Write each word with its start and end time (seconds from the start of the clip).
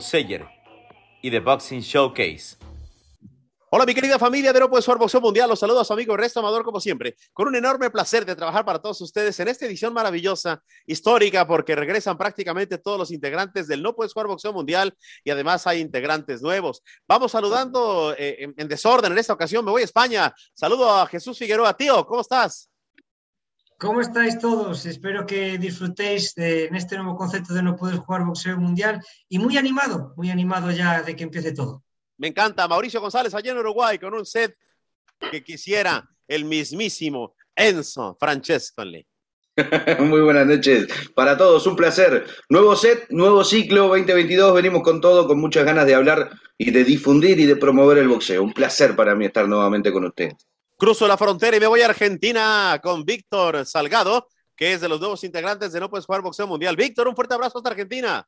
Sayer 0.00 0.46
y 1.22 1.30
The 1.30 1.40
Boxing 1.40 1.80
Showcase. 1.80 2.56
Hola 3.72 3.86
mi 3.86 3.94
querida 3.94 4.18
familia 4.18 4.52
de 4.52 4.58
No 4.58 4.68
Puedes 4.68 4.84
Jugar 4.84 4.98
Boxeo 4.98 5.20
Mundial, 5.20 5.48
los 5.48 5.60
saludos 5.60 5.82
a 5.82 5.84
su 5.84 5.92
amigo 5.92 6.16
Resto 6.16 6.40
Amador 6.40 6.64
como 6.64 6.80
siempre, 6.80 7.14
con 7.32 7.46
un 7.46 7.54
enorme 7.54 7.88
placer 7.88 8.26
de 8.26 8.34
trabajar 8.34 8.64
para 8.64 8.80
todos 8.80 9.00
ustedes 9.00 9.38
en 9.38 9.46
esta 9.46 9.64
edición 9.64 9.94
maravillosa, 9.94 10.60
histórica, 10.86 11.46
porque 11.46 11.76
regresan 11.76 12.18
prácticamente 12.18 12.78
todos 12.78 12.98
los 12.98 13.12
integrantes 13.12 13.68
del 13.68 13.80
No 13.80 13.94
Puedes 13.94 14.12
Jugar 14.12 14.26
Boxeo 14.26 14.52
Mundial 14.52 14.92
y 15.22 15.30
además 15.30 15.68
hay 15.68 15.78
integrantes 15.80 16.42
nuevos. 16.42 16.82
Vamos 17.06 17.30
saludando 17.30 18.12
eh, 18.18 18.38
en, 18.40 18.54
en 18.56 18.66
desorden 18.66 19.12
en 19.12 19.18
esta 19.18 19.34
ocasión, 19.34 19.64
me 19.64 19.70
voy 19.70 19.82
a 19.82 19.84
España, 19.84 20.34
saludo 20.52 20.90
a 20.90 21.06
Jesús 21.06 21.38
Figueroa, 21.38 21.76
tío, 21.76 22.04
¿cómo 22.06 22.22
estás? 22.22 22.68
¿Cómo 23.80 24.02
estáis 24.02 24.38
todos? 24.38 24.84
Espero 24.84 25.24
que 25.24 25.56
disfrutéis 25.56 26.34
de, 26.34 26.66
en 26.66 26.76
este 26.76 26.96
nuevo 26.96 27.16
concepto 27.16 27.54
de 27.54 27.62
no 27.62 27.76
poder 27.76 27.96
jugar 27.96 28.26
boxeo 28.26 28.58
mundial 28.58 29.00
y 29.26 29.38
muy 29.38 29.56
animado, 29.56 30.12
muy 30.18 30.28
animado 30.30 30.70
ya 30.70 31.00
de 31.00 31.16
que 31.16 31.24
empiece 31.24 31.52
todo. 31.52 31.82
Me 32.18 32.28
encanta 32.28 32.68
Mauricio 32.68 33.00
González 33.00 33.32
allá 33.32 33.52
en 33.52 33.56
Uruguay 33.56 33.98
con 33.98 34.12
un 34.12 34.26
set 34.26 34.54
que 35.30 35.42
quisiera 35.42 36.06
el 36.28 36.44
mismísimo 36.44 37.34
Enzo 37.56 38.18
Francescoli. 38.20 39.06
Muy 39.98 40.20
buenas 40.20 40.46
noches 40.46 40.86
para 41.14 41.38
todos, 41.38 41.66
un 41.66 41.74
placer. 41.74 42.26
Nuevo 42.50 42.76
set, 42.76 43.06
nuevo 43.08 43.42
ciclo 43.44 43.88
2022, 43.88 44.54
venimos 44.54 44.82
con 44.82 45.00
todo, 45.00 45.26
con 45.26 45.40
muchas 45.40 45.64
ganas 45.64 45.86
de 45.86 45.94
hablar 45.94 46.30
y 46.58 46.70
de 46.70 46.84
difundir 46.84 47.40
y 47.40 47.46
de 47.46 47.56
promover 47.56 47.96
el 47.96 48.08
boxeo. 48.08 48.42
Un 48.42 48.52
placer 48.52 48.94
para 48.94 49.14
mí 49.14 49.24
estar 49.24 49.48
nuevamente 49.48 49.90
con 49.90 50.04
ustedes. 50.04 50.49
Cruzo 50.80 51.06
la 51.06 51.18
frontera 51.18 51.58
y 51.58 51.60
me 51.60 51.66
voy 51.66 51.82
a 51.82 51.88
Argentina 51.90 52.80
con 52.82 53.04
Víctor 53.04 53.66
Salgado, 53.66 54.28
que 54.56 54.72
es 54.72 54.80
de 54.80 54.88
los 54.88 54.98
nuevos 54.98 55.22
integrantes 55.24 55.72
de 55.72 55.78
No 55.78 55.90
Puedes 55.90 56.06
Jugar 56.06 56.22
Boxeo 56.22 56.46
Mundial. 56.46 56.74
Víctor, 56.74 57.06
un 57.06 57.14
fuerte 57.14 57.34
abrazo 57.34 57.58
hasta 57.58 57.68
Argentina. 57.68 58.26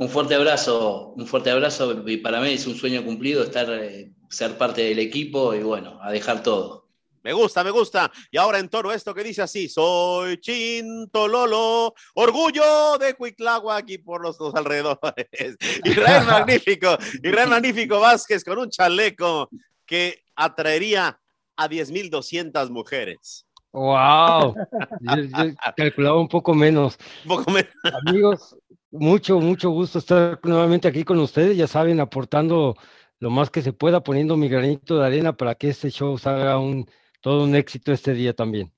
Un 0.00 0.08
fuerte 0.08 0.34
abrazo, 0.34 1.14
un 1.16 1.24
fuerte 1.28 1.52
abrazo 1.52 2.02
y 2.04 2.16
para 2.16 2.40
mí 2.40 2.54
es 2.54 2.66
un 2.66 2.74
sueño 2.74 3.04
cumplido 3.04 3.44
estar, 3.44 3.70
eh, 3.70 4.10
ser 4.28 4.58
parte 4.58 4.82
del 4.82 4.98
equipo 4.98 5.54
y 5.54 5.62
bueno, 5.62 6.00
a 6.02 6.10
dejar 6.10 6.42
todo. 6.42 6.88
Me 7.22 7.32
gusta, 7.32 7.62
me 7.62 7.70
gusta. 7.70 8.10
Y 8.32 8.36
ahora 8.36 8.58
en 8.58 8.68
toro 8.68 8.90
esto 8.90 9.14
que 9.14 9.22
dice 9.22 9.42
así, 9.42 9.68
soy 9.68 10.40
Chinto 10.40 11.28
Lolo, 11.28 11.94
orgullo 12.14 12.98
de 12.98 13.14
Cuiclagua 13.14 13.76
aquí 13.76 13.98
por 13.98 14.20
los 14.20 14.36
dos 14.36 14.52
alrededores. 14.56 15.28
Israel 15.84 16.24
Magnífico, 16.26 16.98
Israel 17.22 17.50
Magnífico 17.50 18.00
Vázquez 18.00 18.42
con 18.42 18.58
un 18.58 18.68
chaleco 18.68 19.48
que 19.86 20.24
atraería 20.44 21.20
a 21.56 21.68
10.200 21.68 22.70
mujeres. 22.70 23.46
¡Wow! 23.72 24.54
Yo, 25.00 25.16
yo, 25.16 25.54
calculaba 25.76 26.20
un 26.20 26.28
poco 26.28 26.54
menos. 26.54 26.98
Un 27.24 27.36
poco 27.36 27.50
menos. 27.50 27.70
Amigos, 28.06 28.56
mucho, 28.90 29.38
mucho 29.38 29.70
gusto 29.70 29.98
estar 29.98 30.40
nuevamente 30.42 30.88
aquí 30.88 31.04
con 31.04 31.18
ustedes. 31.20 31.56
Ya 31.56 31.66
saben, 31.66 32.00
aportando 32.00 32.76
lo 33.20 33.30
más 33.30 33.50
que 33.50 33.62
se 33.62 33.72
pueda, 33.72 34.02
poniendo 34.02 34.36
mi 34.36 34.48
granito 34.48 34.98
de 34.98 35.06
arena 35.06 35.36
para 35.36 35.54
que 35.54 35.68
este 35.68 35.90
show 35.90 36.18
salga 36.18 36.58
un, 36.58 36.90
todo 37.20 37.44
un 37.44 37.54
éxito 37.54 37.92
este 37.92 38.14
día 38.14 38.34
también. 38.34 38.72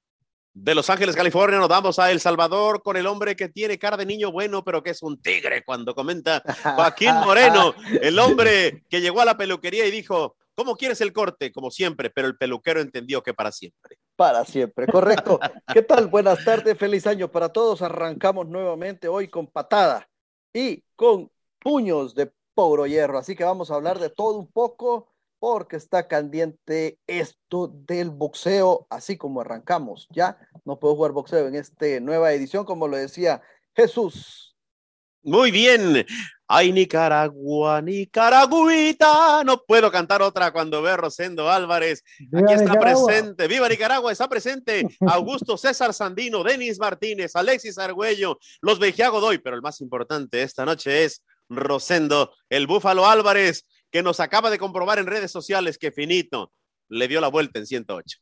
De 0.54 0.74
Los 0.74 0.90
Ángeles, 0.90 1.16
California, 1.16 1.58
nos 1.58 1.68
vamos 1.68 1.98
a 1.98 2.10
El 2.10 2.20
Salvador 2.20 2.82
con 2.82 2.98
el 2.98 3.06
hombre 3.06 3.36
que 3.36 3.48
tiene 3.48 3.78
cara 3.78 3.96
de 3.96 4.04
niño 4.04 4.30
bueno, 4.30 4.62
pero 4.62 4.82
que 4.82 4.90
es 4.90 5.02
un 5.02 5.18
tigre 5.22 5.64
cuando 5.64 5.94
comenta 5.94 6.42
Joaquín 6.62 7.14
Moreno, 7.24 7.74
el 8.02 8.18
hombre 8.18 8.84
que 8.90 9.00
llegó 9.00 9.22
a 9.22 9.24
la 9.24 9.38
peluquería 9.38 9.86
y 9.86 9.90
dijo, 9.90 10.36
¿Cómo 10.54 10.76
quieres 10.76 11.00
el 11.00 11.12
corte? 11.12 11.50
Como 11.50 11.70
siempre, 11.70 12.10
pero 12.10 12.28
el 12.28 12.36
peluquero 12.36 12.80
entendió 12.80 13.22
que 13.22 13.32
para 13.32 13.52
siempre. 13.52 13.96
Para 14.16 14.44
siempre, 14.44 14.86
correcto. 14.86 15.40
¿Qué 15.72 15.82
tal? 15.82 16.08
Buenas 16.08 16.44
tardes, 16.44 16.76
feliz 16.76 17.06
año 17.06 17.30
para 17.30 17.48
todos. 17.48 17.80
Arrancamos 17.80 18.46
nuevamente 18.48 19.08
hoy 19.08 19.28
con 19.28 19.46
patada 19.46 20.08
y 20.52 20.84
con 20.94 21.30
puños 21.58 22.14
de 22.14 22.30
puro 22.54 22.86
hierro. 22.86 23.18
Así 23.18 23.34
que 23.34 23.44
vamos 23.44 23.70
a 23.70 23.76
hablar 23.76 23.98
de 23.98 24.10
todo 24.10 24.38
un 24.38 24.50
poco 24.50 25.12
porque 25.38 25.76
está 25.76 26.06
caliente 26.06 26.98
esto 27.06 27.68
del 27.68 28.10
boxeo, 28.10 28.86
así 28.90 29.16
como 29.16 29.40
arrancamos. 29.40 30.06
Ya 30.10 30.38
no 30.64 30.78
puedo 30.78 30.94
jugar 30.94 31.12
boxeo 31.12 31.48
en 31.48 31.54
esta 31.54 31.98
nueva 32.00 32.32
edición, 32.32 32.64
como 32.64 32.86
lo 32.88 32.96
decía 32.96 33.42
Jesús. 33.74 34.54
Muy 35.22 35.50
bien. 35.50 36.04
Ay, 36.54 36.70
Nicaragua, 36.70 37.80
Nicaragüita. 37.80 39.42
No 39.42 39.64
puedo 39.64 39.90
cantar 39.90 40.20
otra 40.20 40.52
cuando 40.52 40.82
veo 40.82 40.92
a 40.92 40.96
Rosendo 40.98 41.50
Álvarez. 41.50 42.04
Viva 42.18 42.40
Aquí 42.40 42.52
está 42.52 42.74
Nicaragua. 42.74 43.06
presente. 43.06 43.48
Viva 43.48 43.68
Nicaragua, 43.70 44.12
está 44.12 44.28
presente 44.28 44.86
Augusto 45.00 45.56
César 45.56 45.94
Sandino, 45.94 46.44
Denis 46.44 46.78
Martínez, 46.78 47.34
Alexis 47.36 47.78
Argüello, 47.78 48.38
los 48.60 48.78
Bejía 48.78 49.08
Godoy, 49.08 49.38
pero 49.38 49.56
el 49.56 49.62
más 49.62 49.80
importante 49.80 50.42
esta 50.42 50.66
noche 50.66 51.04
es 51.04 51.24
Rosendo, 51.48 52.34
el 52.50 52.66
Búfalo 52.66 53.06
Álvarez, 53.06 53.64
que 53.90 54.02
nos 54.02 54.20
acaba 54.20 54.50
de 54.50 54.58
comprobar 54.58 54.98
en 54.98 55.06
redes 55.06 55.30
sociales 55.30 55.78
que 55.78 55.90
finito 55.90 56.52
le 56.90 57.08
dio 57.08 57.22
la 57.22 57.28
vuelta 57.28 57.60
en 57.60 57.66
108. 57.66 58.18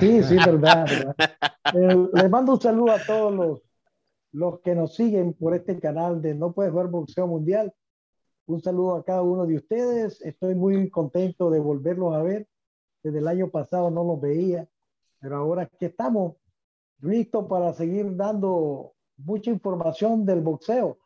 Sí, 0.00 0.22
sí, 0.22 0.36
verdad. 0.36 0.86
verdad. 0.88 1.14
Eh, 1.74 1.96
les 2.12 2.30
mando 2.30 2.52
un 2.52 2.60
saludo 2.60 2.92
a 2.92 2.98
todos 2.98 3.34
los, 3.34 3.60
los 4.34 4.60
que 4.60 4.74
nos 4.74 4.96
siguen 4.96 5.32
por 5.32 5.54
este 5.54 5.78
canal 5.78 6.20
de 6.20 6.34
No 6.34 6.52
Puedes 6.52 6.74
Ver 6.74 6.88
Boxeo 6.88 7.28
Mundial. 7.28 7.72
Un 8.46 8.60
saludo 8.60 8.96
a 8.96 9.04
cada 9.04 9.22
uno 9.22 9.46
de 9.46 9.54
ustedes. 9.54 10.20
Estoy 10.22 10.56
muy 10.56 10.90
contento 10.90 11.50
de 11.50 11.60
volverlos 11.60 12.14
a 12.14 12.22
ver. 12.22 12.48
Desde 13.04 13.18
el 13.18 13.28
año 13.28 13.48
pasado 13.48 13.90
no 13.90 14.02
los 14.02 14.20
veía, 14.20 14.68
pero 15.20 15.36
ahora 15.36 15.66
que 15.78 15.86
estamos 15.86 16.34
listos 17.00 17.46
para 17.46 17.72
seguir 17.74 18.16
dando 18.16 18.94
mucha 19.18 19.50
información 19.50 20.26
del 20.26 20.40
boxeo. 20.40 20.98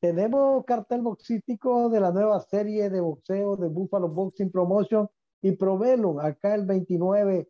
Tenemos 0.00 0.64
cartel 0.64 1.02
boxístico 1.02 1.88
de 1.88 2.00
la 2.00 2.10
nueva 2.10 2.40
serie 2.40 2.90
de 2.90 3.00
boxeo 3.00 3.56
de 3.56 3.68
Buffalo 3.68 4.08
Boxing 4.08 4.50
Promotion 4.50 5.08
y 5.40 5.52
Provelo 5.52 6.20
acá 6.20 6.56
el 6.56 6.66
29 6.66 7.48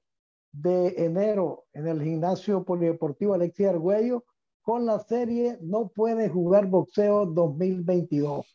de 0.52 0.88
enero 1.06 1.64
en 1.72 1.86
el 1.86 2.02
gimnasio 2.02 2.64
polideportivo 2.64 3.32
Alexis 3.32 3.68
Argüello 3.68 4.24
con 4.62 4.86
la 4.86 4.98
serie 5.00 5.58
No 5.60 5.88
puede 5.88 6.28
jugar 6.28 6.66
boxeo 6.66 7.26
2022. 7.26 8.46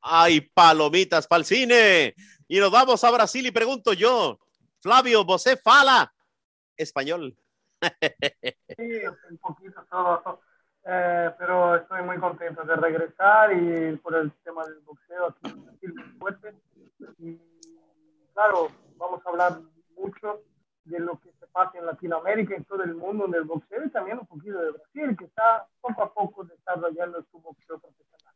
¡Ay, 0.00 0.40
palomitas 0.40 1.26
para 1.26 1.40
el 1.40 1.44
cine! 1.44 2.14
Y 2.48 2.58
nos 2.58 2.72
vamos 2.72 3.02
a 3.04 3.10
Brasil 3.10 3.46
y 3.46 3.50
pregunto 3.50 3.92
yo, 3.92 4.38
Flavio, 4.80 5.24
¿vosé 5.24 5.56
fala 5.56 6.12
español? 6.76 7.36
Sí, 8.76 8.88
un 9.30 9.38
poquito 9.38 9.84
todo, 9.90 10.40
eh, 10.84 11.30
pero 11.38 11.76
estoy 11.76 12.02
muy 12.02 12.18
contento 12.18 12.62
de 12.62 12.76
regresar 12.76 13.52
y 13.52 13.96
por 13.96 14.14
el 14.16 14.32
tema 14.44 14.64
del 14.64 14.78
boxeo 14.80 15.26
aquí 15.26 15.50
en 15.50 15.64
Brasil 15.64 15.94
muy 15.94 16.18
fuerte. 16.18 16.54
Y 17.18 17.38
claro, 18.32 18.68
vamos 18.96 19.20
a 19.24 19.28
hablar 19.28 19.60
mucho 19.96 20.42
de 20.84 20.98
lo 20.98 21.20
que 21.20 21.30
se 21.38 21.46
pasa 21.48 21.78
en 21.78 21.86
Latinoamérica 21.86 22.54
y 22.54 22.56
en 22.56 22.64
todo 22.64 22.82
el 22.82 22.94
mundo 22.94 23.26
en 23.26 23.34
el 23.34 23.44
boxeo 23.44 23.84
y 23.84 23.90
también 23.90 24.18
un 24.18 24.26
poquito 24.26 24.58
de 24.58 24.70
Brasil, 24.72 25.16
que 25.16 25.24
está 25.24 25.66
poco 25.80 26.02
a 26.02 26.12
poco 26.12 26.44
desarrollando 26.44 27.24
su 27.30 27.40
boxeo 27.40 27.78
profesional. 27.78 28.34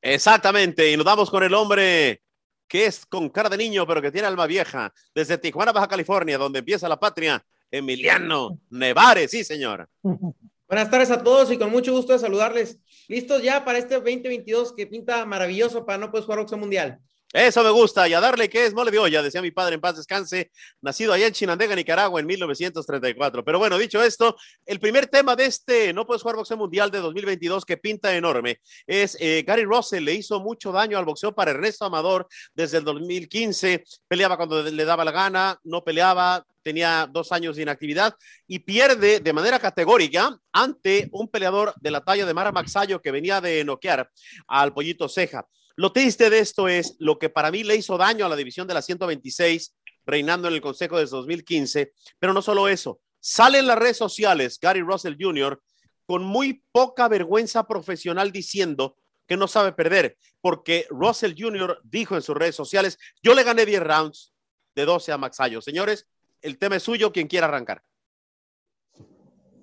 Exactamente, 0.00 0.90
y 0.90 0.96
nos 0.96 1.06
vamos 1.06 1.30
con 1.30 1.42
el 1.42 1.54
hombre 1.54 2.22
que 2.66 2.86
es 2.86 3.04
con 3.04 3.28
cara 3.28 3.50
de 3.50 3.58
niño, 3.58 3.86
pero 3.86 4.00
que 4.00 4.10
tiene 4.10 4.26
alma 4.26 4.46
vieja, 4.46 4.92
desde 5.14 5.36
Tijuana, 5.36 5.72
Baja 5.72 5.88
California, 5.88 6.38
donde 6.38 6.60
empieza 6.60 6.88
la 6.88 6.98
patria, 6.98 7.44
Emiliano 7.70 8.58
Nevares, 8.70 9.30
sí, 9.30 9.44
señor. 9.44 9.88
Buenas 10.68 10.90
tardes 10.90 11.10
a 11.10 11.22
todos 11.22 11.52
y 11.52 11.58
con 11.58 11.70
mucho 11.70 11.92
gusto 11.92 12.14
de 12.14 12.18
saludarles. 12.18 12.78
¿Listos 13.06 13.42
ya 13.42 13.62
para 13.62 13.76
este 13.76 13.96
2022 13.96 14.72
que 14.72 14.86
pinta 14.86 15.26
maravilloso 15.26 15.84
para 15.84 15.98
no 15.98 16.10
puedes 16.10 16.24
jugar 16.24 16.38
boxeo 16.38 16.56
mundial? 16.56 16.98
Eso 17.32 17.64
me 17.64 17.70
gusta, 17.70 18.06
y 18.06 18.12
a 18.12 18.20
darle 18.20 18.50
que 18.50 18.66
es 18.66 18.74
mole 18.74 18.90
de 18.90 18.98
olla, 18.98 19.22
decía 19.22 19.40
mi 19.40 19.50
padre 19.50 19.76
en 19.76 19.80
paz 19.80 19.96
descanse, 19.96 20.50
nacido 20.82 21.14
allá 21.14 21.26
en 21.26 21.32
Chinandega, 21.32 21.74
Nicaragua, 21.74 22.20
en 22.20 22.26
1934. 22.26 23.42
Pero 23.42 23.58
bueno, 23.58 23.78
dicho 23.78 24.02
esto, 24.02 24.36
el 24.66 24.78
primer 24.78 25.06
tema 25.06 25.34
de 25.34 25.46
este 25.46 25.94
No 25.94 26.06
Puedes 26.06 26.20
Jugar 26.20 26.36
Boxeo 26.36 26.58
Mundial 26.58 26.90
de 26.90 26.98
2022 26.98 27.64
que 27.64 27.78
pinta 27.78 28.14
enorme 28.14 28.60
es 28.86 29.16
eh, 29.18 29.44
Gary 29.46 29.64
Russell 29.64 30.04
le 30.04 30.12
hizo 30.12 30.40
mucho 30.40 30.72
daño 30.72 30.98
al 30.98 31.06
boxeo 31.06 31.34
para 31.34 31.52
Ernesto 31.52 31.86
Amador 31.86 32.28
desde 32.54 32.78
el 32.78 32.84
2015, 32.84 33.84
peleaba 34.06 34.36
cuando 34.36 34.62
le 34.62 34.84
daba 34.84 35.02
la 35.02 35.12
gana, 35.12 35.58
no 35.64 35.82
peleaba, 35.82 36.44
tenía 36.62 37.08
dos 37.10 37.32
años 37.32 37.56
de 37.56 37.62
inactividad 37.62 38.14
y 38.46 38.58
pierde 38.58 39.20
de 39.20 39.32
manera 39.32 39.58
categórica 39.58 40.38
ante 40.52 41.08
un 41.12 41.28
peleador 41.28 41.72
de 41.80 41.90
la 41.90 42.02
talla 42.02 42.26
de 42.26 42.34
Mara 42.34 42.52
Maxayo 42.52 43.00
que 43.00 43.10
venía 43.10 43.40
de 43.40 43.64
noquear 43.64 44.10
al 44.46 44.72
Pollito 44.72 45.08
Ceja. 45.08 45.46
Lo 45.76 45.92
triste 45.92 46.30
de 46.30 46.38
esto 46.38 46.68
es 46.68 46.96
lo 46.98 47.18
que 47.18 47.28
para 47.28 47.50
mí 47.50 47.64
le 47.64 47.76
hizo 47.76 47.96
daño 47.96 48.26
a 48.26 48.28
la 48.28 48.36
división 48.36 48.66
de 48.66 48.74
la 48.74 48.82
126, 48.82 49.74
reinando 50.04 50.48
en 50.48 50.54
el 50.54 50.60
Consejo 50.60 50.98
desde 50.98 51.16
2015, 51.16 51.92
pero 52.18 52.32
no 52.32 52.42
solo 52.42 52.68
eso, 52.68 53.00
sale 53.20 53.58
en 53.58 53.66
las 53.66 53.78
redes 53.78 53.96
sociales 53.96 54.58
Gary 54.60 54.80
Russell 54.80 55.16
Jr. 55.18 55.60
con 56.06 56.24
muy 56.24 56.62
poca 56.72 57.08
vergüenza 57.08 57.66
profesional 57.66 58.32
diciendo 58.32 58.96
que 59.26 59.36
no 59.36 59.48
sabe 59.48 59.72
perder, 59.72 60.16
porque 60.40 60.86
Russell 60.90 61.34
Jr. 61.38 61.80
dijo 61.84 62.16
en 62.16 62.22
sus 62.22 62.36
redes 62.36 62.56
sociales, 62.56 62.98
yo 63.22 63.34
le 63.34 63.44
gané 63.44 63.64
10 63.64 63.82
rounds 63.82 64.34
de 64.74 64.84
12 64.84 65.12
a 65.12 65.18
Maxayo. 65.18 65.60
Señores, 65.62 66.06
el 66.40 66.58
tema 66.58 66.76
es 66.76 66.82
suyo, 66.82 67.12
quien 67.12 67.28
quiera 67.28 67.46
arrancar. 67.46 67.82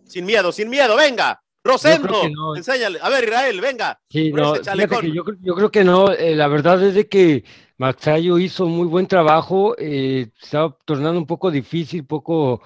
Sin 0.05 0.25
miedo, 0.25 0.51
sin 0.51 0.69
miedo, 0.69 0.95
venga. 0.95 1.43
Rosendo, 1.63 2.55
enséñale. 2.55 2.99
A 3.01 3.09
ver, 3.09 3.25
Israel, 3.25 3.61
venga. 3.61 3.99
Sí, 4.09 4.31
no, 4.31 4.55
yo, 4.55 5.23
yo, 5.41 5.55
creo 5.55 5.71
que 5.71 5.83
no. 5.83 6.11
Eh, 6.11 6.35
la 6.35 6.47
verdad 6.47 6.81
es 6.83 6.95
de 6.95 7.07
que 7.07 7.43
Maxayo 7.77 8.39
hizo 8.39 8.65
muy 8.65 8.87
buen 8.87 9.07
trabajo. 9.07 9.75
Eh, 9.77 10.29
estaba 10.41 10.75
tornando 10.85 11.19
un 11.19 11.27
poco 11.27 11.51
difícil, 11.51 12.05
poco 12.05 12.61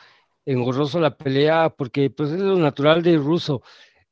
engorroso 0.46 1.00
la 1.00 1.18
pelea, 1.18 1.70
porque 1.70 2.10
pues 2.10 2.32
es 2.32 2.40
lo 2.40 2.58
natural 2.58 3.02
de 3.02 3.18
Russo. 3.18 3.64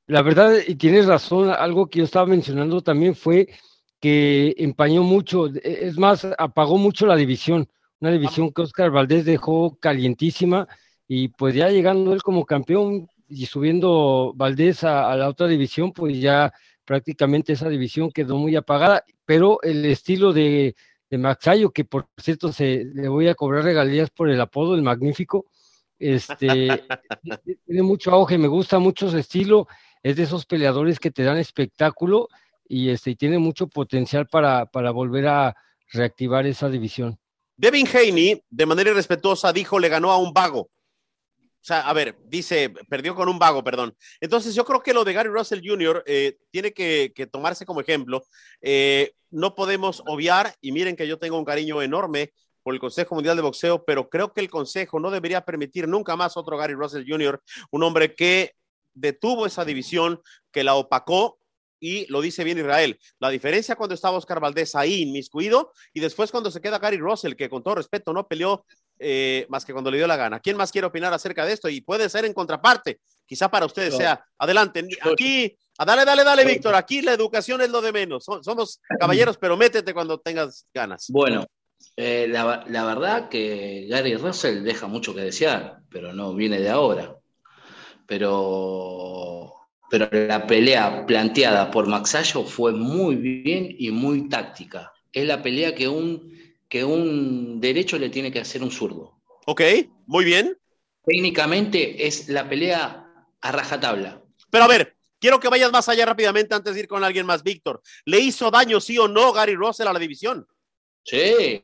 La 0.08 0.22
verdad, 0.22 0.54
y 0.68 0.76
tienes 0.76 1.06
razón, 1.06 1.50
algo 1.50 1.90
que 1.90 2.00
yo 2.00 2.06
estaba 2.06 2.26
mencionando 2.26 2.82
también 2.82 3.16
fue 3.16 3.48
que 4.00 4.56
empañó 4.58 5.04
mucho, 5.04 5.48
e, 5.48 5.88
es 5.88 5.98
más, 5.98 6.28
apagó 6.38 6.78
mucho 6.78 7.06
la 7.06 7.16
división, 7.16 7.70
una 8.00 8.12
división 8.12 8.52
que 8.52 8.64
Oscar 8.64 8.90
Valdés 8.92 9.26
dejó 9.26 9.78
calientísima 9.80 10.68
y 11.08 11.30
pues 11.30 11.56
ya 11.56 11.70
llegando 11.70 12.14
él 12.14 12.24
como 12.24 12.46
campeón 12.46 13.08
y 13.32 13.46
subiendo 13.46 14.34
Valdés 14.36 14.84
a, 14.84 15.16
la 15.16 15.30
otra 15.30 15.48
división, 15.48 15.94
pues 15.94 16.20
ya 16.20 16.54
prácticamente 16.86 17.54
esa 17.54 17.70
división 17.70 18.12
quedó 18.12 18.38
muy 18.38 18.56
apagada, 18.56 19.06
pero 19.26 19.60
el 19.62 19.86
estilo 19.86 20.34
de, 20.34 20.76
de 21.10 21.18
Maxayo, 21.18 21.72
que 21.72 21.86
por 21.86 22.08
cierto 22.18 22.52
se, 22.52 22.86
le 22.94 23.08
voy 23.08 23.30
a 23.30 23.36
cobrar 23.36 23.64
regalías 23.64 24.10
por 24.10 24.30
el 24.30 24.42
apodo, 24.42 24.76
el 24.76 24.82
magnífico, 24.82 25.46
este, 25.98 26.68
tiene 27.66 27.82
mucho 27.84 28.12
auge, 28.12 28.38
me 28.38 28.50
gusta 28.50 28.80
mucho 28.80 29.10
su 29.10 29.18
estilo, 29.18 29.68
es 30.04 30.18
de 30.18 30.24
esos 30.24 30.46
peleadores 30.46 31.00
que 31.00 31.12
te 31.12 31.24
dan 31.24 31.38
espectáculo 31.38 32.28
y, 32.68 32.90
este, 32.90 33.16
tiene 33.16 33.38
mucho 33.40 33.68
potencial 33.68 34.28
para, 34.28 34.66
para 34.66 34.92
volver 34.92 35.28
a 35.28 35.56
reactivar 35.94 36.46
esa 36.46 36.70
división. 36.70 37.18
Devin 37.56 37.88
Haney, 37.88 38.42
de 38.50 38.66
manera 38.66 38.90
irrespetuosa, 38.90 39.54
dijo 39.54 39.80
le 39.80 39.88
ganó 39.88 40.12
a 40.12 40.18
un 40.18 40.34
vago. 40.34 40.70
O 41.62 41.64
sea, 41.64 41.82
a 41.82 41.94
ver, 41.94 42.18
dice, 42.26 42.74
perdió 42.90 43.14
con 43.14 43.30
un 43.30 43.38
vago, 43.38 43.64
perdón. 43.64 43.96
Entonces, 44.20 44.56
yo 44.56 44.66
creo 44.66 44.82
que 44.82 44.94
lo 44.94 45.04
de 45.04 45.14
Gary 45.14 45.30
Russell 45.30 45.62
Jr. 45.64 46.04
Eh, 46.08 46.38
tiene 46.50 46.74
que, 46.74 47.14
tomarse 47.32 47.68
como 47.68 47.82
ejemplo. 47.82 48.24
Eh, 48.62 49.14
no 49.30 49.54
podemos 49.54 50.02
obviar, 50.08 50.56
y 50.60 50.72
miren 50.72 50.96
que 50.96 51.08
yo 51.08 51.20
tengo 51.20 51.38
un 51.38 51.46
cariño 51.46 51.84
enorme 51.84 52.34
por 52.64 52.74
el 52.74 52.80
Consejo 52.80 53.14
Mundial 53.14 53.36
de 53.36 53.44
Boxeo, 53.44 53.86
pero 53.86 54.10
creo 54.10 54.34
que 54.34 54.42
el 54.42 54.50
Consejo 54.50 55.00
no 55.00 55.12
debería 55.12 55.46
permitir 55.46 55.88
nunca 55.88 56.16
más 56.16 56.36
otro 56.36 56.58
Gary 56.58 56.74
Russell 56.74 57.06
Jr., 57.08 57.40
un 57.70 57.84
hombre 57.84 58.16
que 58.16 58.56
detuvo 58.94 59.46
esa 59.46 59.64
división, 59.64 60.20
que 60.52 60.64
la 60.64 60.74
opacó 60.74 61.38
y 61.80 62.06
lo 62.12 62.22
dice 62.22 62.44
bien 62.44 62.60
Israel. 62.60 63.00
La 63.20 63.30
diferencia 63.30 63.76
cuando 63.76 63.96
estaba 63.96 64.18
Oscar 64.18 64.40
Valdés 64.40 64.76
ahí 64.76 65.02
inmiscuido 65.02 65.74
y 65.94 66.00
después 66.00 66.32
cuando 66.32 66.52
se 66.52 66.62
queda 66.62 66.80
Gary 66.80 66.98
Russell, 66.98 67.34
que 67.34 67.50
con 67.50 67.64
todo 67.64 67.76
respeto 67.76 68.14
no 68.14 68.28
peleó 68.28 68.66
eh, 69.02 69.46
más 69.50 69.66
que 69.66 69.74
cuando 69.74 69.90
le 69.90 69.98
dio 69.98 70.08
la 70.08 70.16
gana. 70.16 70.40
¿Quién 70.40 70.58
más 70.58 70.72
quiere 70.72 70.88
opinar 70.88 71.14
acerca 71.14 71.46
de 71.46 71.54
esto? 71.54 71.70
Y 71.70 71.82
puede 71.82 72.08
ser 72.10 72.26
en 72.26 72.34
contraparte. 72.34 73.00
Quizá 73.26 73.50
para 73.50 73.66
ustedes 73.66 73.96
sea. 73.96 74.24
Adelante. 74.38 74.88
Aquí, 75.02 75.58
a 75.78 75.86
dale, 75.86 76.06
dale, 76.06 76.24
dale, 76.24 76.46
Víctor. 76.46 76.76
Aquí 76.76 77.02
la 77.02 77.14
educación 77.14 77.62
es 77.62 77.70
lo 77.70 77.82
de 77.82 77.92
menos. 77.92 78.26
Somos 78.26 78.80
caballeros, 79.00 79.38
pero 79.38 79.58
métete 79.58 79.94
cuando 79.94 80.20
tengas 80.20 80.68
ganas. 80.74 81.08
Bueno, 81.10 81.46
eh, 81.98 82.28
la, 82.30 82.64
la 82.68 82.86
verdad 82.86 83.30
que 83.30 83.88
Gary 83.90 84.16
Russell 84.16 84.64
deja 84.64 84.88
mucho 84.88 85.16
que 85.16 85.22
desear, 85.22 85.80
pero 85.90 86.14
no 86.14 86.36
viene 86.36 86.60
de 86.60 86.70
ahora. 86.70 87.16
Pero 88.06 89.62
pero 89.92 90.08
la 90.10 90.48
pelea 90.48 91.06
planteada 91.06 91.70
por 91.70 91.86
Maxayo 91.86 92.46
fue 92.46 92.72
muy 92.72 93.18
bien 93.18 93.76
y 93.78 93.92
muy 93.92 94.30
táctica. 94.30 94.94
Es 95.12 95.28
la 95.28 95.44
pelea 95.44 95.76
que 95.76 95.90
un, 95.90 96.32
que 96.72 96.86
un 96.86 97.60
derecho 97.60 98.00
le 98.00 98.10
tiene 98.10 98.32
que 98.32 98.40
hacer 98.40 98.64
un 98.64 98.72
zurdo. 98.72 99.20
Ok, 99.46 99.62
muy 100.08 100.24
bien. 100.24 100.58
Técnicamente 101.04 102.08
es 102.08 102.30
la 102.30 102.48
pelea 102.48 103.28
a 103.42 103.52
rajatabla. 103.52 104.24
Pero 104.50 104.64
a 104.64 104.68
ver, 104.70 104.96
quiero 105.20 105.38
que 105.42 105.50
vayas 105.50 105.70
más 105.70 105.90
allá 105.90 106.06
rápidamente 106.06 106.56
antes 106.56 106.74
de 106.74 106.80
ir 106.80 106.88
con 106.88 107.04
alguien 107.04 107.26
más, 107.26 107.44
Víctor. 107.44 107.82
¿Le 108.06 108.22
hizo 108.22 108.50
daño, 108.50 108.80
sí 108.80 108.98
o 108.98 109.10
no, 109.10 109.34
Gary 109.34 109.54
Russell 109.54 109.88
a 109.88 109.92
la 109.92 110.00
división? 110.00 110.48
Sí, 111.04 111.62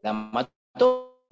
la 0.00 0.14
mató. 0.14 1.26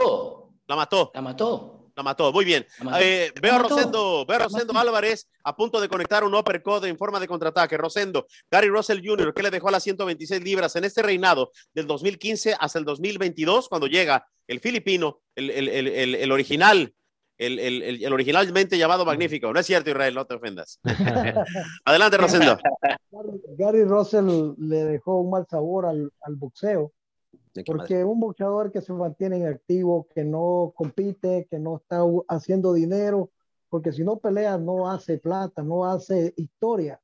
La 0.67 0.77
mató. 0.77 1.11
La 1.15 1.23
mató. 1.23 1.76
La 1.97 2.03
mató, 2.03 2.31
muy 2.31 2.45
bien. 2.45 2.67
Eh, 3.01 3.33
veo 3.41 3.55
a 3.55 3.59
Rosendo, 3.59 4.27
veo 4.27 4.37
a 4.37 4.41
Rosendo 4.41 4.79
Álvarez 4.79 5.31
a 5.43 5.57
punto 5.57 5.81
de 5.81 5.89
conectar 5.89 6.25
un 6.25 6.35
uppercut 6.35 6.85
en 6.85 6.99
forma 6.99 7.19
de 7.19 7.27
contraataque. 7.27 7.79
Rosendo, 7.79 8.27
Gary 8.51 8.69
Russell 8.69 9.01
Jr., 9.03 9.33
que 9.33 9.43
le 9.43 9.51
dejó 9.51 9.69
a 9.69 9.71
las 9.71 9.83
126 9.83 10.45
libras 10.45 10.77
en 10.77 10.85
este 10.85 11.03
reinado 11.03 11.53
del 11.73 11.87
2015 11.87 12.55
hasta 12.61 12.79
el 12.79 12.85
2022, 12.85 13.71
cuando 13.71 13.87
llega 13.87 14.27
el 14.47 14.61
filipino, 14.61 15.23
el, 15.35 16.31
original, 16.31 16.93
el, 17.39 18.13
originalmente 18.13 18.77
llamado 18.77 19.07
Magnífico. 19.07 19.51
No 19.51 19.59
es 19.59 19.65
cierto, 19.65 19.89
Israel, 19.89 20.15
no 20.15 20.27
te 20.27 20.35
ofendas. 20.35 20.79
Adelante, 21.87 22.19
Rosendo. 22.19 22.59
Gary 23.57 23.85
Russell 23.85 24.53
le 24.59 24.85
dejó 24.85 25.23
un 25.23 25.31
mal 25.31 25.47
sabor 25.49 25.87
al, 25.87 26.13
al 26.21 26.37
boxeo 26.37 26.93
porque 27.65 28.05
un 28.05 28.21
boxeador 28.21 28.71
que 28.71 28.81
se 28.81 28.93
mantiene 28.93 29.37
en 29.37 29.47
activo, 29.47 30.07
que 30.15 30.25
no 30.25 30.73
compite, 30.75 31.47
que 31.51 31.59
no 31.59 31.77
está 31.77 32.03
haciendo 32.29 32.73
dinero, 32.73 33.31
porque 33.69 33.93
si 33.93 34.05
no 34.05 34.19
pelea 34.19 34.59
no 34.59 34.91
hace 34.91 35.19
plata, 35.19 35.63
no 35.63 35.85
hace 35.85 36.35
historia. 36.37 37.01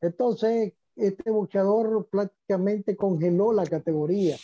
Entonces, 0.00 0.72
este 0.96 1.30
boxeador 1.30 2.08
prácticamente 2.10 2.96
congeló 2.96 3.52
la 3.52 3.66
categoría, 3.66 4.36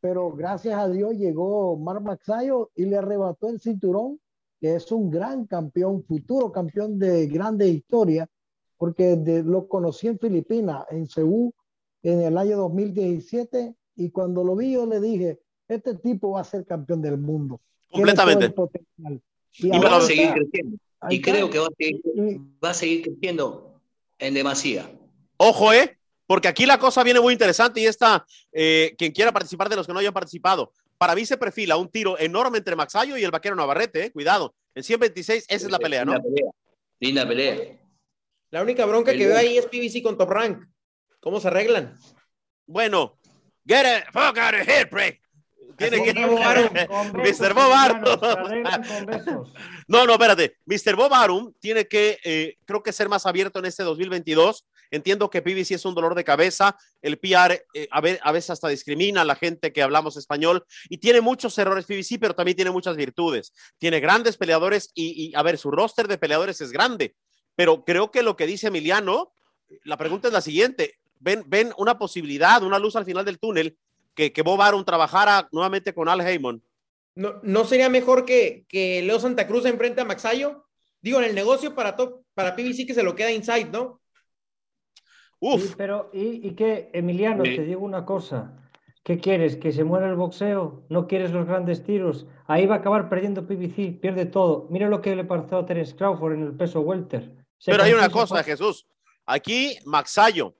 pero 0.00 0.32
gracias 0.32 0.78
a 0.78 0.88
Dios 0.88 1.14
llegó 1.14 1.76
Mar 1.76 2.00
Maxayo 2.00 2.70
y 2.74 2.84
le 2.84 2.96
arrebató 2.96 3.48
el 3.48 3.60
cinturón, 3.60 4.20
que 4.60 4.74
es 4.74 4.90
un 4.92 5.10
gran 5.10 5.46
campeón, 5.46 6.04
futuro 6.04 6.50
campeón 6.52 6.98
de 6.98 7.26
grande 7.26 7.68
historia, 7.68 8.28
porque 8.76 9.16
lo 9.44 9.68
conocí 9.68 10.08
en 10.08 10.18
Filipinas, 10.18 10.84
en 10.90 11.06
Seúl, 11.06 11.52
en 12.02 12.22
el 12.22 12.38
año 12.38 12.58
2017 12.58 13.74
y 13.98 14.10
cuando 14.10 14.44
lo 14.44 14.54
vi 14.54 14.72
yo 14.72 14.86
le 14.86 15.00
dije, 15.00 15.40
este 15.66 15.94
tipo 15.96 16.30
va 16.30 16.40
a 16.40 16.44
ser 16.44 16.64
campeón 16.64 17.02
del 17.02 17.18
mundo. 17.18 17.60
Completamente. 17.90 18.54
Y, 19.54 19.68
va 19.70 19.96
a 19.96 20.00
seguir 20.00 20.32
creciendo. 20.32 20.78
Y 21.10 21.20
creo 21.20 21.50
que 21.50 21.58
va 21.58 21.66
a, 22.70 22.74
seguir, 22.74 23.02
creciendo 23.02 23.80
en 24.18 24.34
demasía. 24.34 24.88
Ojo, 25.36 25.72
¿eh? 25.72 25.98
Porque 26.26 26.46
aquí 26.46 26.64
la 26.64 26.78
cosa 26.78 27.02
viene 27.02 27.20
muy 27.20 27.32
interesante 27.32 27.80
y 27.80 27.86
está, 27.86 28.24
eh, 28.52 28.94
quien 28.96 29.12
quiera 29.12 29.32
participar 29.32 29.68
de 29.68 29.76
los 29.76 29.86
que 29.86 29.92
no 29.92 29.98
hayan 29.98 30.12
participado, 30.12 30.72
para 30.96 31.14
mí 31.14 31.26
se 31.26 31.36
perfila 31.36 31.76
un 31.76 31.88
tiro 31.88 32.18
enorme 32.18 32.58
entre 32.58 32.76
Maxayo 32.76 33.16
y 33.16 33.24
el 33.24 33.30
vaquero 33.30 33.56
Navarrete, 33.56 34.04
¿eh? 34.04 34.12
cuidado. 34.12 34.54
En 34.74 34.84
126, 34.84 35.46
esa 35.48 35.66
es 35.66 35.72
la 35.72 35.78
pelea, 35.78 36.04
¿no? 36.04 36.14
Linda 37.00 37.26
pelea. 37.26 37.78
La 38.50 38.62
única 38.62 38.86
bronca 38.86 39.12
que 39.12 39.26
veo 39.26 39.36
ahí 39.36 39.58
es 39.58 39.66
PBC 39.66 40.02
con 40.02 40.16
Top 40.16 40.30
Rank. 40.30 40.68
¿Cómo 41.20 41.40
se 41.40 41.48
arreglan? 41.48 41.94
Bueno, 42.66 43.17
Get 43.68 43.84
it, 43.84 44.04
fuck 44.12 44.38
out 44.38 44.54
of 44.54 44.66
here, 44.66 44.86
break. 44.86 45.20
Tiene 45.76 46.02
que 46.02 46.12
Mr. 46.14 47.54
Bob 47.54 47.72
Arum. 47.72 48.02
No, 49.86 50.06
no, 50.06 50.12
espérate. 50.14 50.56
Mr. 50.64 50.96
Bob 50.96 51.12
Arum 51.12 51.52
tiene 51.60 51.86
que, 51.86 52.18
eh, 52.24 52.56
creo 52.64 52.82
que 52.82 52.92
ser 52.92 53.08
más 53.08 53.26
abierto 53.26 53.58
en 53.58 53.66
este 53.66 53.82
2022. 53.84 54.66
Entiendo 54.90 55.28
que 55.28 55.42
PBC 55.42 55.72
es 55.72 55.84
un 55.84 55.94
dolor 55.94 56.14
de 56.14 56.24
cabeza. 56.24 56.76
El 57.02 57.18
PR 57.18 57.62
eh, 57.74 57.88
a, 57.90 58.32
veces 58.32 58.50
hasta 58.50 58.68
discrimina 58.68 59.20
a 59.20 59.24
la 59.24 59.36
gente 59.36 59.72
que 59.72 59.82
hablamos 59.82 60.16
español 60.16 60.64
y 60.88 60.98
tiene 60.98 61.20
muchos 61.20 61.56
errores 61.58 61.84
PBC, 61.84 62.18
pero 62.18 62.34
también 62.34 62.56
tiene 62.56 62.70
muchas 62.70 62.96
virtudes. 62.96 63.52
Tiene 63.76 64.00
grandes 64.00 64.36
peleadores 64.36 64.90
y, 64.94 65.28
y, 65.28 65.34
a 65.36 65.42
ver, 65.42 65.58
su 65.58 65.70
roster 65.70 66.08
de 66.08 66.18
peleadores 66.18 66.60
es 66.62 66.72
grande. 66.72 67.14
Pero 67.54 67.84
creo 67.84 68.10
que 68.10 68.22
lo 68.22 68.34
que 68.34 68.46
dice 68.46 68.68
Emiliano, 68.68 69.32
la 69.84 69.96
pregunta 69.96 70.28
es 70.28 70.34
la 70.34 70.40
siguiente 70.40 70.97
ven, 71.20 71.44
ven 71.46 71.72
una 71.78 71.98
posibilidad, 71.98 72.62
una 72.62 72.78
luz 72.78 72.96
al 72.96 73.04
final 73.04 73.24
del 73.24 73.38
túnel, 73.38 73.76
que, 74.14 74.32
que 74.32 74.42
Bob 74.42 74.60
Arum 74.60 74.84
trabajara 74.84 75.48
nuevamente 75.52 75.94
con 75.94 76.08
Al 76.08 76.20
Heyman. 76.20 76.62
¿No, 77.14 77.40
¿No 77.42 77.64
sería 77.64 77.88
mejor 77.88 78.24
que, 78.24 78.64
que 78.68 79.02
Leo 79.02 79.18
Santa 79.18 79.46
Cruz 79.46 79.64
enfrente 79.66 80.00
a 80.00 80.04
Maxayo? 80.04 80.66
Digo, 81.00 81.18
en 81.18 81.24
el 81.24 81.34
negocio 81.34 81.74
para, 81.74 81.96
top, 81.96 82.22
para 82.34 82.54
PBC 82.54 82.86
que 82.86 82.94
se 82.94 83.02
lo 83.02 83.14
queda 83.14 83.32
inside, 83.32 83.70
¿no? 83.70 84.00
Uf. 85.40 85.74
pero, 85.76 86.10
¿y, 86.12 86.46
y 86.48 86.54
qué, 86.54 86.90
Emiliano? 86.92 87.44
Te 87.44 87.62
digo 87.62 87.84
una 87.84 88.04
cosa. 88.04 88.58
¿Qué 89.08 89.18
quieres? 89.18 89.56
¿Que 89.56 89.72
se 89.72 89.84
muera 89.84 90.08
el 90.08 90.16
boxeo? 90.16 90.84
¿No 90.90 91.06
quieres 91.06 91.30
los 91.30 91.46
grandes 91.46 91.82
tiros? 91.82 92.26
Ahí 92.46 92.66
va 92.66 92.74
a 92.74 92.78
acabar 92.78 93.08
perdiendo 93.08 93.46
PBC, 93.46 94.00
pierde 94.00 94.26
todo. 94.26 94.66
Mira 94.70 94.88
lo 94.88 95.00
que 95.00 95.16
le 95.16 95.24
pasó 95.24 95.58
a 95.58 95.66
Terence 95.66 95.96
Crawford 95.96 96.34
en 96.34 96.42
el 96.42 96.54
peso 96.54 96.80
welter. 96.80 97.34
pero 97.64 97.84
hay 97.84 97.94
una 97.94 98.10
cosa, 98.10 98.42
Jesús. 98.42 98.86
Aquí, 99.24 99.78
Maxayo, 99.86 100.54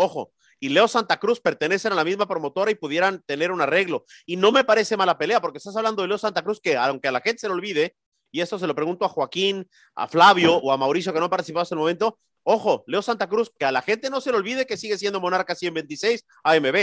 Ojo, 0.00 0.32
y 0.60 0.68
Leo 0.68 0.86
Santa 0.86 1.18
Cruz 1.18 1.40
pertenecen 1.40 1.92
a 1.92 1.96
la 1.96 2.04
misma 2.04 2.28
promotora 2.28 2.70
y 2.70 2.76
pudieran 2.76 3.20
tener 3.26 3.50
un 3.50 3.60
arreglo. 3.60 4.04
Y 4.26 4.36
no 4.36 4.52
me 4.52 4.62
parece 4.62 4.96
mala 4.96 5.18
pelea, 5.18 5.40
porque 5.40 5.58
estás 5.58 5.74
hablando 5.74 6.02
de 6.02 6.08
Leo 6.08 6.18
Santa 6.18 6.44
Cruz, 6.44 6.60
que 6.60 6.76
aunque 6.76 7.08
a 7.08 7.12
la 7.12 7.20
gente 7.20 7.40
se 7.40 7.48
le 7.48 7.54
olvide, 7.54 7.96
y 8.30 8.40
esto 8.40 8.60
se 8.60 8.68
lo 8.68 8.76
pregunto 8.76 9.04
a 9.04 9.08
Joaquín, 9.08 9.68
a 9.96 10.06
Flavio 10.06 10.56
o 10.56 10.70
a 10.70 10.76
Mauricio, 10.76 11.12
que 11.12 11.18
no 11.18 11.24
ha 11.24 11.30
participado 11.30 11.62
hasta 11.62 11.74
el 11.74 11.80
momento, 11.80 12.16
ojo, 12.44 12.84
Leo 12.86 13.02
Santa 13.02 13.28
Cruz, 13.28 13.50
que 13.58 13.64
a 13.64 13.72
la 13.72 13.82
gente 13.82 14.08
no 14.08 14.20
se 14.20 14.30
le 14.30 14.36
olvide 14.36 14.66
que 14.66 14.76
sigue 14.76 14.96
siendo 14.96 15.20
Monarca 15.20 15.56
126 15.56 16.24
AMB. 16.44 16.76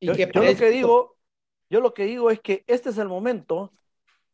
Y 0.00 0.06
yo, 0.06 0.14
yo 0.14 0.42
lo 0.42 0.56
que 0.56 0.70
digo, 0.70 1.16
yo 1.70 1.80
lo 1.80 1.94
que 1.94 2.04
digo 2.04 2.32
es 2.32 2.40
que 2.40 2.64
este 2.66 2.90
es 2.90 2.98
el 2.98 3.06
momento 3.06 3.70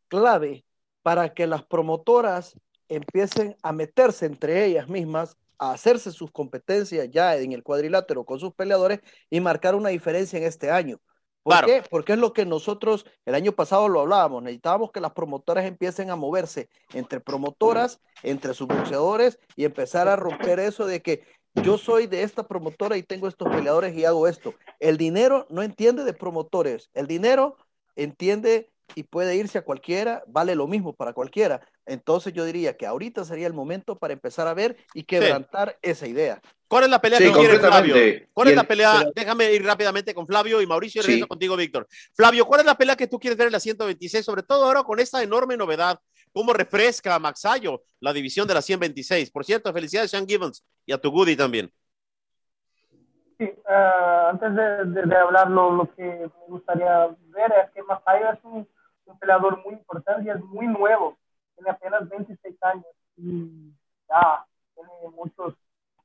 clave 0.08 0.64
para 1.02 1.34
que 1.34 1.46
las 1.46 1.66
promotoras 1.66 2.58
empiecen 2.88 3.58
a 3.62 3.72
meterse 3.72 4.24
entre 4.24 4.64
ellas 4.64 4.88
mismas, 4.88 5.36
a 5.60 5.72
hacerse 5.72 6.10
sus 6.10 6.32
competencias 6.32 7.08
ya 7.10 7.36
en 7.36 7.52
el 7.52 7.62
cuadrilátero 7.62 8.24
con 8.24 8.40
sus 8.40 8.54
peleadores 8.54 9.00
y 9.28 9.40
marcar 9.40 9.74
una 9.74 9.90
diferencia 9.90 10.38
en 10.38 10.44
este 10.44 10.70
año. 10.70 10.98
¿Por 11.42 11.64
qué? 11.64 11.82
Porque 11.88 12.14
es 12.14 12.18
lo 12.18 12.32
que 12.32 12.44
nosotros 12.44 13.06
el 13.24 13.34
año 13.34 13.52
pasado 13.52 13.88
lo 13.88 14.00
hablábamos. 14.00 14.42
Necesitábamos 14.42 14.90
que 14.90 15.00
las 15.00 15.12
promotoras 15.12 15.64
empiecen 15.64 16.10
a 16.10 16.16
moverse 16.16 16.68
entre 16.92 17.20
promotoras, 17.20 18.00
entre 18.22 18.54
sus 18.54 18.66
boxeadores 18.66 19.38
y 19.54 19.64
empezar 19.64 20.08
a 20.08 20.16
romper 20.16 20.58
eso 20.60 20.86
de 20.86 21.02
que 21.02 21.24
yo 21.54 21.78
soy 21.78 22.06
de 22.06 22.22
esta 22.22 22.46
promotora 22.46 22.96
y 22.96 23.02
tengo 23.02 23.28
estos 23.28 23.48
peleadores 23.48 23.94
y 23.94 24.04
hago 24.04 24.28
esto. 24.28 24.54
El 24.78 24.96
dinero 24.96 25.46
no 25.50 25.62
entiende 25.62 26.04
de 26.04 26.12
promotores. 26.14 26.90
El 26.94 27.06
dinero 27.06 27.56
entiende 27.96 28.70
y 28.94 29.04
puede 29.04 29.36
irse 29.36 29.58
a 29.58 29.62
cualquiera, 29.62 30.22
vale 30.26 30.54
lo 30.54 30.66
mismo 30.66 30.94
para 30.94 31.12
cualquiera. 31.12 31.60
Entonces 31.86 32.32
yo 32.32 32.44
diría 32.44 32.76
que 32.76 32.86
ahorita 32.86 33.24
sería 33.24 33.46
el 33.46 33.52
momento 33.52 33.98
para 33.98 34.12
empezar 34.12 34.46
a 34.46 34.54
ver 34.54 34.76
y 34.94 35.04
quebrantar 35.04 35.78
esa 35.82 36.06
idea. 36.06 36.40
¿Cuál 36.68 36.84
es 36.84 36.90
la 36.90 37.00
pelea 37.00 37.18
que 37.18 37.32
quiere 37.32 37.58
Flavio? 37.58 37.94
¿Cuál 38.32 38.48
es 38.48 38.54
la 38.54 38.64
pelea? 38.64 39.04
Déjame 39.14 39.52
ir 39.52 39.64
rápidamente 39.64 40.14
con 40.14 40.26
Flavio 40.26 40.62
y 40.62 40.66
Mauricio 40.66 41.02
y 41.02 41.04
regreso 41.04 41.26
contigo, 41.26 41.56
Víctor. 41.56 41.88
Flavio, 42.14 42.46
¿cuál 42.46 42.60
es 42.60 42.66
la 42.66 42.76
pelea 42.76 42.94
que 42.94 43.08
tú 43.08 43.18
quieres 43.18 43.36
ver 43.36 43.48
en 43.48 43.54
la 43.54 43.60
126? 43.60 44.24
Sobre 44.24 44.44
todo 44.44 44.64
ahora 44.64 44.84
con 44.84 45.00
esta 45.00 45.20
enorme 45.20 45.56
novedad, 45.56 45.98
cómo 46.32 46.52
refresca 46.52 47.14
a 47.14 47.18
Maxayo 47.18 47.82
la 47.98 48.12
división 48.12 48.46
de 48.46 48.54
la 48.54 48.62
126. 48.62 49.30
Por 49.30 49.44
cierto, 49.44 49.72
felicidades 49.72 50.14
a 50.14 50.16
Sean 50.16 50.28
Gibbons 50.28 50.64
y 50.86 50.92
a 50.92 50.98
tu 50.98 51.10
Goody 51.10 51.34
también. 51.34 51.72
Sí, 53.36 53.46
uh, 53.46 54.28
antes 54.28 54.54
de, 54.54 54.84
de, 54.84 55.06
de 55.06 55.16
hablar 55.16 55.50
lo, 55.50 55.72
lo, 55.72 55.94
que 55.94 56.02
me 56.04 56.46
gustaría 56.46 57.08
ver 57.30 57.52
es 57.64 57.70
que 57.72 57.82
Maxayo 57.82 58.32
es 58.32 58.38
un, 58.44 58.68
un 59.06 59.18
peleador 59.18 59.62
muy 59.64 59.74
importante 59.74 60.24
y 60.24 60.30
es 60.30 60.40
muy 60.44 60.66
nuevo. 60.66 61.16
Tiene 61.54 61.70
apenas 61.70 62.08
26 62.08 62.62
años 62.62 62.86
y 63.16 63.72
ya 64.08 64.44
tiene 64.74 64.90
muchos 65.14 65.54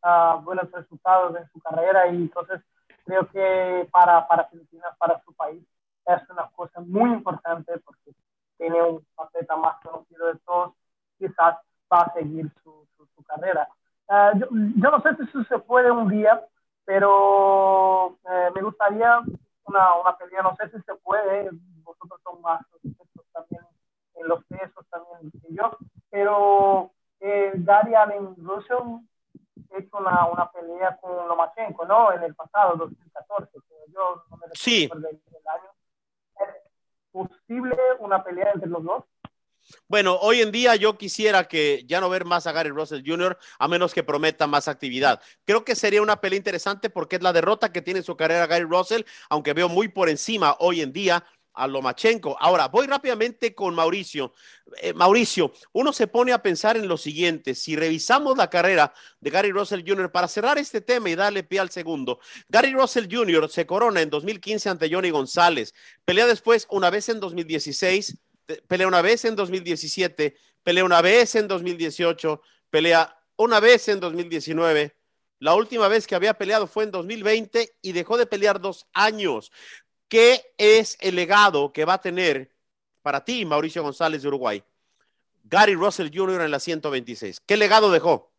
uh, 0.04 0.42
buenos 0.42 0.72
resultados 0.72 1.36
en 1.38 1.48
su 1.52 1.60
carrera 1.60 2.08
y 2.08 2.16
entonces 2.16 2.62
creo 3.06 3.28
que 3.30 3.88
para, 3.92 4.28
para 4.28 4.46
Filipinas, 4.46 4.96
para 4.98 5.22
su 5.24 5.34
país, 5.34 5.64
es 6.06 6.30
una 6.30 6.50
cosa 6.56 6.82
muy 6.82 7.12
importante 7.12 7.78
porque 7.80 8.12
tiene 8.58 8.82
un 8.82 9.06
faceta 9.16 9.56
más 9.56 9.80
conocido 9.82 10.28
de 10.28 10.40
todos, 10.46 10.74
quizás 11.18 11.58
va 11.92 12.02
a 12.02 12.14
seguir 12.14 12.52
su, 12.64 12.88
su, 12.98 13.06
su 13.16 13.24
carrera. 13.24 13.68
Uh, 14.08 14.38
yo, 14.40 14.48
yo, 14.52 14.92
no 14.92 15.02
sé 15.02 15.16
si 15.16 15.24
eso 15.24 15.44
se 15.46 15.60
puede 15.60 15.92
un 15.92 16.10
día, 16.10 16.42
pero 16.86 18.18
eh, 18.30 18.52
me 18.54 18.62
gustaría 18.62 19.20
una, 19.66 19.96
una 19.96 20.16
pelea, 20.18 20.44
no 20.44 20.56
sé 20.56 20.70
si 20.70 20.82
se 20.84 20.94
puede, 20.96 21.50
vosotros 22.00 22.22
son 22.24 22.42
más 22.42 22.62
también 23.34 23.64
en 24.16 24.28
los 24.28 24.44
pesos 24.46 24.86
también 24.90 25.32
que 25.32 25.54
yo, 25.54 25.78
pero 26.10 26.92
eh, 27.20 27.52
Gary 27.56 27.96
Allen 27.96 28.36
Russell 28.38 29.02
hecho 29.78 29.98
una, 29.98 30.28
una 30.28 30.52
pelea 30.52 30.98
con 31.02 31.28
Lomachenko, 31.28 31.86
¿no? 31.86 32.14
En 32.14 32.24
el 32.24 32.36
pasado, 32.36 32.75
2014, 32.78 33.52
yo 33.94 34.24
no 34.30 34.38
me 34.38 34.48
sí. 34.54 34.88
del, 34.88 35.02
del 35.02 35.48
año. 35.48 35.70
¿Es 36.40 36.72
posible 37.12 37.78
una 38.00 38.24
pelea 38.24 38.52
entre 38.54 38.70
los 38.70 38.84
dos? 38.84 39.04
Bueno, 39.88 40.16
hoy 40.22 40.42
en 40.42 40.52
día 40.52 40.75
yo 40.75 40.98
quisiera 40.98 41.48
que 41.48 41.84
ya 41.88 42.00
no 42.00 42.10
ver 42.10 42.24
más 42.24 42.46
a 42.46 42.52
Gary 42.52 42.70
Russell 42.70 43.04
Jr. 43.06 43.38
a 43.58 43.68
menos 43.68 43.94
que 43.94 44.04
prometa 44.04 44.46
más 44.46 44.68
actividad. 44.68 45.22
Creo 45.44 45.66
que 45.66 45.75
sería 45.75 46.04
una 46.04 46.22
pelea 46.22 46.38
interesante 46.38 46.90
porque 46.90 47.16
es 47.16 47.24
la 47.24 47.34
derrota 47.34 47.72
que 47.72 47.82
tiene 47.82 48.00
en 48.00 48.04
su 48.04 48.16
carrera 48.16 48.46
Gary 48.46 48.66
Russell, 48.66 49.04
aunque 49.30 49.54
veo 49.54 49.68
muy 49.68 49.88
por 49.88 50.10
encima 50.10 50.56
hoy 50.60 50.82
en 50.82 50.94
día 50.94 51.25
a 51.55 51.67
Lomachenko. 51.67 52.38
Ahora, 52.39 52.67
voy 52.67 52.88
rápidamente 52.88 53.55
con 53.55 53.74
Mauricio. 53.74 54.33
Eh, 54.81 54.93
Mauricio, 54.93 55.53
uno 55.74 55.93
se 55.93 56.07
pone 56.07 56.33
a 56.33 56.41
pensar 56.41 56.77
en 56.77 56.88
lo 56.88 56.97
siguiente, 56.97 57.55
si 57.55 57.75
revisamos 57.75 58.38
la 58.38 58.50
carrera 58.50 58.93
de 59.19 59.29
Gary 59.29 59.51
Russell 59.51 59.83
Jr., 59.85 60.12
para 60.12 60.27
cerrar 60.27 60.57
este 60.57 60.81
tema 60.81 61.09
y 61.09 61.15
darle 61.15 61.43
pie 61.43 61.59
al 61.59 61.69
segundo, 61.69 62.19
Gary 62.50 62.74
Russell 62.74 63.07
Jr. 63.09 63.50
se 63.50 63.65
corona 63.65 64.01
en 64.01 64.09
2015 64.09 64.69
ante 64.69 64.91
Johnny 64.91 65.12
González, 65.12 65.74
pelea 66.03 66.25
después 66.25 66.67
una 66.69 66.89
vez 66.89 67.09
en 67.09 67.19
2016, 67.19 68.17
pelea 68.67 68.88
una 68.88 69.01
vez 69.01 69.25
en 69.25 69.35
2017, 69.35 70.35
pelea 70.63 70.83
una 70.83 71.01
vez 71.01 71.35
en 71.35 71.47
2018, 71.47 72.41
pelea 72.69 73.17
una 73.38 73.59
vez 73.59 73.88
en 73.88 74.00
2019. 74.00 74.95
La 75.39 75.53
última 75.53 75.88
vez 75.89 76.07
que 76.07 76.15
había 76.15 76.33
peleado 76.33 76.65
fue 76.65 76.85
en 76.85 76.91
2020 76.91 77.77
y 77.81 77.91
dejó 77.91 78.17
de 78.17 78.25
pelear 78.25 78.62
dos 78.62 78.88
años. 78.93 79.51
¿Qué 80.07 80.53
es 80.57 80.97
el 81.01 81.15
legado 81.15 81.74
que 81.74 81.85
va 81.85 81.93
a 81.95 82.01
tener 82.01 82.51
para 83.01 83.24
ti, 83.24 83.45
Mauricio 83.45 83.83
González 83.83 84.21
de 84.21 84.27
Uruguay? 84.27 84.63
Gary 85.43 85.75
Russell 85.75 86.09
Jr. 86.13 86.41
en 86.41 86.51
la 86.51 86.59
126. 86.59 87.41
¿Qué 87.45 87.57
legado 87.57 87.91
dejó? 87.91 88.31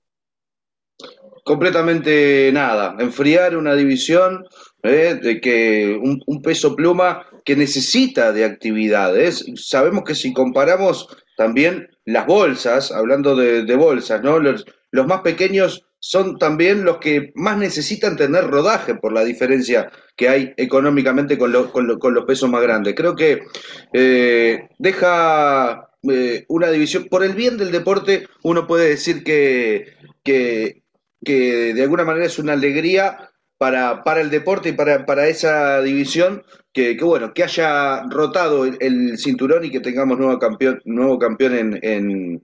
Completamente 1.45 2.51
nada. 2.53 2.97
Enfriar 2.99 3.57
una 3.57 3.75
división 3.75 4.47
¿eh? 4.83 5.19
de 5.21 5.41
que 5.41 5.99
un, 6.01 6.43
peso 6.43 6.75
pluma 6.75 7.27
que 7.45 7.55
necesita 7.55 8.33
de 8.33 8.45
actividades. 8.45 9.45
Sabemos 9.55 10.05
que 10.05 10.15
si 10.15 10.33
comparamos 10.33 11.09
también 11.37 11.89
las 12.05 12.27
bolsas, 12.27 12.91
hablando 12.91 13.37
de, 13.37 13.77
bolsas, 13.77 14.23
¿no? 14.23 14.39
Los 14.39 15.07
más 15.07 15.21
pequeños 15.21 15.86
son 15.99 16.39
también 16.39 16.85
los 16.85 16.99
que 16.99 17.33
más 17.35 17.57
necesitan 17.59 18.17
tener 18.17 18.47
rodaje 18.47 18.95
por 18.95 19.13
la 19.13 19.25
diferencia 19.25 19.91
que 20.17 20.29
hay 20.29 20.55
económicamente 20.57 21.37
con, 21.39 21.53
con, 21.71 21.99
con 21.99 22.15
los 22.15 22.25
pesos 22.25 22.49
más 22.49 22.63
grandes. 22.63 22.95
Creo 22.95 23.15
que 23.15 23.43
eh, 23.93 24.69
deja 24.79 25.91
eh, 26.09 26.45
una 26.49 26.71
división, 26.71 27.07
por 27.11 27.25
el 27.25 27.35
bien 27.35 27.57
del 27.57 27.73
deporte, 27.73 28.29
uno 28.43 28.67
puede 28.67 28.89
decir 28.89 29.25
que, 29.25 29.95
que, 30.23 30.83
que 31.25 31.75
de 31.75 31.83
alguna 31.83 32.05
manera 32.05 32.27
es 32.27 32.39
una 32.39 32.53
alegría 32.53 33.31
para, 33.59 34.05
para 34.05 34.21
el 34.21 34.31
deporte 34.31 34.71
y 34.71 34.73
para, 34.73 35.07
para 35.07 35.29
esa 35.29 35.81
división 35.83 36.45
que, 36.73 36.95
bueno, 37.01 37.33
que 37.33 37.43
haya 37.43 38.03
rotado 38.11 38.67
el, 38.67 39.17
cinturón 39.19 39.65
y 39.65 39.71
que 39.71 39.81
tengamos 39.81 40.19
nuevo 40.19 40.39
campeón, 40.39 40.83
nuevo 40.85 41.19
campeón 41.19 41.79
en, 41.81 42.43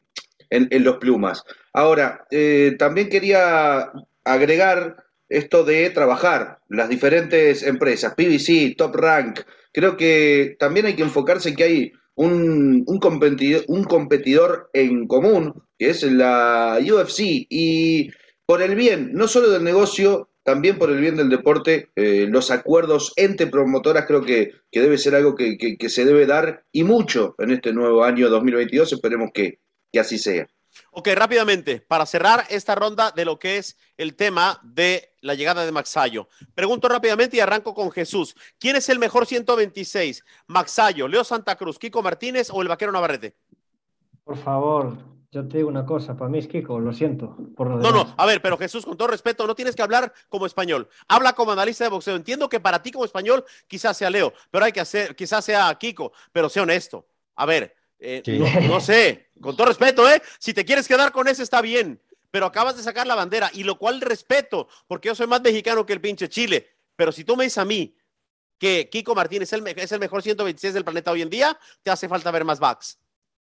en, 0.53 0.85
los 0.85 0.99
plumas. 0.99 1.45
Ahora, 1.73 2.27
eh, 2.31 2.77
también 2.79 3.09
quería 3.09 3.91
agregar 4.25 5.05
esto 5.29 5.65
de 5.65 5.89
trabajar, 5.91 6.59
las 6.69 6.89
diferentes 6.89 7.63
empresas, 7.63 8.15
PVC, 8.15 8.75
Top 8.77 8.95
Rank, 8.95 9.41
creo 9.73 9.97
que 9.97 10.57
también 10.59 10.87
hay 10.87 10.95
que 10.95 11.03
enfocarse 11.03 11.49
en 11.49 11.57
que 11.57 11.65
hay 11.65 11.93
un, 12.15 12.85
un, 12.87 12.99
competidor, 12.99 13.65
un 13.69 13.85
competidor 13.85 14.69
en 14.75 15.07
común, 15.07 15.55
que 15.79 15.91
es 15.91 16.03
la 16.03 16.79
UFC, 16.81 17.47
y 17.49 18.11
por 18.45 18.61
el 18.61 18.75
bien, 18.75 19.13
no 19.15 19.27
solo 19.27 19.49
del 19.49 19.65
negocio, 19.65 20.29
también 20.43 20.77
por 20.77 20.91
el 20.91 21.01
bien 21.01 21.17
del 21.17 21.31
deporte, 21.31 21.89
eh, 21.97 22.27
los 22.29 22.51
acuerdos 22.51 23.13
entre 23.17 23.47
promotoras 23.47 24.05
creo 24.07 24.23
que, 24.23 24.51
que 24.71 24.81
debe 24.81 24.99
ser 24.99 25.15
algo 25.15 25.35
que, 25.35 25.57
que, 25.57 25.77
que, 25.79 25.89
se 25.89 26.05
debe 26.05 26.27
dar 26.27 26.65
y 26.73 26.83
mucho 26.83 27.37
en 27.39 27.53
este 27.53 27.73
nuevo 27.73 28.05
año 28.05 28.29
2022, 28.29 28.93
esperemos 28.93 29.31
que, 29.33 29.61
que 29.93 30.01
así 30.01 30.19
sea. 30.19 30.49
Ok, 30.91 31.09
rápidamente, 31.15 31.81
para 31.81 32.07
cerrar 32.07 32.45
esta 32.49 32.75
ronda 32.75 33.11
de 33.11 33.27
lo 33.27 33.39
que 33.39 33.59
es 33.59 33.77
el 33.99 34.17
tema 34.17 34.59
de 34.63 35.15
la 35.21 35.35
llegada 35.35 35.67
de 35.67 35.73
Maxayo. 35.73 36.29
Pregunto 36.55 36.89
rápidamente 36.89 37.37
y 37.37 37.41
arranco 37.41 37.75
con 37.75 37.91
Jesús. 37.91 38.35
¿Quién 38.59 38.77
es 38.77 38.89
el 38.89 38.99
mejor 38.99 39.27
126? 39.27 40.25
¿Maxayo, 40.47 41.09
Leo 41.09 41.25
Santa 41.25 41.57
Cruz, 41.57 41.79
Kiko 41.79 42.03
Martínez 42.03 42.49
o 42.51 42.63
el 42.63 42.69
vaquero 42.69 42.91
Navarrete? 42.91 43.37
Por 44.25 44.39
favor, 44.39 44.97
yo 45.31 45.47
te 45.47 45.59
digo 45.59 45.69
una 45.69 45.85
cosa, 45.85 46.17
para 46.17 46.31
mí 46.31 46.39
es 46.39 46.47
Kiko, 46.47 46.79
lo 46.79 46.93
siento. 46.93 47.37
Por 47.57 47.69
lo 47.69 47.77
no, 47.77 47.91
no, 47.91 48.15
a 48.17 48.27
ver, 48.27 48.41
pero 48.41 48.57
Jesús, 48.57 48.85
con 48.85 48.97
todo 48.97 49.09
respeto, 49.09 49.47
no 49.47 49.55
tienes 49.55 49.77
que 49.77 49.83
hablar 49.83 50.13
como 50.29 50.47
español. 50.47 50.89
Habla 51.09 51.35
como 51.35 51.53
analista 51.53 51.85
de 51.85 51.91
boxeo. 51.91 52.17
Entiendo 52.17 52.49
que 52.49 52.61
para 52.61 52.83
ti 52.83 52.93
como 52.93 53.05
español 53.05 53.45
quizás 53.67 53.97
sea 53.97 54.11
Leo, 54.11 54.33
pero 54.51 54.65
hay 54.65 54.73
que 54.73 54.81
hacer, 54.81 55.17
quizás 55.17 55.45
sea 55.45 55.75
Kiko, 55.75 56.13
pero 56.33 56.49
sea 56.49 56.63
honesto. 56.63 57.07
A 57.35 57.47
ver, 57.47 57.75
eh, 57.99 58.21
sí. 58.25 58.39
no, 58.39 58.61
no, 58.69 58.81
sé, 58.81 59.31
con 59.43 59.57
todo 59.57 59.67
respeto, 59.67 60.09
¿eh? 60.09 60.23
Si 60.39 60.55
te 60.55 60.65
quieres 60.65 60.89
quedar 60.89 61.13
con 61.13 61.29
ese 61.29 61.43
está 61.43 61.61
bien, 61.61 62.01
pero 62.31 62.47
acabas 62.47 62.77
de 62.77 62.83
sacar 62.83 63.07
la 63.07 63.15
bandera, 63.15 63.51
y 63.53 63.63
lo 63.65 63.77
cual 63.77 64.01
respeto, 64.01 64.69
porque 64.87 65.09
yo 65.09 65.15
soy 65.15 65.27
más 65.27 65.43
mexicano 65.43 65.85
que 65.85 65.93
el 65.93 66.01
pinche 66.01 66.29
Chile. 66.29 66.67
Pero 66.97 67.13
si 67.13 67.25
tú 67.25 67.37
me 67.37 67.45
dices 67.45 67.59
a 67.59 67.65
mí 67.65 67.95
que 68.59 68.89
Kiko 68.89 69.15
Martínez 69.15 69.53
es 69.53 69.61
el, 69.61 69.67
es 69.67 69.93
el 69.93 70.01
mejor 70.01 70.23
126 70.23 70.73
del 70.73 70.85
planeta 70.85 71.11
hoy 71.11 71.23
en 71.23 71.29
día, 71.29 71.59
te 71.83 71.91
hace 71.91 72.09
falta 72.09 72.31
ver 72.31 72.45
más 72.45 72.59
backs. 72.59 72.99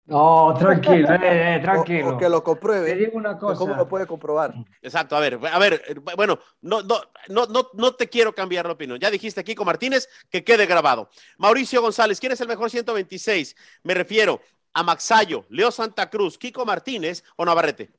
No, 0.08 0.54
tranquilo, 0.60 1.10
eh, 1.16 1.56
eh, 1.56 1.60
tranquilo. 1.64 2.10
O, 2.10 2.14
o, 2.14 2.18
que 2.18 2.30
lo 2.30 2.44
compruebe. 2.44 2.92
Te 2.92 2.96
digo 2.96 3.18
una 3.18 3.40
cosa. 3.40 3.58
¿Cómo 3.58 3.74
lo 3.74 3.88
puede 3.88 4.06
comprobar? 4.06 4.54
Exacto, 4.84 5.16
a 5.16 5.20
ver, 5.20 5.40
a 5.52 5.58
ver, 5.58 6.00
bueno, 6.16 6.38
no, 6.62 6.84
no, 6.84 7.02
no, 7.30 7.48
no, 7.48 7.70
no 7.74 7.96
te 7.96 8.08
quiero 8.08 8.36
cambiar 8.36 8.68
la 8.68 8.74
opinión. 8.74 9.00
Ya 9.00 9.10
dijiste 9.10 9.44
Kiko 9.44 9.66
Martínez, 9.66 10.08
que 10.30 10.44
quede 10.44 10.68
grabado. 10.68 11.10
Mauricio 11.40 11.82
González, 11.82 12.20
¿quién 12.20 12.34
es 12.34 12.42
el 12.42 12.48
mejor 12.48 12.70
126? 12.70 13.56
Me 13.82 13.96
refiero 13.96 14.42
a 14.75 14.84
Maxayo, 14.84 15.46
Leo 15.50 15.72
Santa 15.72 16.10
Cruz, 16.10 16.38
Kiko 16.38 16.65
Martínez 16.65 17.24
o 17.38 17.46
Navarrete. 17.46 17.89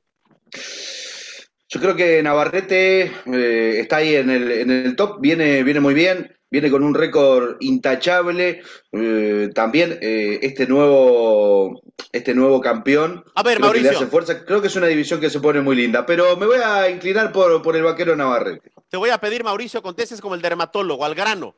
Yo 1.68 1.80
creo 1.80 1.96
que 1.96 2.22
Navarrete 2.22 3.12
eh, 3.26 3.80
está 3.80 3.96
ahí 3.96 4.14
en 4.14 4.30
el, 4.30 4.52
en 4.52 4.70
el 4.70 4.94
top, 4.94 5.20
viene, 5.20 5.64
viene 5.64 5.80
muy 5.80 5.94
bien, 5.94 6.36
viene 6.50 6.70
con 6.70 6.84
un 6.84 6.94
récord 6.94 7.56
intachable. 7.60 8.62
Eh, 8.92 9.50
también 9.54 9.98
eh, 10.00 10.38
este 10.42 10.66
nuevo 10.66 11.82
este 12.12 12.34
nuevo 12.34 12.60
campeón. 12.60 13.24
A 13.34 13.42
ver, 13.42 13.58
Mauricio. 13.58 13.90
hace 13.90 14.06
fuerza. 14.06 14.44
Creo 14.44 14.60
que 14.60 14.68
es 14.68 14.76
una 14.76 14.86
división 14.86 15.18
que 15.18 15.30
se 15.30 15.40
pone 15.40 15.60
muy 15.62 15.76
linda, 15.76 16.04
pero 16.04 16.36
me 16.36 16.46
voy 16.46 16.58
a 16.62 16.90
inclinar 16.90 17.32
por, 17.32 17.62
por 17.62 17.74
el 17.74 17.82
vaquero 17.82 18.14
Navarrete. 18.14 18.70
Te 18.88 18.98
voy 18.98 19.10
a 19.10 19.18
pedir, 19.18 19.42
Mauricio, 19.42 19.82
contestes 19.82 20.20
como 20.20 20.34
el 20.34 20.42
dermatólogo, 20.42 21.04
al 21.04 21.14
grano. 21.14 21.56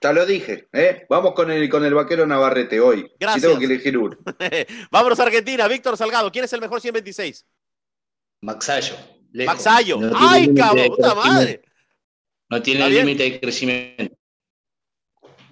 Ya 0.00 0.12
lo 0.14 0.24
dije, 0.24 0.68
¿eh? 0.72 1.04
Vamos 1.10 1.34
con 1.34 1.50
el, 1.50 1.68
con 1.68 1.84
el 1.84 1.92
vaquero 1.92 2.26
Navarrete 2.26 2.80
hoy. 2.80 3.12
Gracias. 3.20 3.42
Si 3.42 3.48
tengo 3.48 3.58
que 3.58 3.66
elegir 3.66 3.98
uno. 3.98 4.16
Vámonos 4.90 5.20
a 5.20 5.24
Argentina. 5.24 5.68
Víctor 5.68 5.96
Salgado, 5.96 6.32
¿quién 6.32 6.46
es 6.46 6.52
el 6.54 6.60
mejor 6.60 6.80
126? 6.80 7.44
Maxayo. 8.40 8.94
Maxayo. 9.32 9.98
¡Ay, 10.16 10.54
cabrón! 10.54 10.88
¡Puta 10.88 11.14
madre! 11.14 11.62
No 12.48 12.62
tiene 12.62 12.88
límite 12.88 13.24
de 13.24 13.40
crecimiento. 13.40 14.16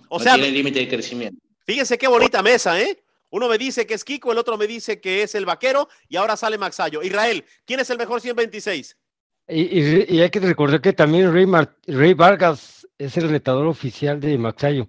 O 0.09 0.19
sea, 0.19 0.33
no 0.33 0.43
tiene 0.43 0.57
límite 0.57 0.81
de 0.81 0.89
crecimiento. 0.89 1.41
Fíjense 1.67 1.99
qué 1.99 2.09
bonita 2.09 2.43
mesa, 2.43 2.81
¿eh? 2.81 3.03
Uno 3.31 3.49
me 3.49 3.59
dice 3.59 3.87
que 3.87 3.93
es 3.93 4.05
Kiko, 4.05 4.33
el 4.33 4.39
otro 4.39 4.57
me 4.57 4.67
dice 4.67 5.01
que 5.01 5.23
es 5.23 5.35
el 5.35 5.45
vaquero 5.45 5.89
y 6.09 6.17
ahora 6.17 6.37
sale 6.37 6.57
Maxayo. 6.57 7.03
Israel, 7.03 7.45
¿quién 7.67 7.81
es 7.81 7.91
el 7.91 7.99
mejor 7.99 8.23
126? 8.23 8.97
Y, 9.51 10.15
y, 10.15 10.21
hay 10.21 10.31
que 10.31 10.41
recordar 10.41 10.81
que 10.81 10.93
también 10.93 11.33
Rey, 11.33 12.15
Vargas 12.15 12.78
es 12.99 13.17
el 13.17 13.29
retador 13.29 13.67
oficial 13.67 14.21
de 14.21 14.37
Maxayo. 14.37 14.89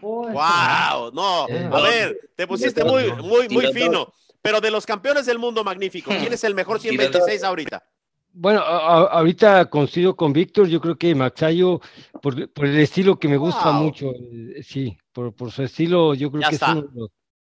¡Wow! 0.00 1.12
No, 1.12 1.44
a 1.44 1.80
ver, 1.82 2.30
te 2.36 2.46
pusiste 2.46 2.84
muy, 2.84 3.12
muy, 3.12 3.48
muy 3.48 3.72
fino. 3.72 4.12
Pero 4.42 4.60
de 4.60 4.70
los 4.70 4.86
campeones 4.86 5.26
del 5.26 5.38
mundo 5.38 5.62
magnífico, 5.64 6.10
¿quién 6.18 6.32
es 6.32 6.44
el 6.44 6.54
mejor 6.54 6.80
126 6.80 7.42
ahorita? 7.42 7.84
Bueno, 8.32 8.60
ahorita 8.60 9.68
coincido 9.68 10.14
con 10.14 10.32
Víctor, 10.32 10.68
yo 10.68 10.80
creo 10.80 10.96
que 10.96 11.14
Maxayo, 11.14 11.80
por, 12.22 12.36
el 12.38 12.78
estilo 12.78 13.18
que 13.18 13.26
me 13.26 13.36
gusta 13.36 13.72
mucho, 13.72 14.12
eh, 14.12 14.62
sí, 14.62 14.96
por, 15.12 15.34
su 15.50 15.64
estilo, 15.64 16.14
yo 16.14 16.30
creo 16.30 16.48
que 16.48 16.54
es 16.54 16.62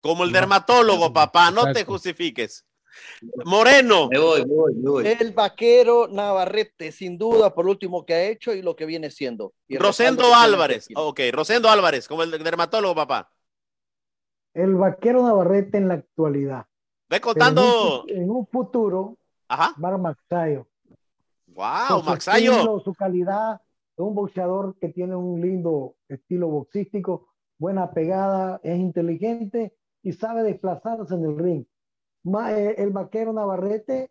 Como 0.00 0.24
el 0.24 0.32
dermatólogo, 0.32 1.12
papá, 1.12 1.50
no 1.50 1.72
te 1.72 1.84
justifiques. 1.84 2.64
Moreno. 3.44 4.08
Me 4.08 4.18
voy, 4.18 4.44
me 4.46 4.54
voy, 4.54 4.74
me 4.74 4.90
voy. 4.90 5.06
El 5.06 5.32
vaquero 5.32 6.08
Navarrete, 6.08 6.92
sin 6.92 7.18
duda, 7.18 7.54
por 7.54 7.66
último 7.66 8.04
que 8.04 8.14
ha 8.14 8.24
hecho 8.24 8.52
y 8.52 8.62
lo 8.62 8.76
que 8.76 8.86
viene 8.86 9.10
siendo. 9.10 9.52
Rosendo 9.68 10.34
Álvarez. 10.34 10.88
Ok, 10.94 11.20
Rosendo 11.32 11.68
Álvarez, 11.68 12.08
como 12.08 12.22
el 12.22 12.30
dermatólogo, 12.30 12.94
papá. 12.94 13.30
El 14.54 14.74
vaquero 14.74 15.22
Navarrete 15.22 15.78
en 15.78 15.88
la 15.88 15.94
actualidad. 15.94 16.66
Ve 17.08 17.20
contando. 17.20 18.04
En 18.08 18.30
un, 18.30 18.46
futuro, 18.46 19.18
Ajá. 19.48 19.74
Mar 19.78 19.98
Maxayo. 19.98 20.66
Wow, 21.48 22.02
Maxayo. 22.04 22.80
su 22.80 22.94
calidad, 22.94 23.60
es 23.96 23.98
un 23.98 24.14
boxeador 24.14 24.76
que 24.80 24.88
tiene 24.88 25.16
un 25.16 25.40
lindo 25.40 25.96
estilo 26.08 26.48
boxístico, 26.48 27.28
buena 27.58 27.92
pegada, 27.92 28.60
es 28.62 28.78
inteligente 28.78 29.74
y 30.02 30.12
sabe 30.12 30.42
desplazarse 30.42 31.14
en 31.14 31.24
el 31.24 31.38
ring. 31.38 31.64
Eh, 32.24 32.74
el 32.78 32.90
vaquero 32.90 33.32
Navarrete 33.32 34.10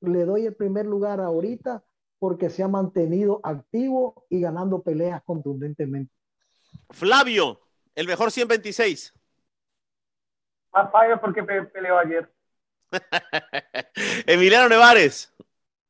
le 0.00 0.24
doy 0.24 0.46
el 0.46 0.54
primer 0.54 0.86
lugar 0.86 1.20
ahorita 1.20 1.82
porque 2.18 2.50
se 2.50 2.62
ha 2.62 2.68
mantenido 2.68 3.40
activo 3.42 4.26
y 4.28 4.40
ganando 4.40 4.82
peleas 4.82 5.22
contundentemente. 5.24 6.12
Flavio, 6.90 7.60
el 7.94 8.06
mejor 8.06 8.30
126. 8.30 9.14
Más 10.72 10.92
fallo 10.92 11.20
porque 11.20 11.42
peleó 11.42 11.98
ayer. 11.98 12.32
Emiliano 14.26 14.68
Nevares. 14.68 15.32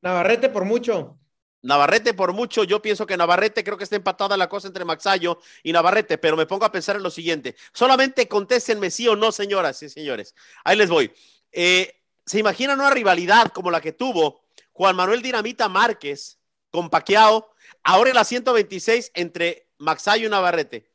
Navarrete 0.00 0.48
por 0.48 0.64
mucho. 0.64 1.18
Navarrete 1.62 2.14
por 2.14 2.32
mucho, 2.32 2.64
yo 2.64 2.80
pienso 2.80 3.06
que 3.06 3.18
Navarrete 3.18 3.62
creo 3.62 3.76
que 3.76 3.84
está 3.84 3.96
empatada 3.96 4.36
la 4.36 4.48
cosa 4.48 4.66
entre 4.66 4.86
Maxayo 4.86 5.38
y 5.62 5.72
Navarrete, 5.72 6.16
pero 6.16 6.34
me 6.34 6.46
pongo 6.46 6.64
a 6.64 6.72
pensar 6.72 6.96
en 6.96 7.02
lo 7.02 7.10
siguiente. 7.10 7.54
Solamente 7.74 8.26
contéstenme 8.28 8.90
sí 8.90 9.06
o 9.08 9.16
no, 9.16 9.30
señoras 9.30 9.82
y 9.82 9.90
señores. 9.90 10.34
Ahí 10.64 10.76
les 10.76 10.88
voy. 10.88 11.12
Eh, 11.52 11.94
¿Se 12.24 12.38
imaginan 12.38 12.78
una 12.78 12.90
rivalidad 12.90 13.48
como 13.52 13.70
la 13.70 13.80
que 13.80 13.92
tuvo 13.92 14.44
Juan 14.72 14.96
Manuel 14.96 15.22
Dinamita 15.22 15.68
Márquez 15.68 16.38
con 16.70 16.88
Paquiao, 16.88 17.50
ahora 17.82 18.10
en 18.10 18.16
la 18.16 18.24
126 18.24 19.10
entre 19.14 19.68
Maxayo 19.78 20.26
y 20.26 20.30
Navarrete? 20.30 20.90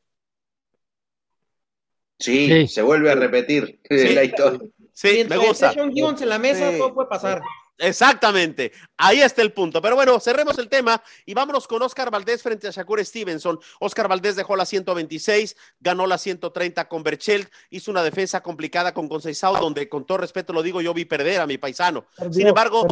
Sí, 2.17 2.67
se 2.67 2.82
vuelve 2.82 3.12
a 3.12 3.15
repetir 3.15 3.82
la 3.89 4.23
historia. 4.23 4.60
Sí, 4.93 5.25
me 5.27 5.38
gusta. 5.38 5.73
en 5.73 6.30
la 6.30 6.39
mesa, 6.39 6.71
todo 6.77 6.93
puede 6.93 7.10
pasar. 7.10 7.41
Exactamente, 7.77 8.71
ahí 8.97 9.21
está 9.21 9.41
el 9.41 9.51
punto. 9.51 9.81
Pero 9.81 9.95
bueno, 9.95 10.19
cerremos 10.19 10.57
el 10.57 10.69
tema 10.69 11.01
y 11.25 11.33
vámonos 11.33 11.67
con 11.67 11.81
Oscar 11.81 12.09
Valdés 12.09 12.41
frente 12.41 12.67
a 12.67 12.71
Shakur 12.71 13.03
Stevenson. 13.03 13.59
Oscar 13.79 14.07
Valdés 14.07 14.35
dejó 14.35 14.55
la 14.55 14.65
126, 14.65 15.57
ganó 15.79 16.07
la 16.07 16.17
130 16.17 16.88
con 16.88 17.03
Berchelt, 17.03 17.51
hizo 17.69 17.91
una 17.91 18.03
defensa 18.03 18.41
complicada 18.41 18.93
con 18.93 19.09
Conceizao, 19.09 19.59
donde 19.59 19.89
con 19.89 20.05
todo 20.05 20.19
respeto 20.19 20.53
lo 20.53 20.63
digo, 20.63 20.81
yo 20.81 20.93
vi 20.93 21.05
perder 21.05 21.41
a 21.41 21.47
mi 21.47 21.57
paisano. 21.57 22.05
Sin 22.31 22.47
embargo, 22.47 22.88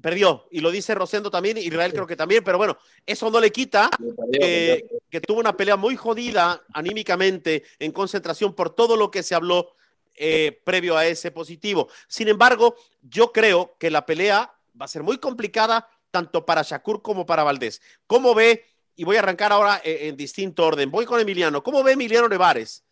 perdió. 0.00 0.46
y 0.50 0.60
lo 0.60 0.70
dice 0.70 0.94
Rosendo 0.94 1.30
también, 1.30 1.58
Israel 1.58 1.92
creo 1.92 2.06
que 2.06 2.16
también, 2.16 2.44
pero 2.44 2.58
bueno, 2.58 2.78
eso 3.06 3.30
no 3.30 3.40
le 3.40 3.50
quita 3.50 3.90
que, 4.32 4.86
que 5.10 5.20
tuvo 5.20 5.40
una 5.40 5.56
pelea 5.56 5.76
muy 5.76 5.96
jodida 5.96 6.62
anímicamente 6.72 7.64
en 7.78 7.90
concentración 7.90 8.54
por 8.54 8.70
todo 8.70 8.96
lo 8.96 9.10
que 9.10 9.22
se 9.22 9.34
habló 9.34 9.74
eh, 10.16 10.60
previo 10.64 10.96
a 10.96 11.06
ese 11.06 11.30
positivo. 11.30 11.88
Sin 12.08 12.28
embargo, 12.28 12.76
yo 13.02 13.32
creo 13.32 13.76
que 13.78 13.90
la 13.90 14.06
pelea 14.06 14.54
va 14.80 14.84
a 14.84 14.88
ser 14.88 15.02
muy 15.02 15.18
complicada 15.18 15.88
tanto 16.10 16.46
para 16.46 16.62
Shakur 16.62 17.02
como 17.02 17.26
para 17.26 17.42
Valdés. 17.42 17.82
¿Cómo 18.06 18.34
ve? 18.34 18.64
Y 18.94 19.04
voy 19.04 19.16
a 19.16 19.18
arrancar 19.18 19.50
ahora 19.50 19.80
eh, 19.84 20.08
en, 20.08 20.16
distinto 20.16 20.64
orden. 20.64 20.90
Voy 20.90 21.04
con 21.04 21.20
Emiliano. 21.20 21.62
¿Cómo 21.62 21.82
ve 21.82 21.92
Emiliano 21.92 22.28
Nevares? 22.28 22.84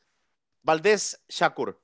Valdés 0.62 1.22
Shakur. 1.28 1.80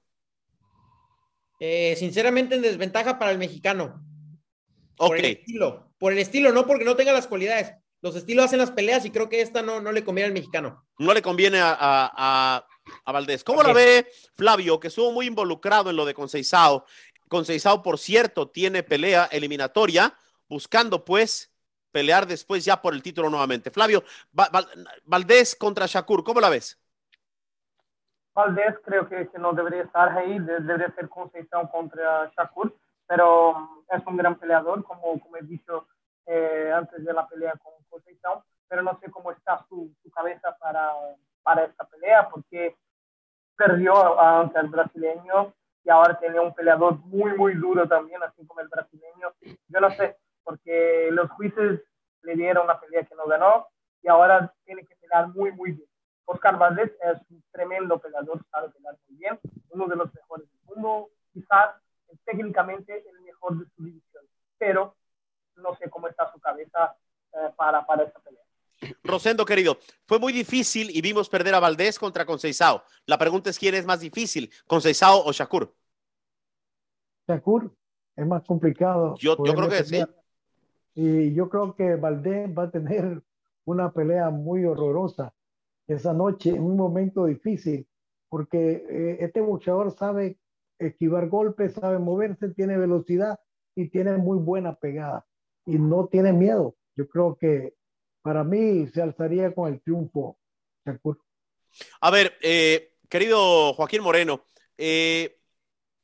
Eh, 1.60 1.94
sinceramente 1.96 2.56
en 2.56 2.62
desventaja 2.62 3.18
para 3.18 3.30
el 3.30 3.38
mexicano. 3.38 4.04
Por 4.96 5.16
el 5.16 5.24
estilo. 5.24 5.92
Por 5.98 6.12
el 6.12 6.18
estilo, 6.18 6.52
no 6.52 6.66
porque 6.66 6.84
no 6.84 6.96
tenga 6.96 7.12
las 7.12 7.28
cualidades. 7.28 7.72
Los 8.00 8.16
estilos 8.16 8.46
hacen 8.46 8.58
las 8.58 8.72
peleas 8.72 9.04
y 9.04 9.10
creo 9.10 9.28
que 9.28 9.40
esta 9.40 9.62
no, 9.62 9.80
no 9.80 9.92
le 9.92 10.04
conviene 10.04 10.26
al 10.26 10.34
mexicano. 10.34 10.84
No 10.98 11.14
le 11.14 11.22
conviene 11.22 11.60
a 11.60 11.76
a 11.80 12.66
Valdés. 13.12 13.44
¿Cómo 13.44 13.62
la 13.62 13.72
ve 13.72 14.06
Flavio, 14.34 14.78
que 14.78 14.88
estuvo 14.88 15.12
muy 15.12 15.26
involucrado 15.26 15.90
en 15.90 15.96
lo 15.96 16.04
de 16.04 16.14
Conceizao? 16.14 16.84
Conceizao, 17.28 17.82
por 17.82 17.98
cierto, 17.98 18.48
tiene 18.48 18.82
pelea 18.82 19.28
eliminatoria, 19.30 20.14
buscando 20.48 21.04
pues 21.04 21.52
pelear 21.90 22.26
después 22.26 22.64
ya 22.64 22.80
por 22.80 22.94
el 22.94 23.02
título 23.02 23.30
nuevamente. 23.30 23.70
Flavio, 23.70 24.02
Valdés 25.04 25.56
contra 25.56 25.86
Shakur, 25.86 26.24
¿cómo 26.24 26.40
la 26.40 26.48
ves? 26.48 26.80
Valdés 28.34 28.76
creo 28.84 29.08
que, 29.08 29.28
no 29.38 29.52
debería 29.52 29.82
estar 29.82 30.16
ahí, 30.16 30.38
debería 30.38 30.94
ser 30.94 31.08
Conceizao 31.08 31.70
contra 31.70 32.30
Shakur, 32.36 32.74
pero 33.06 33.84
es 33.90 34.06
un 34.06 34.16
gran 34.16 34.38
peleador, 34.38 34.84
como, 34.84 35.18
como 35.18 35.36
he 35.36 35.42
dicho 35.42 35.88
eh, 36.26 36.70
antes 36.74 37.04
de 37.04 37.12
la 37.12 37.26
pelea 37.26 37.54
con 37.62 37.72
Conceizao, 37.90 38.44
pero 38.68 38.82
no 38.82 38.98
sé 39.00 39.10
cómo 39.10 39.32
está 39.32 39.64
su 39.68 39.92
cabeza 40.14 40.56
para 40.58 40.92
para 41.48 41.64
esta 41.64 41.84
pelea 41.84 42.28
porque 42.28 42.76
perdió 43.56 44.20
ante 44.20 44.60
el 44.60 44.68
brasileño 44.68 45.54
y 45.82 45.88
ahora 45.88 46.18
tiene 46.18 46.38
un 46.40 46.52
peleador 46.52 46.98
muy, 46.98 47.32
muy 47.38 47.54
duro 47.54 47.88
también, 47.88 48.22
así 48.22 48.46
como 48.46 48.60
el 48.60 48.68
brasileño. 48.68 49.32
Yo 49.68 49.80
no 49.80 49.90
sé, 49.92 50.18
porque 50.44 51.08
los 51.10 51.30
jueces 51.30 51.80
le 52.20 52.34
dieron 52.36 52.64
una 52.64 52.78
pelea 52.78 53.04
que 53.04 53.14
no 53.14 53.24
ganó 53.24 53.66
y 54.02 54.08
ahora 54.08 54.52
tiene 54.66 54.84
que 54.84 54.94
pelear 54.96 55.28
muy, 55.28 55.50
muy 55.52 55.72
bien. 55.72 55.88
Oscar 56.26 56.58
Valdez 56.58 56.94
es 57.00 57.18
un 57.30 57.42
tremendo 57.50 57.98
peleador, 57.98 58.44
sabe 58.50 58.68
pelear 58.68 58.98
muy 59.08 59.16
bien, 59.16 59.40
uno 59.70 59.86
de 59.86 59.96
los 59.96 60.12
mejores 60.12 60.46
del 60.52 60.60
mundo, 60.66 61.08
quizás 61.32 61.76
técnicamente 62.26 63.08
el 63.08 63.20
mejor 63.22 63.56
de 63.56 63.64
su 63.74 63.84
división, 63.84 64.24
pero 64.58 64.94
no 65.56 65.74
sé 65.76 65.88
cómo 65.88 66.08
está 66.08 66.30
su 66.30 66.38
cabeza 66.40 66.94
eh, 67.32 67.50
para, 67.56 67.86
para 67.86 68.02
esta 68.02 68.20
pelea. 68.20 68.47
Rosendo, 69.02 69.44
querido, 69.44 69.78
fue 70.06 70.18
muy 70.18 70.32
difícil 70.32 70.90
y 70.90 71.00
vimos 71.00 71.28
perder 71.28 71.54
a 71.54 71.60
Valdés 71.60 71.98
contra 71.98 72.24
Conceizao. 72.24 72.82
La 73.06 73.18
pregunta 73.18 73.50
es 73.50 73.58
quién 73.58 73.74
es 73.74 73.86
más 73.86 74.00
difícil, 74.00 74.50
Conceizao 74.66 75.24
o 75.24 75.32
Shakur. 75.32 75.74
Shakur 77.26 77.74
es 78.16 78.26
más 78.26 78.44
complicado. 78.44 79.16
Yo, 79.18 79.36
creo 79.36 79.68
que 79.68 79.84
sí. 79.84 80.02
Y 80.94 81.34
yo 81.34 81.48
creo 81.48 81.74
que 81.74 81.96
Valdés 81.96 82.50
va 82.56 82.64
a 82.64 82.70
tener 82.70 83.22
una 83.64 83.92
pelea 83.92 84.30
muy 84.30 84.64
horrorosa 84.64 85.34
esa 85.86 86.12
noche, 86.12 86.50
en 86.50 86.62
un 86.62 86.76
momento 86.76 87.26
difícil, 87.26 87.86
porque 88.28 88.84
eh, 88.88 89.18
este 89.20 89.40
boxeador 89.40 89.90
sabe 89.92 90.38
esquivar 90.78 91.28
golpes, 91.28 91.74
sabe 91.74 91.98
moverse, 91.98 92.50
tiene 92.50 92.76
velocidad 92.76 93.38
y 93.74 93.88
tiene 93.88 94.16
muy 94.16 94.38
buena 94.38 94.74
pegada 94.74 95.26
y 95.64 95.78
no 95.78 96.06
tiene 96.06 96.32
miedo. 96.32 96.76
Yo 96.96 97.08
creo 97.08 97.36
que 97.36 97.74
para 98.28 98.44
mí 98.44 98.86
se 98.88 99.00
alzaría 99.00 99.54
con 99.54 99.72
el 99.72 99.80
triunfo. 99.80 100.38
A 102.02 102.10
ver, 102.10 102.34
eh, 102.42 102.92
querido 103.08 103.72
Joaquín 103.72 104.02
Moreno, 104.02 104.44
eh, 104.76 105.40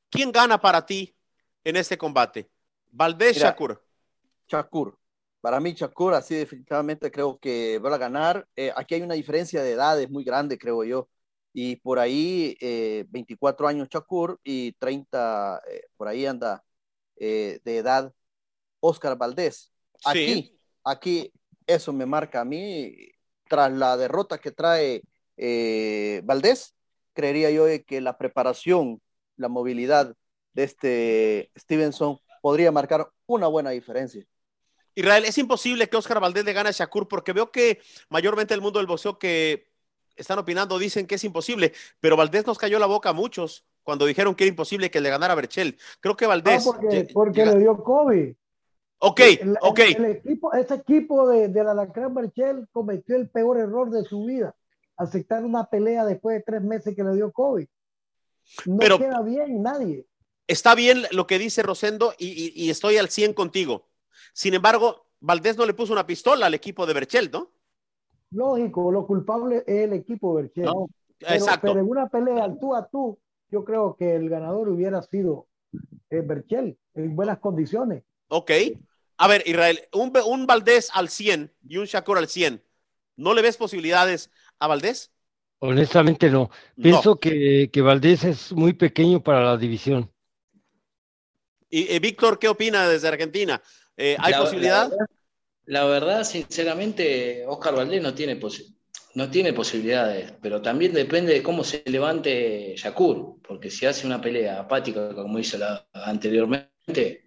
¿quién 0.09 0.33
gana 0.33 0.59
para 0.59 0.87
ti 0.87 1.15
en 1.63 1.77
este 1.77 1.99
combate? 1.99 2.51
¿Valdés 2.91 3.37
Shakur? 3.37 3.79
Shakur. 4.49 4.99
Para 5.43 5.61
mí, 5.61 5.75
Shakur, 5.75 6.15
así 6.15 6.35
definitivamente 6.35 7.11
creo 7.11 7.39
que 7.39 7.79
va 7.79 7.95
a 7.95 7.99
ganar. 7.99 8.49
Eh, 8.57 8.73
aquí 8.75 8.95
hay 8.95 9.03
una 9.03 9.13
diferencia 9.13 9.63
de 9.63 9.73
edades 9.73 10.09
muy 10.09 10.25
grande, 10.25 10.57
creo 10.57 10.83
yo. 10.83 11.11
Y 11.53 11.77
por 11.77 11.99
ahí, 11.99 12.57
24 13.11 13.69
años 13.69 13.89
Shakur 13.91 14.41
y 14.43 14.73
30, 14.73 15.61
por 15.99 16.09
ahí 16.09 16.25
anda 16.25 16.65
de 17.17 17.61
edad 17.67 18.11
Oscar 18.81 19.15
Valdés. 19.19 19.71
Aquí, 20.07 20.59
aquí, 20.83 21.31
eso 21.67 21.93
me 21.93 22.07
marca 22.07 22.41
a 22.41 22.45
mí, 22.45 22.97
tras 23.49 23.73
la 23.73 23.97
derrota 23.97 24.39
que 24.39 24.51
trae 24.51 25.03
Valdés, 26.23 26.75
creería 27.13 27.51
yo 27.51 27.67
que 27.87 28.01
la 28.01 28.19
preparación, 28.19 29.01
la 29.37 29.49
movilidad 29.49 30.15
de 30.53 30.63
este 30.63 31.51
Stevenson 31.57 32.19
podría 32.41 32.71
marcar 32.71 33.09
una 33.27 33.47
buena 33.47 33.71
diferencia. 33.71 34.25
Israel, 34.95 35.25
es 35.25 35.37
imposible 35.39 35.89
que 35.89 35.97
Oscar 35.97 36.21
Valdés 36.21 36.45
le 36.45 36.53
gane 36.53 36.69
a 36.69 36.73
Shakur 36.73 37.09
porque 37.09 37.33
veo 37.33 37.51
que 37.51 37.81
mayormente 38.11 38.55
el 38.55 38.61
mundo 38.61 38.79
del 38.79 38.87
boxeo 38.87 39.19
que 39.19 39.67
están 40.15 40.39
opinando 40.39 40.79
dicen 40.79 41.09
que 41.09 41.17
es 41.17 41.25
imposible, 41.25 41.73
pero 41.99 42.17
Valdés 42.17 42.47
nos 42.47 42.59
cayó 42.59 42.79
la 42.79 42.87
boca 42.87 43.09
a 43.09 43.13
muchos 43.13 43.67
cuando 43.83 44.07
dijeron 44.07 44.37
que 44.37 44.45
era 44.45 44.51
imposible 44.51 44.93
que 44.93 45.01
le 45.01 45.11
ganara 45.11 45.33
a 45.33 45.37
Berchel. 45.37 45.77
Creo 45.99 46.17
que 46.17 46.27
Valdés. 46.27 46.65
porque, 47.13 47.45
le 47.45 47.59
dio 47.59 47.83
COVID. 47.83 48.35
Ok, 48.99 49.21
ok. 49.61 49.79
El, 49.81 50.05
equipo, 50.07 50.53
ese 50.55 50.75
equipo 50.75 51.29
de, 51.29 51.49
de 51.49 51.65
la 51.65 51.73
Alacrán 51.73 52.15
Berchel 52.15 52.67
cometió 52.73 53.17
el 53.17 53.29
peor 53.29 53.59
error 53.59 53.91
de 53.91 54.05
su 54.05 54.25
vida, 54.25 54.55
aceptar 54.97 55.45
una 55.45 55.65
pelea 55.65 56.05
después 56.05 56.39
de 56.39 56.43
tres 56.43 56.63
meses 56.63 56.95
que 56.97 57.05
le 57.05 57.15
dio 57.15 57.33
COVID. 57.33 57.67
No 58.67 58.77
pero, 58.79 58.99
queda 58.99 59.23
bien 59.23 59.63
nadie. 59.63 60.07
Está 60.47 60.75
bien 60.75 61.03
lo 61.13 61.27
que 61.27 61.39
dice 61.39 61.63
Rosendo 61.63 62.13
y, 62.19 62.69
estoy 62.69 62.99
al 62.99 63.09
100 63.09 63.33
contigo. 63.33 63.89
Sin 64.33 64.55
embargo, 64.55 65.07
Valdés 65.21 65.57
no 65.57 65.65
le 65.65 65.75
puso 65.75 65.93
una 65.93 66.07
pistola 66.07 66.47
al 66.47 66.55
equipo 66.55 66.87
de 66.87 66.93
Berchel, 66.95 67.31
¿no? 67.33 67.51
Lógico, 68.31 68.91
lo 68.93 69.07
culpable 69.07 69.65
es 69.67 69.85
el 69.85 69.93
equipo 69.95 70.35
Berchel. 70.35 70.69
Exacto. 71.21 71.69
Pero 71.69 71.81
en 71.81 71.89
una 71.89 72.09
pelea 72.09 72.45
al 72.45 72.59
tú 72.59 72.75
a 72.75 72.87
tú, 72.87 73.19
yo 73.51 73.65
creo 73.65 73.97
que 73.97 74.17
el 74.17 74.29
ganador 74.29 74.69
hubiera 74.69 75.01
sido 75.03 75.47
eh, 76.11 76.21
Berchel 76.21 76.79
en 76.95 77.17
buenas 77.17 77.39
condiciones. 77.39 78.05
Ok. 78.37 78.51
A 79.19 79.29
ver, 79.29 79.45
Israel, 79.47 79.81
un, 79.93 80.13
un 80.27 80.45
Valdés 80.45 80.91
al 80.93 81.09
100 81.09 81.53
y 81.69 81.77
un 81.77 81.87
Shakur 81.87 82.19
al 82.19 82.27
100. 82.27 82.61
¿No 83.17 83.33
le 83.33 83.43
ves 83.43 83.57
posibilidades 83.57 84.33
a 84.59 84.67
Valdés? 84.67 85.13
Honestamente 85.61 86.29
no. 86.31 86.51
Pienso 86.75 87.21
Que, 87.21 87.71
que 87.73 87.81
Valdés 87.81 88.25
es 88.25 88.53
muy 88.53 88.73
pequeño 88.73 89.23
para 89.23 89.45
la 89.45 89.57
división. 89.57 90.11
Y 91.71 91.95
eh, 91.95 92.01
Víctor, 92.01 92.41
¿qué 92.41 92.49
opina 92.49 92.89
desde 92.89 93.07
Argentina? 93.07 93.63
Eh, 93.97 94.17
¿Hay 94.19 94.35
posibilidad? 94.35 94.91
La 95.67 95.85
verdad, 95.85 96.25
sinceramente, 96.25 97.45
Oscar 97.47 97.77
Valdés 97.77 98.03
no 98.03 98.15
tiene, 98.15 98.41
no 99.15 99.31
tiene 99.31 99.53
posibilidades, 99.53 100.35
pero 100.43 100.61
también 100.61 100.93
depende 100.93 101.35
de 101.35 101.43
cómo 101.43 101.63
se 101.63 101.85
levante 101.87 102.75
Yakur, 102.77 103.41
porque 103.47 103.71
si 103.71 103.87
hace 103.87 104.09
una 104.09 104.21
pelea 104.21 104.59
apática, 104.59 105.15
como 105.15 105.39
hizo 105.39 105.57
la, 105.57 105.87
anteriormente, 105.93 107.23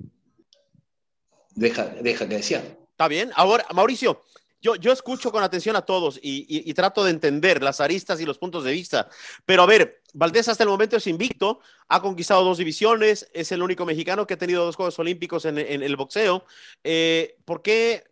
deja, 1.57 1.85
deja 2.01 2.29
que 2.29 2.35
decía. 2.35 2.63
Está 2.91 3.07
bien. 3.07 3.31
Ahora, 3.35 3.65
Mauricio, 3.73 4.23
yo, 4.61 4.75
yo 4.75 4.91
escucho 4.91 5.31
con 5.31 5.43
atención 5.43 5.75
a 5.75 5.81
todos 5.81 6.19
y, 6.21 6.73
trato 6.73 7.03
de 7.03 7.11
entender 7.11 7.61
las 7.61 7.81
aristas 7.81 8.21
y 8.21 8.25
los 8.25 8.37
puntos 8.37 8.63
de 8.63 8.71
vista. 8.71 9.09
Pero 9.45 9.63
a 9.63 9.65
ver, 9.65 10.01
Valdés 10.13 10.47
hasta 10.47 10.63
el 10.63 10.69
momento 10.69 10.97
es 10.97 11.07
invicto, 11.07 11.59
ha 11.87 12.01
conquistado 12.01 12.43
dos 12.43 12.57
divisiones, 12.57 13.29
es 13.33 13.51
el 13.51 13.61
único 13.61 13.85
mexicano 13.85 14.25
que 14.25 14.35
ha 14.35 14.37
tenido 14.37 14.65
dos 14.65 14.75
Juegos 14.75 14.97
Olímpicos 14.99 15.45
en, 15.45 15.57
el 15.57 15.95
boxeo. 15.95 16.45
Eh, 16.83 17.37
¿Por 17.45 17.61
qué 17.61 18.05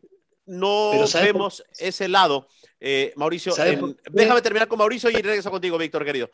no 0.45 0.91
vemos 1.15 1.63
ese 1.77 2.07
lado? 2.07 2.47
Eh, 2.87 3.11
Mauricio, 3.15 3.51
déjame 4.11 4.41
terminar 4.43 4.67
con 4.67 4.77
Mauricio 4.77 5.09
y 5.09 5.15
regreso 5.15 5.49
contigo, 5.49 5.75
Víctor, 5.75 6.05
querido. 6.05 6.29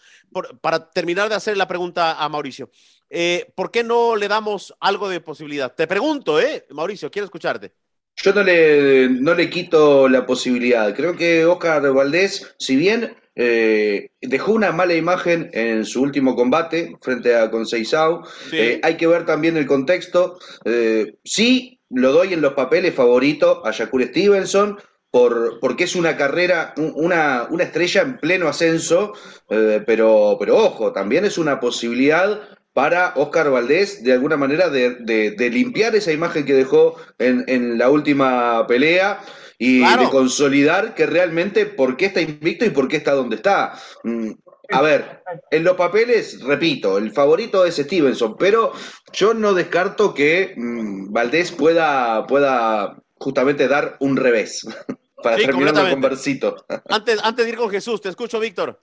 para 0.60 0.92
terminar 0.92 1.30
de 1.30 1.36
hacer 1.36 1.56
la 1.56 1.66
pregunta 1.66 2.22
a 2.22 2.28
Mauricio. 2.28 2.70
Eh, 3.10 3.50
¿Por 3.56 3.72
qué 3.72 3.86
no 3.86 4.18
le 4.18 4.28
damos 4.28 4.76
algo 4.82 5.08
de 5.08 5.22
posibilidad? 5.22 5.74
Te 5.74 5.88
pregunto, 5.88 6.42
¿eh? 6.42 6.66
Mauricio, 6.72 7.10
quiero 7.10 7.24
escucharte. 7.24 7.72
Yo 8.18 8.34
no 8.34 8.44
le, 8.44 9.08
no 9.08 9.34
le 9.34 9.50
quito 9.50 10.10
la 10.10 10.26
posibilidad. 10.26 10.94
Creo 10.94 11.16
que 11.16 11.46
Oscar 11.46 11.90
Valdés, 11.94 12.54
si 12.60 12.76
bien 12.76 13.16
eh, 13.34 14.10
dejó 14.20 14.52
una 14.52 14.74
mala 14.74 14.94
imagen 14.94 15.50
en 15.54 15.86
su 15.86 16.02
último 16.02 16.36
combate 16.36 16.98
frente 17.02 17.34
a 17.34 17.50
Conceizao, 17.50 18.24
eh, 18.52 18.82
hay 18.84 18.98
que 18.98 19.08
ver 19.08 19.26
también 19.26 19.56
el 19.56 19.66
contexto. 19.66 20.38
Eh, 20.66 21.16
sí, 21.24 21.80
lo 21.90 22.12
doy 22.12 22.34
en 22.34 22.42
los 22.42 22.54
papeles 22.54 22.94
favorito 22.94 23.66
a 23.66 23.72
Shakur 23.72 24.04
Stevenson, 24.04 24.78
por, 25.12 25.60
porque 25.60 25.84
es 25.84 25.96
una 25.96 26.16
carrera, 26.16 26.74
una, 26.78 27.48
una 27.50 27.66
estrella 27.66 28.02
en 28.02 28.18
pleno 28.18 28.48
ascenso, 28.48 29.14
pero, 29.48 30.38
pero 30.40 30.58
ojo, 30.58 30.94
también 30.94 31.26
es 31.26 31.38
una 31.38 31.60
posibilidad 31.60 32.42
para 32.74 33.14
Oscar 33.16 33.50
Valdés, 33.52 34.04
de 34.04 34.14
alguna 34.14 34.38
manera, 34.38 34.70
de, 34.70 35.50
limpiar 35.52 35.96
esa 35.96 36.12
imagen 36.12 36.46
que 36.46 36.54
dejó 36.54 36.96
en, 37.20 37.78
la 37.78 37.90
última 37.90 38.66
pelea 38.68 39.22
y 39.58 39.80
de 39.80 40.10
consolidar 40.10 40.96
que 40.96 41.06
realmente 41.06 41.66
por 41.66 41.98
qué 41.98 42.06
está 42.06 42.22
invicto 42.22 42.66
y 42.66 42.70
por 42.70 42.88
qué 42.88 42.98
está 42.98 43.12
donde 43.12 43.36
está. 43.36 43.74
Mm, 44.04 44.32
a 44.70 44.82
ver, 44.82 45.22
en 45.52 45.66
los 45.66 45.76
papeles, 45.76 46.42
repito, 46.42 46.98
el 46.98 47.12
favorito 47.12 47.66
es 47.66 47.76
Stevenson, 47.76 48.38
pero 48.38 48.72
yo 49.12 49.34
no 49.34 49.54
descarto 49.54 50.14
que 50.14 50.54
mm, 50.56 51.12
Valdés 51.12 51.52
pueda, 51.52 52.26
pueda 52.26 52.98
justamente 53.20 53.68
dar 53.68 53.98
un 54.00 54.16
revés 54.16 54.66
para 55.22 55.38
terminar 55.38 55.90
con 55.90 56.02
Versito. 56.02 56.66
Antes, 56.90 57.20
antes 57.24 57.46
de 57.46 57.52
ir 57.52 57.58
con 57.58 57.70
Jesús, 57.70 58.02
te 58.02 58.10
escucho, 58.10 58.40
Víctor. 58.40 58.80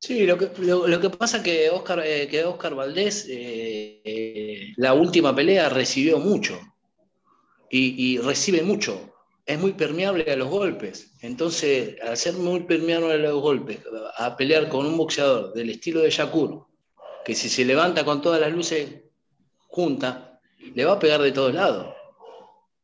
Sí, 0.00 0.26
lo 0.26 0.38
que, 0.38 0.50
lo, 0.58 1.00
que 1.00 1.10
pasa 1.10 1.42
que 1.42 1.70
Oscar, 1.70 2.02
eh, 2.04 2.28
que 2.28 2.44
Oscar 2.44 2.74
Valdés, 2.74 3.26
eh, 3.28 4.00
eh, 4.04 4.72
la 4.76 4.94
última 4.94 5.34
pelea 5.34 5.68
recibió 5.68 6.18
mucho 6.18 6.58
y, 7.68 8.18
recibe 8.18 8.62
mucho. 8.62 9.12
Es 9.44 9.58
muy 9.58 9.72
permeable 9.72 10.30
a 10.30 10.36
los 10.36 10.48
golpes. 10.48 11.10
Entonces, 11.20 11.96
al 12.02 12.16
ser 12.16 12.34
muy 12.34 12.60
permeable 12.60 13.14
a 13.14 13.16
los 13.16 13.40
golpes, 13.40 13.80
a 14.18 14.36
pelear 14.36 14.68
con 14.68 14.86
un 14.86 14.96
boxeador 14.96 15.52
del 15.54 15.70
estilo 15.70 16.00
de 16.00 16.10
Shakur, 16.10 16.66
que 17.24 17.34
si 17.34 17.48
se 17.48 17.64
levanta 17.64 18.04
con 18.04 18.22
todas 18.22 18.40
las 18.40 18.52
luces 18.52 18.90
juntas, 19.68 20.18
le 20.74 20.84
va 20.84 20.92
a 20.92 20.98
pegar 20.98 21.20
de 21.22 21.32
todos 21.32 21.54
lados. 21.54 21.94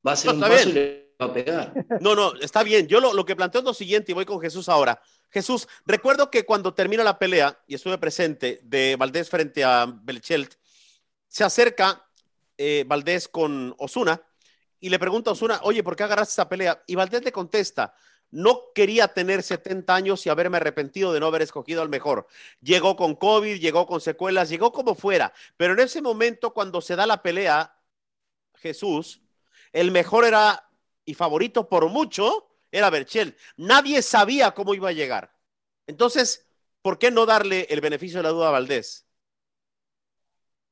Va 0.07 0.13
a 0.13 0.17
ser 0.17 0.35
un 0.35 0.41
paso 0.41 0.69
y 0.71 0.73
le 0.73 1.04
a 1.19 1.33
pegar. 1.33 1.73
No, 2.01 2.15
no, 2.15 2.35
está 2.41 2.63
bien. 2.63 2.87
Yo 2.87 3.01
lo, 3.01 3.13
lo 3.13 3.25
que 3.25 3.37
planteo 3.37 3.61
es 3.61 3.65
lo 3.65 3.75
siguiente 3.75 4.13
y 4.13 4.15
voy 4.15 4.25
con 4.25 4.41
Jesús 4.41 4.69
ahora. 4.69 5.01
Jesús, 5.31 5.69
recuerdo 5.85 6.31
que 6.31 6.45
cuando 6.45 6.75
termina 6.75 7.03
la 7.03 7.19
pelea, 7.19 7.59
y 7.67 7.75
estuve 7.75 7.99
presente, 7.99 8.61
de 8.63 8.97
Valdés 8.97 9.29
frente 9.29 9.65
a 9.65 9.87
Belchelt, 9.87 10.55
se 11.27 11.43
acerca 11.43 12.07
eh, 12.57 12.85
Valdés 12.87 13.27
con 13.27 13.75
Osuna 13.79 14.23
y 14.79 14.91
le 14.91 14.99
pregunta 14.99 15.31
a 15.31 15.33
Osuna, 15.33 15.61
oye, 15.65 15.83
¿por 15.83 15.97
qué 15.97 16.05
agarraste 16.05 16.33
esa 16.33 16.49
pelea? 16.49 16.83
Y 16.87 16.95
Valdés 16.95 17.25
le 17.25 17.33
contesta, 17.33 17.95
no 18.31 18.65
quería 18.75 19.09
tener 19.09 19.43
70 19.43 19.95
años 19.95 20.25
y 20.27 20.29
haberme 20.29 20.59
arrepentido 20.59 21.13
de 21.13 21.21
no 21.21 21.27
haber 21.27 21.43
escogido 21.43 21.83
al 21.83 21.89
mejor. 21.89 22.27
Llegó 22.61 22.95
con 22.95 23.15
COVID, 23.15 23.61
llegó 23.61 23.87
con 23.87 24.01
secuelas, 24.01 24.49
llegó 24.49 24.73
como 24.73 24.95
fuera, 24.95 25.33
pero 25.57 25.73
en 25.73 25.81
ese 25.81 26.03
momento 26.03 26.53
cuando 26.53 26.81
se 26.81 26.97
da 26.97 27.07
la 27.07 27.23
pelea, 27.23 27.77
Jesús, 28.57 29.21
el 29.73 29.91
mejor 29.91 30.25
era 30.25 30.64
y 31.05 31.15
favorito 31.15 31.69
por 31.69 31.89
mucho 31.89 32.49
era 32.71 32.91
Berchel. 32.91 33.37
Nadie 33.57 34.03
sabía 34.03 34.53
cómo 34.53 34.75
iba 34.75 34.89
a 34.89 34.93
llegar. 34.93 35.33
Entonces, 35.87 36.51
¿por 36.83 36.99
qué 36.99 37.11
no 37.11 37.27
darle 37.27 37.67
el 37.71 37.81
beneficio 37.81 38.19
de 38.19 38.25
la 38.25 38.31
duda 38.31 38.49
a 38.49 38.53
Valdés? 38.53 39.07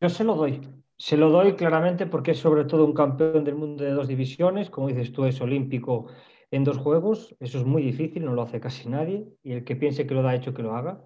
Yo 0.01 0.09
se 0.09 0.25
lo 0.25 0.35
doy. 0.35 0.61
Se 0.99 1.16
lo 1.16 1.31
doy 1.31 1.55
claramente 1.55 2.07
porque 2.07 2.33
es 2.33 2.38
sobre 2.38 2.64
todo 2.64 2.85
un 2.85 2.95
campeón 2.95 3.45
del 3.45 3.55
mundo 3.55 3.85
de 3.85 3.92
dos 3.92 4.09
divisiones. 4.09 4.71
Como 4.71 4.88
dices 4.88 5.12
tú, 5.12 5.25
es 5.25 5.40
olímpico 5.40 6.09
en 6.51 6.64
dos 6.64 6.79
juegos. 6.79 7.35
Eso 7.40 7.59
es 7.59 7.64
muy 7.64 7.83
difícil, 7.83 8.25
no 8.25 8.35
lo 8.35 8.42
hace 8.42 8.61
casi 8.61 8.88
nadie. 8.88 9.27
Y 9.42 9.53
el 9.53 9.64
que 9.64 9.77
piense 9.77 10.07
que 10.07 10.14
lo 10.14 10.23
da 10.23 10.35
hecho, 10.35 10.55
que 10.55 10.62
lo 10.62 10.75
haga. 10.75 11.01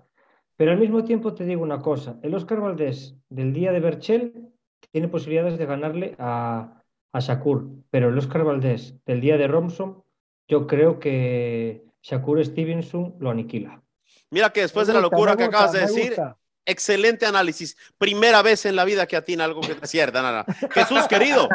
Pero 0.56 0.72
al 0.72 0.78
mismo 0.78 1.04
tiempo 1.04 1.34
te 1.34 1.44
digo 1.44 1.62
una 1.62 1.80
cosa. 1.80 2.18
El 2.22 2.34
Oscar 2.34 2.60
Valdés 2.60 3.16
del 3.28 3.52
día 3.52 3.72
de 3.72 3.80
Berchel 3.80 4.48
tiene 4.90 5.08
posibilidades 5.08 5.58
de 5.58 5.66
ganarle 5.66 6.16
a, 6.18 6.82
a 7.12 7.20
Shakur. 7.20 7.68
Pero 7.90 8.08
el 8.08 8.18
Oscar 8.18 8.44
Valdés 8.44 8.94
del 9.04 9.20
día 9.20 9.36
de 9.36 9.48
Romson 9.48 10.02
yo 10.48 10.66
creo 10.66 10.98
que 11.00 11.84
Shakur 12.02 12.44
Stevenson 12.44 13.16
lo 13.18 13.30
aniquila. 13.30 13.82
Mira 14.30 14.50
que 14.50 14.60
después 14.60 14.86
de 14.86 14.92
la 14.92 15.00
locura 15.00 15.36
que 15.36 15.44
acabas 15.44 15.72
de 15.72 15.80
decir, 15.80 16.16
excelente 16.64 17.26
análisis. 17.26 17.76
Primera 17.96 18.42
vez 18.42 18.66
en 18.66 18.76
la 18.76 18.84
vida 18.84 19.06
que 19.06 19.16
atina 19.16 19.44
algo 19.44 19.60
que 19.60 19.74
te 19.74 19.86
cierta, 19.86 20.20
nada. 20.20 20.44
Jesús, 20.72 21.06
querido. 21.08 21.48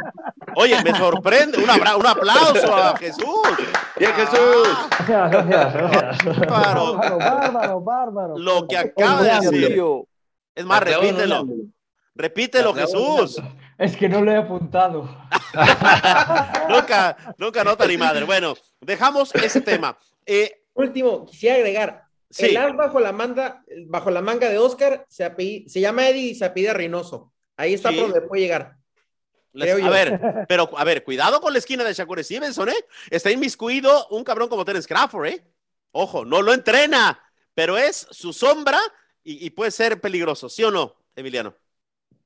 Oye, 0.55 0.81
me 0.83 0.95
sorprende. 0.95 1.57
Un, 1.57 1.69
un 1.69 2.07
aplauso 2.07 2.75
a 2.75 2.97
Jesús. 2.97 3.25
Bien, 3.99 4.13
Jesús. 4.13 4.67
Gracias, 5.07 5.45
gracias. 5.75 6.47
Bárbaro, 6.47 7.17
bárbaro, 7.17 7.81
bárbaro. 7.81 8.37
Lo 8.37 8.67
que 8.67 8.77
acaba 8.77 9.21
de 9.21 9.49
decir. 9.49 9.83
Es 10.55 10.65
más, 10.65 10.81
repítelo. 10.81 11.45
Repítelo, 12.15 12.73
Jesús. 12.73 13.41
Es 13.77 13.95
que 13.95 14.07
no 14.07 14.21
lo 14.21 14.31
he 14.31 14.37
apuntado. 14.37 15.09
nunca, 16.69 17.17
nunca 17.37 17.63
nota 17.63 17.85
ni 17.87 17.97
madre. 17.97 18.25
Bueno, 18.25 18.55
dejamos 18.79 19.33
ese 19.35 19.61
tema. 19.61 19.97
Eh, 20.25 20.61
Último, 20.73 21.25
quisiera 21.25 21.55
agregar. 21.55 22.03
El 22.37 22.55
as 22.55 22.75
bajo 22.75 22.99
la, 22.99 23.11
manga, 23.11 23.63
bajo 23.87 24.09
la 24.09 24.21
manga 24.21 24.49
de 24.49 24.57
Oscar 24.57 25.05
se, 25.09 25.29
se 25.67 25.81
llama 25.81 26.07
Eddie 26.07 26.31
y 26.31 26.35
se 26.35 26.45
apide 26.45 26.73
Reynoso. 26.73 27.33
Ahí 27.57 27.73
está 27.73 27.89
por 27.89 28.01
donde 28.01 28.21
puede 28.21 28.43
llegar. 28.43 28.77
a 29.53 29.89
ver, 29.89 30.45
pero 30.47 30.69
a 30.77 30.83
ver, 30.83 31.03
cuidado 31.03 31.41
con 31.41 31.51
la 31.51 31.59
esquina 31.59 31.83
de 31.83 31.93
Shakur 31.93 32.23
Stevenson, 32.23 32.69
¿eh? 32.69 32.85
Está 33.09 33.31
inmiscuido 33.31 34.07
un 34.07 34.23
cabrón 34.23 34.47
como 34.47 34.63
Terence 34.63 34.87
Crawford, 34.87 35.27
¿eh? 35.27 35.43
Ojo, 35.91 36.23
no 36.23 36.41
lo 36.41 36.53
entrena, 36.53 37.21
pero 37.53 37.77
es 37.77 38.07
su 38.11 38.31
sombra 38.31 38.79
y, 39.23 39.49
puede 39.51 39.71
ser 39.71 40.01
peligroso, 40.01 40.49
¿sí 40.49 40.63
o 40.63 40.71
no, 40.71 40.95
Emiliano? 41.15 41.55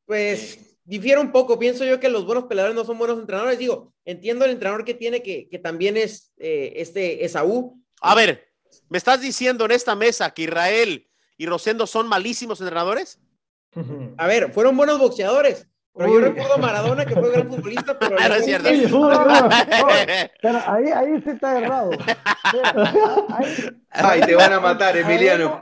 Pues 0.06 0.75
difiere 0.86 1.20
un 1.20 1.32
poco. 1.32 1.60
Pienso 1.60 1.84
yo 1.84 2.00
que 2.00 2.10
los 2.10 2.26
buenos 2.26 2.46
peleadores 2.46 2.76
no 2.76 2.86
son 2.86 2.98
buenos 2.98 3.20
entrenadores. 3.20 3.60
Digo, 3.60 3.94
entiendo 4.06 4.46
el 4.46 4.52
entrenador 4.52 4.86
que 4.86 4.94
tiene, 4.94 5.22
que, 5.22 5.60
también 5.62 5.98
es 5.98 6.32
eh, 6.38 6.74
este 6.78 7.26
Esaú. 7.26 7.82
A 8.02 8.16
ver, 8.16 8.48
¿me 8.90 8.98
estás 8.98 9.20
diciendo 9.20 9.66
en 9.66 9.72
esta 9.72 9.96
mesa 9.96 10.34
que 10.34 10.44
Israel 10.44 11.08
y 11.38 11.46
Rosendo 11.48 11.86
son 11.88 12.08
malísimos 12.08 12.62
entrenadores? 12.62 13.20
A 14.18 14.28
ver, 14.28 14.54
fueron 14.54 14.78
buenos 14.78 15.00
boxeadores. 15.00 15.68
Pero 15.98 16.14
yo 16.14 16.20
recuerdo 16.20 16.56
a 16.56 16.58
Maradona, 16.58 17.06
que 17.06 17.16
fue 17.16 17.32
gran 17.32 17.48
futbolista, 17.48 17.98
pero... 18.00 18.18
no 18.18 18.36
es 18.36 18.46
cierto. 18.46 18.70
pero 20.42 20.60
ahí, 20.68 20.88
ahí 20.88 21.22
sí 21.22 21.30
está 21.30 21.58
errado. 21.58 21.92
Ay, 23.92 24.22
te 24.22 24.36
van 24.36 24.54
a 24.54 24.60
matar, 24.60 24.98
Emiliano. 24.98 25.62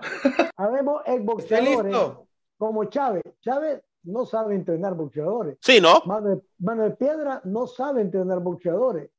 Habemos 0.58 1.04
el 1.06 1.22
boxeador 1.22 2.26
como 2.58 2.86
Chávez. 2.86 3.24
Chávez 3.42 3.82
no 4.04 4.26
sabe 4.26 4.56
entrenar 4.56 4.96
boxeadores. 4.96 5.58
Sí, 5.62 5.80
¿no? 5.82 6.02
Mano 6.06 6.84
de, 6.84 6.92
Piedra 6.92 7.42
no 7.46 7.68
sabe 7.68 8.02
entrenar 8.02 8.40
boxeadores. 8.40 9.10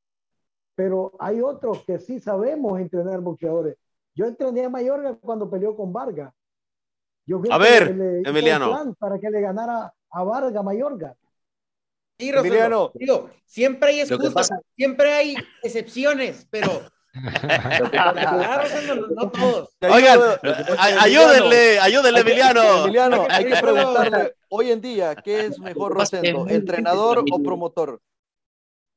Pero 0.75 1.13
hay 1.19 1.41
otros 1.41 1.83
que 1.83 1.99
sí 1.99 2.19
sabemos 2.19 2.79
entrenar 2.79 3.21
boxeadores. 3.21 3.77
Yo 4.13 4.25
entrené 4.25 4.65
a 4.65 4.69
Mayorga 4.69 5.15
cuando 5.15 5.49
peleó 5.49 5.75
con 5.75 5.91
Vargas. 5.91 6.33
Yo 7.25 7.41
a 7.49 7.57
ver, 7.57 7.89
Emiliano. 8.25 8.95
Para 8.99 9.19
que 9.19 9.29
le 9.29 9.41
ganara 9.41 9.93
a 10.11 10.23
Vargas 10.23 10.63
Mayorga. 10.63 11.15
Sí, 12.19 12.29
Emiliano. 12.29 12.91
Digo, 12.93 13.29
siempre 13.45 13.89
hay 13.89 14.01
excusas, 14.01 14.49
siempre 14.75 15.11
hay 15.11 15.35
excepciones, 15.63 16.47
pero 16.49 16.69
no, 19.15 19.31
todos. 19.31 19.69
Oigan, 19.81 20.19
ayúdenle, 20.99 21.79
ayúdenle, 21.79 22.19
Emiliano. 22.19 22.83
Emiliano, 22.83 23.27
hay 23.29 23.45
que 23.45 23.55
preguntarle 23.55 24.35
hoy 24.49 24.71
en 24.71 24.81
día, 24.81 25.15
¿qué 25.15 25.45
es 25.45 25.59
mejor, 25.59 25.93
Rosendo? 25.93 26.47
¿Entrenador 26.47 27.23
o 27.31 27.39
promotor? 27.41 28.01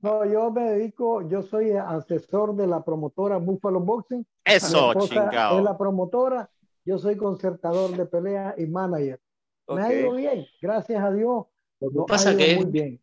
No, 0.00 0.24
yo 0.24 0.50
me 0.50 0.72
dedico, 0.72 1.28
yo 1.28 1.42
soy 1.42 1.72
asesor 1.72 2.54
de 2.54 2.66
la 2.66 2.84
promotora 2.84 3.38
Buffalo 3.38 3.80
Boxing. 3.80 4.24
Eso, 4.44 4.94
chingado. 4.94 5.58
Es 5.58 5.64
la 5.64 5.76
promotora, 5.76 6.48
yo 6.84 6.98
soy 6.98 7.16
concertador 7.16 7.96
de 7.96 8.06
pelea 8.06 8.54
y 8.56 8.66
manager. 8.66 9.20
Me 9.68 9.82
ha 9.82 9.92
ido 9.92 10.14
bien, 10.14 10.46
gracias 10.60 11.02
a 11.02 11.10
Dios. 11.10 11.46
Lo 11.80 11.90
que 11.90 12.08
pasa 12.08 12.36
que 12.36 12.56
muy 12.56 13.00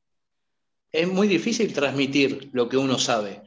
es 0.92 1.08
muy 1.10 1.28
difícil 1.28 1.74
transmitir 1.74 2.50
lo 2.54 2.70
que 2.70 2.78
uno 2.78 2.98
sabe. 2.98 3.42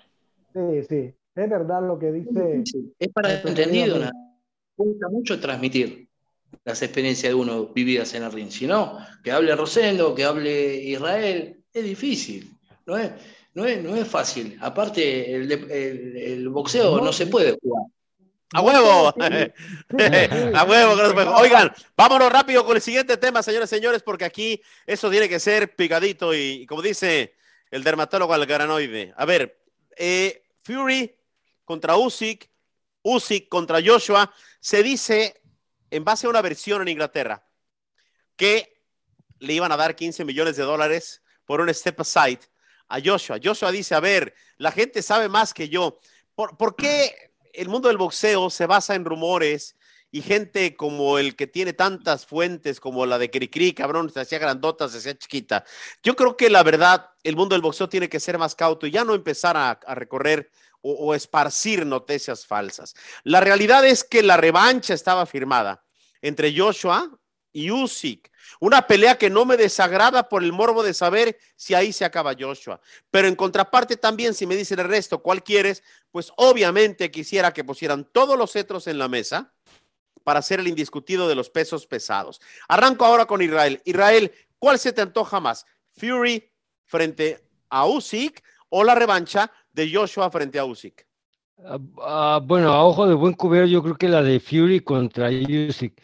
Sí, 0.53 0.85
sí. 0.89 1.15
Es 1.39 1.49
verdad 1.49 1.87
lo 1.87 1.97
que 1.97 2.11
dice. 2.11 2.65
Es 2.99 3.09
para 3.13 3.41
entendido. 3.41 3.99
¿no? 4.01 4.11
Cuesta 4.75 5.09
mucho 5.09 5.39
transmitir 5.39 6.09
las 6.65 6.83
experiencias 6.83 7.31
de 7.31 7.35
uno 7.35 7.67
vividas 7.67 8.13
en 8.15 8.25
el 8.25 8.33
ring. 8.33 8.51
Si 8.51 8.67
no, 8.67 8.99
que 9.23 9.31
hable 9.31 9.55
Rosendo, 9.55 10.17
que 10.17 10.25
hable 10.25 10.75
Israel, 10.83 11.63
es 11.73 11.85
difícil. 11.85 12.51
No 12.87 12.97
es, 12.97 13.13
no 13.55 13.65
es, 13.65 13.81
no 13.85 13.95
es 13.95 14.09
fácil. 14.09 14.59
Aparte, 14.61 15.33
el, 15.33 15.53
el, 15.71 16.49
boxeo 16.49 17.01
no, 17.01 17.13
se 17.13 17.29
puede 17.29 17.57
jugar. 17.63 17.85
¡A 18.55 18.61
huevo! 18.61 19.15
¡A 20.55 20.65
huevo! 20.65 21.37
Oigan, 21.37 21.71
vámonos 21.97 22.33
rápido 22.33 22.65
con 22.65 22.75
el 22.75 22.83
siguiente 22.83 23.17
tema, 23.17 23.45
señores 23.45 23.71
y 23.71 23.77
señores, 23.77 24.03
porque 24.03 24.25
aquí 24.25 24.61
eso 24.87 25.09
tiene 25.09 25.29
que 25.29 25.39
ser 25.39 25.77
picadito 25.77 26.35
y, 26.35 26.67
como 26.67 26.83
dice 26.83 27.35
el 27.71 27.85
dermatólogo 27.85 28.33
algaranoide. 28.33 29.13
A 29.17 29.25
ver, 29.25 29.61
eh, 29.97 30.43
Fury 30.63 31.18
contra 31.69 31.99
Usyk, 31.99 32.51
Usyk 33.03 33.51
contra 33.51 33.83
Joshua, 33.85 34.33
se 34.59 34.83
dice, 34.83 35.43
en 35.91 36.03
base 36.03 36.27
a 36.27 36.31
una 36.31 36.41
versión 36.41 36.81
en 36.81 36.89
Inglaterra, 36.89 37.47
que 38.37 38.81
le 39.39 39.53
iban 39.53 39.71
a 39.71 39.77
dar 39.77 39.95
15 39.95 40.25
millones 40.25 40.57
de 40.57 40.63
dólares 40.63 41.23
por 41.45 41.61
un 41.61 41.73
step 41.75 42.01
aside 42.01 42.41
a 42.89 43.01
Joshua. 43.05 43.39
Joshua 43.43 43.71
dice, 43.71 43.95
a 43.95 44.01
ver, 44.01 44.35
la 44.57 44.73
gente 44.73 45.03
sabe 45.03 45.29
más 45.29 45.53
que 45.53 45.69
yo. 45.69 46.01
¿Por, 46.35 46.75
qué 46.75 47.35
el 47.53 47.69
mundo 47.69 47.89
del 47.89 47.99
boxeo 47.99 48.49
se 48.49 48.65
basa 48.65 48.95
en 48.95 49.05
rumores 49.05 49.77
y 50.11 50.23
gente 50.23 50.75
como 50.75 51.19
el 51.19 51.37
que 51.37 51.47
tiene 51.47 51.75
tantas 51.75 52.25
fuentes 52.25 52.81
como 52.81 53.05
la 53.05 53.19
de 53.19 53.31
Cricri, 53.31 53.75
cabrón, 53.75 54.11
se 54.11 54.21
hacía 54.21 54.39
grandota, 54.39 54.89
se 54.89 54.99
hacía 54.99 55.19
chiquita? 55.19 55.67
Yo 56.03 56.17
creo 56.17 56.35
que 56.35 56.49
la 56.49 56.63
verdad, 56.63 57.11
el 57.23 57.37
mundo 57.37 57.55
del 57.55 57.61
boxeo 57.61 57.91
tiene 57.91 58.09
que 58.09 58.21
ser 58.21 58.39
más 58.39 58.55
cauto 58.55 58.87
y 58.87 58.91
ya 58.91 59.05
no 59.05 59.15
empezar 59.15 59.55
a 59.59 59.95
recorrer 59.95 60.51
o, 60.81 61.15
esparcir 61.15 61.85
noticias 61.85 62.47
falsas. 62.47 62.95
La 63.25 63.41
realidad 63.41 63.85
es 63.85 64.05
que 64.05 64.23
la 64.23 64.37
revancha 64.37 64.95
estaba 64.95 65.27
firmada 65.27 65.85
entre 66.23 66.57
Joshua 66.57 67.11
y 67.53 67.71
Usyk. 67.71 68.31
Una 68.61 68.87
pelea 68.87 69.19
que 69.19 69.31
no 69.31 69.45
me 69.45 69.57
desagrada 69.57 70.29
por 70.29 70.43
el 70.43 70.53
morbo 70.53 70.83
de 70.83 70.95
saber 70.95 71.39
si 71.57 71.75
ahí 71.75 71.93
se 71.93 72.05
acaba 72.05 72.37
Joshua. 72.39 72.81
Pero 73.11 73.29
en 73.29 73.37
contraparte 73.37 73.97
también, 73.97 74.35
si 74.35 74.47
me 74.47 74.57
dicen 74.57 74.79
el 74.79 74.89
resto, 74.89 75.23
¿cuál 75.23 75.43
quieres? 75.43 75.83
Pues 76.11 76.33
obviamente 76.37 77.11
quisiera 77.11 77.53
que 77.53 77.65
pusieran 77.65 78.05
todos 78.13 78.39
los 78.39 78.53
cetros 78.53 78.87
en 78.87 78.99
la 78.99 79.09
mesa 79.09 79.53
para 80.25 80.43
ser 80.43 80.61
el 80.61 80.69
indiscutido 80.69 81.29
de 81.29 81.35
los 81.35 81.51
pesos 81.51 81.87
pesados. 81.87 82.41
Arranco 82.69 83.05
ahora 83.05 83.27
con 83.27 83.43
Israel. 83.43 83.81
Israel, 83.85 84.33
¿cuál 84.59 84.79
se 84.79 84.93
te 84.93 85.01
antoja 85.01 85.41
más? 85.41 85.67
¿Fury 85.97 86.53
frente 86.85 87.45
a 87.69 87.87
Usyk 87.87 88.43
o 88.69 88.85
la 88.85 88.95
revancha 88.95 89.51
de 89.79 89.95
Joshua 89.95 90.29
frente 90.29 90.59
a 90.59 90.65
Usyk? 90.65 91.07
Ah, 91.65 91.79
ah, 92.03 92.41
bueno, 92.43 92.73
a 92.73 92.85
ojo 92.85 93.07
de 93.07 93.15
buen 93.15 93.35
cubero, 93.35 93.65
yo 93.67 93.81
creo 93.83 93.97
que 93.97 94.09
la 94.09 94.23
de 94.23 94.41
Fury 94.41 94.81
contra 94.81 95.29
Usyk. 95.31 95.95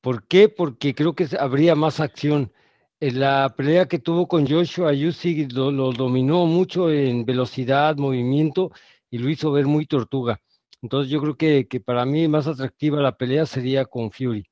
¿Por 0.00 0.26
qué? 0.26 0.48
Porque 0.48 0.94
creo 0.94 1.14
que 1.14 1.28
habría 1.38 1.74
más 1.76 2.00
acción. 2.00 2.52
En 2.98 3.20
la 3.20 3.54
pelea 3.56 3.86
que 3.86 3.98
tuvo 4.00 4.26
con 4.26 4.46
Joshua, 4.46 4.92
Usyk 4.92 5.52
lo, 5.52 5.92
dominó 5.92 6.44
mucho 6.46 6.90
en 6.90 7.24
velocidad, 7.24 7.96
movimiento 7.96 8.72
y 9.10 9.18
lo 9.18 9.30
hizo 9.30 9.52
ver 9.52 9.66
muy 9.66 9.86
tortuga. 9.86 10.40
Entonces 10.82 11.10
yo 11.10 11.20
creo 11.20 11.36
que, 11.36 11.68
que 11.68 11.80
para 11.80 12.04
mí 12.04 12.26
más 12.26 12.48
atractiva 12.48 13.00
la 13.00 13.16
pelea 13.16 13.46
sería 13.46 13.84
con 13.84 14.10
Fury. 14.10 14.44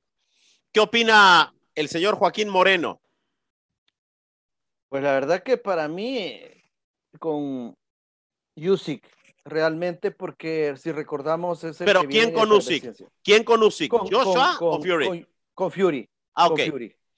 ¿Qué 0.72 0.80
opina 0.80 1.52
el 1.74 1.88
señor 1.88 2.14
Joaquín 2.14 2.48
Moreno? 2.48 3.00
Pues 4.88 5.02
la 5.02 5.12
verdad 5.12 5.42
que 5.42 5.56
para 5.56 5.88
mí, 5.88 6.40
con 7.18 7.77
Usyk, 8.66 9.04
realmente, 9.44 10.10
porque 10.10 10.74
si 10.76 10.92
recordamos 10.92 11.64
es 11.64 11.78
Pero 11.78 12.04
¿quién 12.04 12.32
con 12.32 12.50
Usyk? 12.50 12.94
¿Quién 13.22 13.44
con 13.44 13.62
Usyk? 13.62 13.90
¿Joshua 13.90 14.56
o 14.60 14.80
Fury? 14.80 15.26
Con, 15.54 15.70
Fury. 15.70 16.08
Ah, 16.34 16.48
ok. 16.48 16.60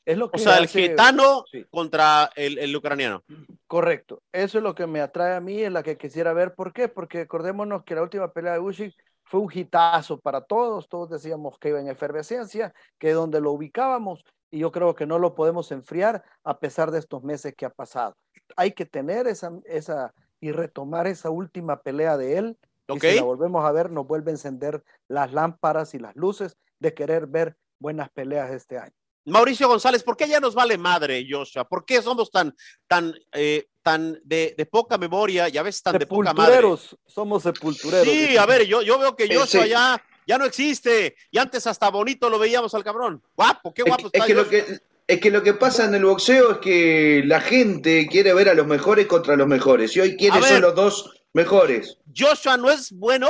Es 0.04 0.16
lo 0.18 0.30
que 0.30 0.36
o 0.36 0.40
sea, 0.40 0.58
el 0.58 0.66
gitano 0.66 1.44
contra 1.70 2.30
el, 2.34 2.58
el, 2.58 2.74
ucraniano. 2.74 3.22
Correcto. 3.66 4.22
Eso 4.32 4.58
es 4.58 4.64
lo 4.64 4.74
que 4.74 4.86
me 4.86 5.00
atrae 5.00 5.36
a 5.36 5.40
mí, 5.40 5.62
es 5.62 5.70
la 5.70 5.82
que 5.82 5.96
quisiera 5.96 6.32
ver. 6.32 6.54
¿Por 6.54 6.72
qué? 6.72 6.88
Porque 6.88 7.20
acordémonos 7.20 7.84
que 7.84 7.94
la 7.94 8.02
última 8.02 8.32
pelea 8.32 8.54
de 8.54 8.60
Usyk 8.60 8.94
fue 9.24 9.40
un 9.40 9.50
hitazo 9.52 10.18
para 10.18 10.40
todos. 10.40 10.88
Todos 10.88 11.10
decíamos 11.10 11.58
que 11.58 11.68
iba 11.68 11.80
en 11.80 11.88
efervescencia, 11.88 12.74
que 12.98 13.12
donde 13.12 13.40
lo 13.40 13.52
ubicábamos, 13.52 14.24
y 14.50 14.58
yo 14.58 14.72
creo 14.72 14.94
que 14.94 15.06
no 15.06 15.18
lo 15.18 15.34
podemos 15.34 15.70
enfriar 15.70 16.24
a 16.42 16.58
pesar 16.58 16.90
de 16.90 16.98
estos 16.98 17.22
meses 17.22 17.54
que 17.56 17.66
ha 17.66 17.70
pasado. 17.70 18.16
Hay 18.56 18.72
que 18.72 18.86
tener 18.86 19.28
esa, 19.28 19.52
esa 19.64 20.12
y 20.40 20.52
retomar 20.52 21.06
esa 21.06 21.30
última 21.30 21.82
pelea 21.82 22.16
de 22.16 22.38
él. 22.38 22.58
Y 22.88 22.98
si 22.98 23.14
la 23.16 23.22
volvemos 23.22 23.64
a 23.64 23.70
ver, 23.72 23.90
nos 23.90 24.06
vuelve 24.06 24.30
a 24.30 24.34
encender 24.34 24.82
las 25.06 25.32
lámparas 25.32 25.94
y 25.94 25.98
las 25.98 26.16
luces 26.16 26.56
de 26.80 26.92
querer 26.94 27.26
ver 27.26 27.56
buenas 27.78 28.10
peleas 28.10 28.50
este 28.50 28.78
año. 28.78 28.92
Mauricio 29.26 29.68
González, 29.68 30.02
¿por 30.02 30.16
qué 30.16 30.26
ya 30.26 30.40
nos 30.40 30.54
vale 30.54 30.76
madre, 30.78 31.24
Joshua? 31.28 31.64
¿Por 31.68 31.84
qué 31.84 32.00
somos 32.02 32.30
tan, 32.30 32.54
tan, 32.88 33.14
eh, 33.32 33.68
tan 33.82 34.18
de, 34.24 34.68
poca 34.70 34.98
memoria 34.98 35.48
y 35.48 35.58
a 35.58 35.62
veces 35.62 35.82
tan 35.82 35.98
de 35.98 36.06
poca 36.06 36.32
madre? 36.32 36.66
Somos 37.06 37.42
sepultureros. 37.42 38.06
Sí, 38.06 38.36
a 38.36 38.46
ver, 38.46 38.66
yo, 38.66 38.82
yo 38.82 38.98
veo 38.98 39.14
que 39.14 39.32
Joshua 39.32 39.66
ya, 39.66 40.02
ya 40.26 40.38
no 40.38 40.46
existe 40.46 41.16
y 41.30 41.38
antes 41.38 41.66
hasta 41.66 41.90
bonito 41.90 42.30
lo 42.30 42.38
veíamos 42.38 42.74
al 42.74 42.82
cabrón. 42.82 43.22
Guapo, 43.36 43.72
qué 43.74 43.82
guapo 43.82 44.06
está. 44.06 44.20
Es 44.20 44.24
que 44.24 44.34
lo 44.34 44.48
que 44.48 44.80
es 45.10 45.20
que 45.20 45.30
lo 45.30 45.42
que 45.42 45.54
pasa 45.54 45.84
en 45.84 45.94
el 45.94 46.04
boxeo 46.04 46.52
es 46.52 46.58
que 46.58 47.22
la 47.26 47.40
gente 47.40 48.06
quiere 48.10 48.32
ver 48.32 48.48
a 48.48 48.54
los 48.54 48.66
mejores 48.66 49.06
contra 49.06 49.36
los 49.36 49.46
mejores. 49.46 49.96
Y 49.96 50.00
hoy 50.00 50.16
quiere 50.16 50.40
ser 50.42 50.60
los 50.60 50.74
dos 50.74 51.10
mejores. 51.32 51.98
¿Joshua 52.16 52.56
no 52.56 52.70
es 52.70 52.92
bueno? 52.92 53.28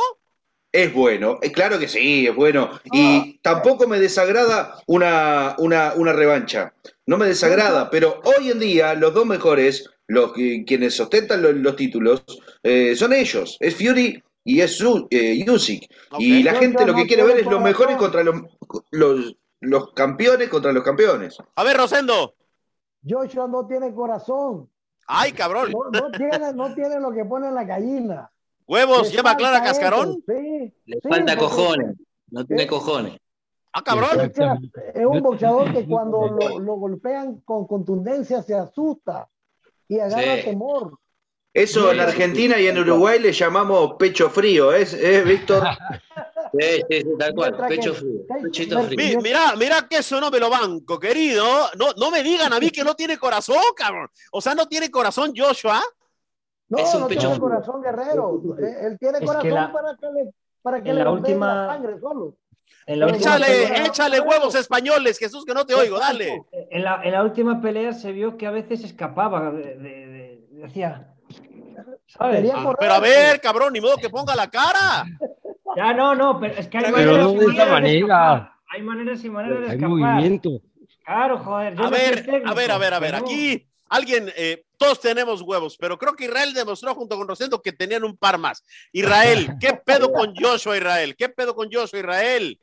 es 0.73 0.93
bueno. 0.93 1.39
Eh, 1.43 1.51
claro 1.53 1.79
que 1.79 1.89
sí, 1.89 2.27
es 2.27 2.35
bueno. 2.35 2.81
Y 2.93 3.39
tampoco 3.43 3.87
me 3.87 3.99
desagrada 3.99 4.83
una, 4.87 5.57
una, 5.59 5.95
una 5.95 6.13
revancha. 6.13 6.75
No 7.07 7.17
me 7.17 7.27
desagrada, 7.27 7.91
pero 7.91 8.21
hoy 8.25 8.51
en 8.51 8.61
día 8.61 8.95
los 8.95 9.15
dos 9.15 9.27
mejores, 9.27 9.89
los 10.07 10.33
quienes 10.33 11.01
ostentan 11.01 11.43
los, 11.63 11.77
títulos, 11.77 12.23
eh, 12.63 12.95
son 12.95 13.13
ellos. 13.13 13.57
Es 13.61 13.75
Fury 13.77 14.23
y 14.45 14.61
es 14.61 14.81
eh. 15.11 15.45
Y 16.19 16.43
la 16.43 16.55
gente 16.55 16.87
lo 16.87 16.95
que 16.95 17.07
quiere 17.07 17.25
ver 17.25 17.39
es 17.39 17.47
los 17.47 17.61
mejores 17.61 17.97
contra 17.97 18.23
los, 18.23 18.43
los, 18.91 19.37
los 19.61 19.93
campeones 19.93 20.49
contra 20.49 20.73
los 20.73 20.83
campeones. 20.83 21.39
A 21.55 21.65
ver, 21.65 21.77
Rosendo. 21.77 22.35
Joshua 23.07 23.47
no 23.49 23.67
tiene 23.67 23.95
corazón. 23.95 24.69
Ay, 25.07 25.33
cabrón. 25.33 25.73
No, 25.73 26.11
tiene, 26.11 26.53
no 26.53 26.75
tiene 26.75 27.01
lo 27.01 27.13
que 27.13 27.25
pone 27.25 27.51
la 27.51 27.65
gallina. 27.65 28.31
¿Huevos 28.67 29.11
lleva 29.13 29.37
Clara 29.37 29.63
Cascarón? 29.63 30.23
Sí, 30.27 30.73
Le 30.87 31.01
falta 31.01 31.37
cojones. 31.37 31.97
No 32.31 32.45
tiene 32.45 32.67
cojones. 32.67 33.19
Ah, 33.73 33.83
cabrón. 33.83 34.33
Es 34.95 35.07
un 35.07 35.21
boxeador 35.21 35.73
que 35.73 35.87
cuando 35.87 36.29
lo, 36.61 36.75
golpean 36.75 37.41
con 37.41 37.67
contundencia 37.67 38.43
se 38.43 38.55
asusta 38.55 39.29
y 39.89 39.99
agarra 39.99 40.43
temor. 40.45 40.99
Eso 41.53 41.91
en 41.91 41.99
Argentina 41.99 42.61
y 42.61 42.69
en 42.69 42.79
Uruguay 42.79 43.19
le 43.19 43.33
llamamos 43.33 43.95
pecho 43.99 44.31
frío, 44.31 44.73
¿es, 44.73 44.95
¿Eh, 44.95 45.23
Víctor? 45.25 45.65
Sí, 46.59 46.83
sí, 46.89 47.05
tal 47.19 47.35
cual, 47.35 47.57
pecho 47.69 47.95
frío. 47.95 48.21
Pechito 48.43 48.83
frío. 48.83 49.21
Mirá, 49.21 49.55
mirá 49.57 49.87
que 49.89 49.99
eso 49.99 50.21
no 50.21 50.31
me 50.31 50.39
lo 50.39 50.51
banco, 50.51 50.99
querido. 50.99 51.45
No, 51.79 51.93
no 51.97 52.11
me 52.11 52.23
digan 52.23 52.53
a 52.53 52.59
mí 52.59 52.71
que 52.71 52.83
no 52.83 52.95
tiene 52.95 53.19
corazón, 53.19 53.63
cabrón. 53.77 54.09
O 54.33 54.41
sea, 54.41 54.55
no 54.55 54.67
tiene 54.67 54.91
corazón 54.91 55.33
Joshua. 55.37 55.81
No, 56.69 56.79
es 56.79 56.95
un 56.95 57.03
no 57.03 57.09
pecho 57.09 57.21
tiene 57.21 57.39
corazón 57.41 57.83
guerrero. 57.83 58.41
Él 58.59 58.99
tiene 58.99 59.21
corazón 59.25 59.73
para 59.73 59.97
que 59.97 60.07
le, 60.07 60.31
para 60.63 60.83
que 60.83 60.93
le 60.93 61.05
la 61.05 61.11
última... 61.11 61.55
la 61.55 61.75
sangre 61.75 62.01
solo. 62.01 62.37
échale, 62.87 63.87
échale 63.87 64.21
huevos 64.21 64.55
españoles, 64.55 65.19
Jesús, 65.19 65.45
que 65.45 65.55
no 65.55 65.67
te 65.67 65.75
oigo, 65.75 65.99
dale. 65.99 66.45
En 66.53 66.85
la, 66.85 67.03
en 67.03 67.13
la 67.13 67.23
última 67.23 67.61
pelea 67.61 67.93
se 67.93 68.13
vio 68.13 68.37
que 68.37 68.47
a 68.47 68.51
veces 68.51 68.85
escapaba, 68.85 69.51
de, 69.51 69.77
de, 69.77 70.47
decía, 70.51 71.15
¿sabes? 72.07 72.51
Ah, 72.55 72.73
pero 72.79 72.95
a 72.95 73.01
ver, 73.01 73.41
cabrón, 73.41 73.73
ni 73.73 73.81
modo 73.81 73.97
que 73.97 74.11
ponga 74.11 74.35
la 74.37 74.49
cara. 74.49 75.05
Ya 75.81 75.95
no, 75.95 76.15
no, 76.15 76.39
pero 76.39 76.55
es 76.57 76.69
que 76.69 76.77
hay 76.77 76.93
maneras, 76.93 77.33
y 77.33 78.05
maneras 78.05 78.51
Hay 78.69 78.83
maneras 78.83 79.25
y 79.25 79.31
maneras 79.31 79.61
de 79.61 79.67
escapar. 79.69 79.89
Hay 79.89 79.89
movimiento. 79.89 80.61
Claro, 81.07 81.39
joder. 81.39 81.75
a, 81.81 81.89
ver, 81.89 82.43
a 82.45 82.53
ver, 82.53 82.71
a 82.71 82.79
ver, 82.79 82.95
a 82.95 82.99
ver, 82.99 83.15
aquí 83.15 83.67
alguien, 83.89 84.31
eh, 84.37 84.63
todos 84.77 85.01
tenemos 85.01 85.41
huevos, 85.41 85.79
pero 85.79 85.97
creo 85.97 86.15
que 86.15 86.27
Israel 86.27 86.53
demostró 86.53 86.95
junto 86.95 87.17
con 87.17 87.27
Rosendo 87.27 87.63
que 87.63 87.73
tenían 87.73 88.05
un 88.05 88.15
par 88.15 88.37
más. 88.37 88.63
Israel, 88.93 89.55
¿qué 89.59 89.73
pedo 89.73 90.13
con 90.13 90.35
Joshua 90.37 90.77
Israel? 90.77 91.17
¿Qué 91.17 91.31
pedo 91.31 91.55
con 91.55 91.71
Joshua 91.73 91.99
Israel? 91.99 92.61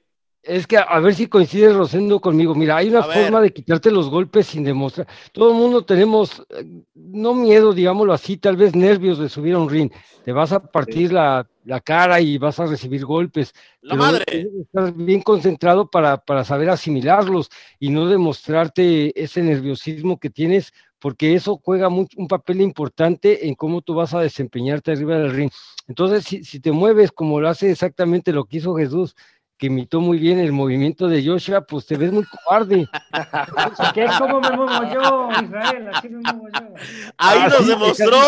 Es 0.47 0.65
que 0.65 0.77
a 0.77 0.99
ver 0.99 1.13
si 1.13 1.27
coincide 1.27 1.73
Rosendo 1.73 2.21
conmigo. 2.21 2.55
Mira, 2.55 2.77
hay 2.77 2.87
una 2.87 3.03
forma 3.03 3.41
de 3.41 3.51
quitarte 3.51 3.91
los 3.91 4.09
golpes 4.09 4.47
sin 4.47 4.63
demostrar. 4.63 5.05
Todo 5.33 5.51
el 5.51 5.57
mundo 5.57 5.83
tenemos, 5.83 6.41
eh, 6.49 6.65
no 6.95 7.33
miedo, 7.33 7.73
digámoslo 7.73 8.13
así, 8.13 8.37
tal 8.37 8.55
vez 8.55 8.73
nervios 8.73 9.19
de 9.19 9.27
subir 9.27 9.55
a 9.55 9.59
un 9.59 9.69
ring. 9.69 9.91
Te 10.23 10.31
vas 10.31 10.53
a 10.53 10.59
partir 10.59 11.11
la, 11.11 11.45
cara 11.83 12.21
y 12.21 12.37
vas 12.37 12.59
a 12.61 12.65
recibir 12.65 13.05
golpes. 13.05 13.53
La 13.81 13.95
madre. 13.95 14.23
Estar 14.61 14.93
bien 14.93 15.21
concentrado 15.21 15.89
para, 15.89 16.17
para 16.17 16.45
saber 16.45 16.69
asimilarlos 16.69 17.49
y 17.77 17.89
no 17.89 18.07
demostrarte 18.07 19.21
ese 19.21 19.41
nerviosismo 19.41 20.17
que 20.17 20.29
tienes 20.29 20.73
porque 20.99 21.35
eso 21.35 21.61
juega 21.63 21.89
un 21.89 22.27
papel 22.27 22.61
importante 22.61 23.47
en 23.47 23.53
cómo 23.53 23.81
tú 23.81 23.93
vas 23.93 24.13
a 24.13 24.19
desempeñarte 24.21 24.91
arriba 24.91 25.17
del 25.17 25.31
ring. 25.31 25.51
Entonces, 25.87 26.25
si, 26.25 26.43
si, 26.43 26.59
te 26.59 26.71
mueves 26.71 27.11
como 27.11 27.39
lo 27.39 27.47
hace 27.47 27.71
exactamente 27.71 28.33
lo 28.33 28.45
que 28.45 28.57
hizo 28.57 28.75
Jesús, 28.75 29.15
que 29.57 29.67
imitó 29.67 29.99
muy 29.99 30.19
bien 30.19 30.39
el 30.39 30.51
movimiento 30.51 31.07
de 31.07 31.25
Joshua, 31.25 31.61
pues 31.61 31.85
te 31.87 31.97
ves 31.97 32.11
muy 32.11 32.23
cobarde. 32.25 32.87
¿Qué 33.93 34.05
es 34.05 34.11
como 34.19 34.39
me 34.39 34.51
muevo 34.51 34.93
yo, 34.93 35.29
Israel? 35.41 35.89
Así 35.93 36.09
me 36.09 36.19
muevo 36.19 36.47
yo. 36.47 36.73
Ahí 37.17 37.41
nos 37.49 37.67
demostró. 37.67 38.19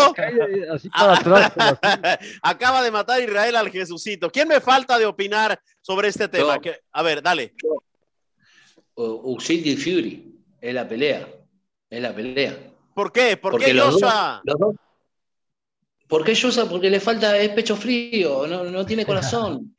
Así 0.74 0.88
para 0.90 1.14
atrás, 1.14 1.52
Acaba 2.42 2.82
de 2.82 2.90
matar 2.90 3.22
Israel 3.22 3.54
al 3.56 3.70
Jesucito. 3.70 4.28
¿Quién 4.30 4.48
me 4.48 4.60
falta 4.60 4.98
de 4.98 5.06
opinar 5.06 5.60
sobre 5.80 6.08
este 6.08 6.26
tema? 6.26 6.58
A 6.92 7.02
ver, 7.02 7.22
dale. 7.22 7.54
Uxid 8.96 9.64
y 9.64 9.76
Fury, 9.76 10.34
es 10.60 10.74
la 10.74 10.88
pelea. 10.88 11.28
Es 11.88 12.02
la 12.02 12.12
pelea. 12.12 12.58
¿Por 12.92 13.12
qué? 13.12 13.36
¿Por 13.36 13.52
porque 13.52 13.66
qué 13.66 13.78
Joshua? 13.78 14.42
¿Por 16.08 16.24
qué 16.24 16.34
Joshua? 16.34 16.68
Porque 16.68 16.90
le 16.90 16.98
falta, 16.98 17.38
es 17.38 17.50
pecho 17.50 17.76
frío, 17.76 18.48
no, 18.48 18.64
no 18.64 18.84
tiene 18.84 19.06
corazón. 19.06 19.76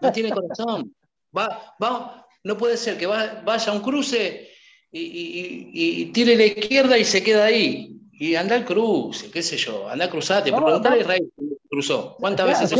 No 0.00 0.12
tiene 0.12 0.30
corazón. 0.30 0.94
Va, 1.36 1.74
va, 1.82 2.26
no 2.44 2.56
puede 2.56 2.76
ser 2.76 2.96
que 2.98 3.06
vaya 3.06 3.72
a 3.72 3.74
un 3.74 3.82
cruce 3.82 4.48
y, 4.90 6.06
tire 6.12 6.36
la 6.36 6.44
izquierda 6.44 6.96
y 6.96 7.04
se 7.04 7.22
queda 7.22 7.44
ahí. 7.46 7.92
Y 8.12 8.34
anda 8.34 8.56
al 8.56 8.64
cruce, 8.64 9.30
qué 9.30 9.42
sé 9.42 9.58
yo, 9.58 9.88
anda 9.88 10.06
a 10.06 10.10
cruzate. 10.10 10.50
No, 10.50 10.64
preguntale 10.64 10.96
a 10.96 11.00
Israel 11.00 11.32
cruzó. 11.68 12.16
¿Cuántas 12.18 12.46
veces 12.46 12.70
se 12.70 12.76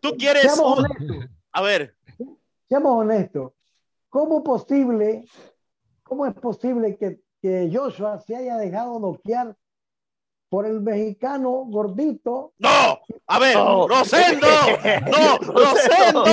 Tú 0.00 0.16
quieres. 0.16 0.60
A 1.52 1.62
ver. 1.62 1.96
Seamos 2.68 2.92
honestos. 2.92 3.52
¿Cómo 4.08 4.42
posible, 4.42 5.24
cómo 6.02 6.26
es 6.26 6.34
posible 6.34 6.96
que, 6.96 7.20
que 7.40 7.70
Joshua 7.72 8.20
se 8.20 8.36
haya 8.36 8.56
dejado 8.56 8.98
noquear 8.98 9.56
por 10.50 10.66
el 10.66 10.80
mexicano 10.80 11.64
gordito. 11.68 12.52
¡No! 12.58 12.98
A 13.28 13.38
ver, 13.38 13.56
Rosendo. 13.56 14.46
¡No! 15.10 15.38
¡Rosendo! 15.38 16.24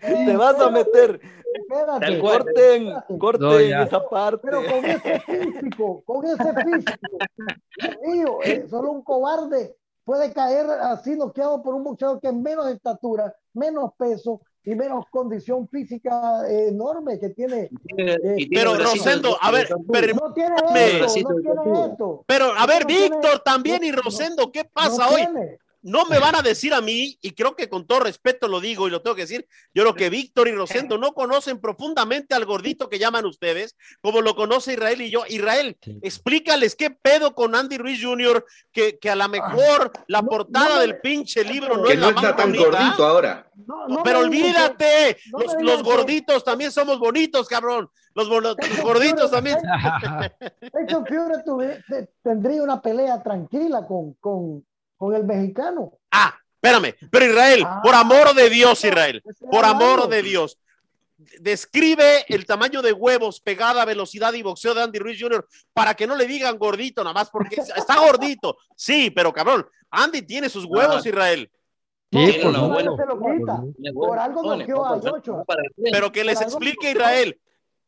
Te 0.00 0.36
vas 0.36 0.58
a 0.58 0.70
meter. 0.70 1.20
Espérate, 1.54 2.18
corten, 2.18 3.18
corten 3.18 3.80
esa 3.80 4.02
parte. 4.08 4.40
Pero 4.42 4.62
con 4.64 4.84
ese 4.86 5.20
físico, 5.20 6.02
con 6.04 6.24
ese 6.24 6.54
físico. 6.64 8.40
Eh, 8.44 8.66
solo 8.70 8.90
un 8.90 9.02
cobarde 9.04 9.76
puede 10.04 10.32
caer 10.32 10.66
así 10.70 11.14
noqueado 11.14 11.62
por 11.62 11.74
un 11.74 11.84
boxeador 11.84 12.18
que 12.20 12.28
es 12.28 12.34
menos 12.34 12.68
estatura, 12.68 13.36
menos 13.52 13.92
peso 13.98 14.40
y 14.64 14.74
menos 14.74 15.06
condición 15.10 15.68
física 15.68 16.48
enorme 16.48 17.18
que 17.18 17.30
tiene. 17.30 17.70
Eh, 17.96 18.48
pero 18.52 18.76
Rosendo, 18.76 19.36
a 19.40 19.50
ver, 19.50 19.68
pero, 19.90 20.14
no 20.14 20.32
tiene 20.32 20.54
esto, 20.74 21.20
no 21.28 21.40
tiene 21.40 21.86
esto. 21.90 22.24
Pero 22.26 22.52
a 22.56 22.66
ver, 22.66 22.86
Víctor 22.86 23.40
también 23.44 23.82
y 23.82 23.92
Rosendo, 23.92 24.52
¿qué 24.52 24.64
pasa 24.64 25.08
hoy? 25.08 25.22
No 25.82 26.06
me 26.06 26.18
van 26.18 26.36
a 26.36 26.42
decir 26.42 26.72
a 26.74 26.80
mí, 26.80 27.18
y 27.20 27.32
creo 27.32 27.56
que 27.56 27.68
con 27.68 27.86
todo 27.86 28.00
respeto 28.00 28.48
lo 28.48 28.60
digo 28.60 28.86
y 28.86 28.90
lo 28.90 29.02
tengo 29.02 29.16
que 29.16 29.22
decir, 29.22 29.46
yo 29.74 29.82
creo 29.82 29.94
que 29.94 30.10
Víctor 30.10 30.48
y 30.48 30.52
Rosendo 30.52 30.98
no 30.98 31.12
conocen 31.12 31.60
profundamente 31.60 32.34
al 32.34 32.44
gordito 32.44 32.88
que 32.88 32.98
llaman 32.98 33.26
ustedes, 33.26 33.76
como 34.00 34.20
lo 34.20 34.34
conoce 34.34 34.74
Israel 34.74 35.00
y 35.00 35.10
yo. 35.10 35.24
Israel, 35.28 35.76
explícales 36.02 36.76
qué 36.76 36.90
pedo 36.90 37.34
con 37.34 37.54
Andy 37.54 37.78
Ruiz 37.78 38.02
Jr., 38.02 38.44
que, 38.72 38.98
que 38.98 39.10
a 39.10 39.16
lo 39.16 39.28
mejor 39.28 39.92
la 40.06 40.22
portada 40.22 40.80
del 40.80 40.98
pinche 41.00 41.44
libro 41.44 41.76
no 41.76 41.84
que 41.84 41.94
es 41.94 41.98
no 41.98 42.10
está 42.10 42.36
tan 42.36 42.54
gordito 42.54 43.04
ahora. 43.04 43.50
Pero 44.04 44.20
olvídate, 44.20 45.18
los, 45.60 45.82
gorditos 45.82 46.44
también 46.44 46.72
somos 46.72 46.98
bonitos, 46.98 47.48
cabrón. 47.48 47.90
Los, 48.14 48.28
gorditos 48.28 49.30
también. 49.30 49.58
Hecho, 50.60 51.04
tendría 52.22 52.62
una 52.62 52.80
pelea 52.80 53.22
tranquila 53.22 53.86
con, 53.86 54.14
con, 54.14 54.64
con 55.02 55.16
el 55.16 55.24
mexicano. 55.24 55.98
Ah, 56.12 56.32
espérame, 56.54 56.94
pero 57.10 57.26
Israel, 57.26 57.64
ah. 57.66 57.80
por 57.82 57.92
amor 57.92 58.36
de 58.36 58.48
Dios, 58.48 58.84
Israel, 58.84 59.20
por 59.50 59.64
amor 59.64 60.08
de 60.08 60.22
Dios, 60.22 60.56
describe 61.40 62.24
el 62.28 62.46
tamaño 62.46 62.82
de 62.82 62.92
huevos, 62.92 63.40
pegada, 63.40 63.84
velocidad 63.84 64.32
y 64.34 64.42
boxeo 64.42 64.74
de 64.74 64.82
Andy 64.84 65.00
Ruiz 65.00 65.20
Jr. 65.20 65.44
para 65.72 65.94
que 65.94 66.06
no 66.06 66.14
le 66.14 66.26
digan 66.26 66.56
gordito 66.56 67.02
nada 67.02 67.14
más 67.14 67.30
porque 67.30 67.56
está 67.56 67.98
gordito. 67.98 68.58
Sí, 68.76 69.10
pero 69.10 69.32
cabrón, 69.32 69.66
Andy 69.90 70.22
tiene 70.22 70.48
sus 70.48 70.66
huevos, 70.66 71.04
Israel. 71.04 71.50
Sí, 72.12 72.40
no, 72.44 72.68
bueno, 72.68 72.96
Por 73.94 74.18
algo 74.20 74.52
a 74.52 74.58
Pero 75.90 76.12
que 76.12 76.22
les 76.22 76.40
explique 76.40 76.92
Israel. 76.92 77.36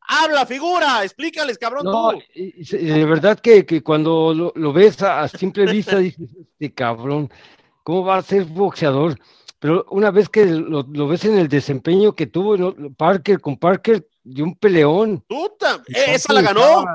Habla, 0.07 0.45
figura, 0.45 1.03
explícales, 1.03 1.57
cabrón. 1.57 1.85
No, 1.85 2.11
de 2.11 3.05
verdad 3.05 3.39
que, 3.39 3.65
que 3.65 3.81
cuando 3.81 4.51
lo, 4.53 4.73
ves 4.73 5.01
a, 5.01 5.27
simple 5.27 5.65
vista, 5.71 5.97
dices, 5.97 6.29
este 6.37 6.73
cabrón, 6.73 7.29
¿cómo 7.83 8.05
va 8.05 8.17
a 8.17 8.21
ser 8.21 8.45
boxeador? 8.45 9.17
Pero 9.59 9.85
una 9.89 10.11
vez 10.11 10.29
que 10.29 10.45
lo, 10.45 11.07
ves 11.07 11.25
en 11.25 11.37
el 11.37 11.47
desempeño 11.47 12.13
que 12.13 12.27
tuvo 12.27 12.75
Parker 12.95 13.39
con 13.39 13.57
Parker, 13.57 14.07
dio 14.23 14.43
un 14.43 14.55
peleón. 14.55 15.23
¡Puta! 15.27 15.81
¡Esa 15.87 16.33
la 16.33 16.41
ganó! 16.41 16.85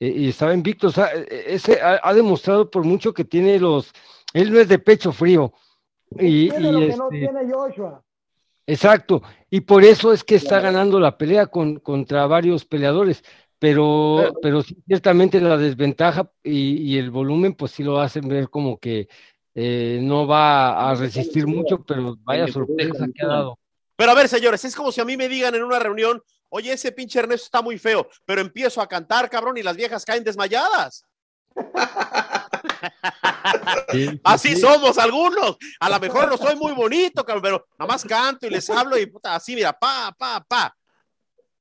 Eh, 0.00 0.12
y 0.16 0.28
estaba 0.30 0.54
invicto. 0.54 0.86
O 0.88 0.90
sea, 0.90 1.10
e, 1.14 1.54
ese 1.54 1.78
ha, 1.82 2.14
demostrado 2.14 2.70
por 2.70 2.84
mucho 2.84 3.12
que 3.12 3.24
tiene 3.24 3.58
los. 3.58 3.92
Él 4.32 4.52
no 4.52 4.58
es 4.58 4.68
de 4.68 4.78
pecho 4.78 5.12
frío. 5.12 5.52
Y, 6.18 6.48
tiene 6.50 6.72
lo 6.72 6.80
que 6.80 6.96
no 6.96 7.10
este 7.12 7.18
tiene 7.18 7.52
Joshua. 7.52 8.02
Exacto, 8.70 9.20
y 9.50 9.62
por 9.62 9.82
eso 9.82 10.12
es 10.12 10.22
que 10.22 10.36
está 10.36 10.60
ganando 10.60 11.00
la 11.00 11.18
pelea 11.18 11.48
con, 11.48 11.80
contra 11.80 12.28
varios 12.28 12.64
peleadores, 12.64 13.24
pero, 13.58 14.32
pero 14.40 14.62
ciertamente 14.62 15.40
la 15.40 15.56
desventaja 15.56 16.30
y, 16.44 16.96
el 16.96 17.10
volumen, 17.10 17.54
pues 17.54 17.72
sí 17.72 17.82
lo 17.82 17.98
hacen 18.00 18.28
ver 18.28 18.48
como 18.48 18.78
que, 18.78 19.08
eh, 19.56 19.98
no 20.00 20.24
va 20.28 20.88
a 20.88 20.94
resistir 20.94 21.48
mucho, 21.48 21.82
pero 21.84 22.16
vaya 22.22 22.46
sorpresa 22.46 23.08
que 23.12 23.24
ha 23.24 23.28
dado. 23.28 23.58
Pero 23.96 24.12
a 24.12 24.14
ver, 24.14 24.28
señores, 24.28 24.64
es 24.64 24.76
como 24.76 24.92
si 24.92 25.00
a 25.00 25.04
mí 25.04 25.16
me 25.16 25.28
digan 25.28 25.56
en 25.56 25.64
una 25.64 25.80
reunión, 25.80 26.22
oye, 26.48 26.72
ese 26.72 26.92
pinche 26.92 27.18
Ernesto 27.18 27.46
está 27.46 27.62
muy 27.62 27.76
feo, 27.76 28.08
pero 28.24 28.40
empiezo 28.40 28.80
a 28.80 28.86
cantar, 28.86 29.28
cabrón, 29.28 29.56
y 29.56 29.64
las 29.64 29.76
viejas 29.76 30.04
caen 30.04 30.22
desmayadas. 30.22 31.04
así 34.24 34.56
somos 34.56 34.98
algunos. 34.98 35.56
A 35.80 35.90
lo 35.90 36.00
mejor 36.00 36.28
no 36.28 36.36
soy 36.36 36.56
muy 36.56 36.72
bonito, 36.72 37.24
cabrón, 37.24 37.42
pero 37.42 37.66
nada 37.78 37.92
más 37.92 38.04
canto 38.04 38.46
y 38.46 38.50
les 38.50 38.68
hablo 38.70 38.98
y 38.98 39.06
puta, 39.06 39.34
así, 39.34 39.54
mira, 39.54 39.72
pa, 39.72 40.14
pa, 40.16 40.44
pa. 40.46 40.74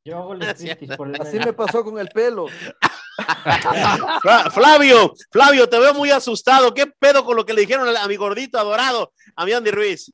Yo 0.04 0.34
Así 1.20 1.40
me 1.40 1.54
pasó 1.54 1.84
con 1.84 2.00
el 2.00 2.08
pelo. 2.10 2.48
Flavio, 4.52 5.14
Flavio, 5.32 5.68
te 5.68 5.78
veo 5.78 5.94
muy 5.94 6.10
asustado. 6.10 6.74
¿Qué 6.74 6.88
pedo 6.88 7.26
con 7.26 7.36
lo 7.36 7.46
que 7.46 7.54
le 7.54 7.62
dijeron 7.62 7.88
a 7.96 8.08
mi 8.08 8.16
gordito 8.16 8.58
adorado, 8.58 9.12
a 9.36 9.46
mi 9.46 9.54
Andy 9.54 9.72
Ruiz? 9.72 10.12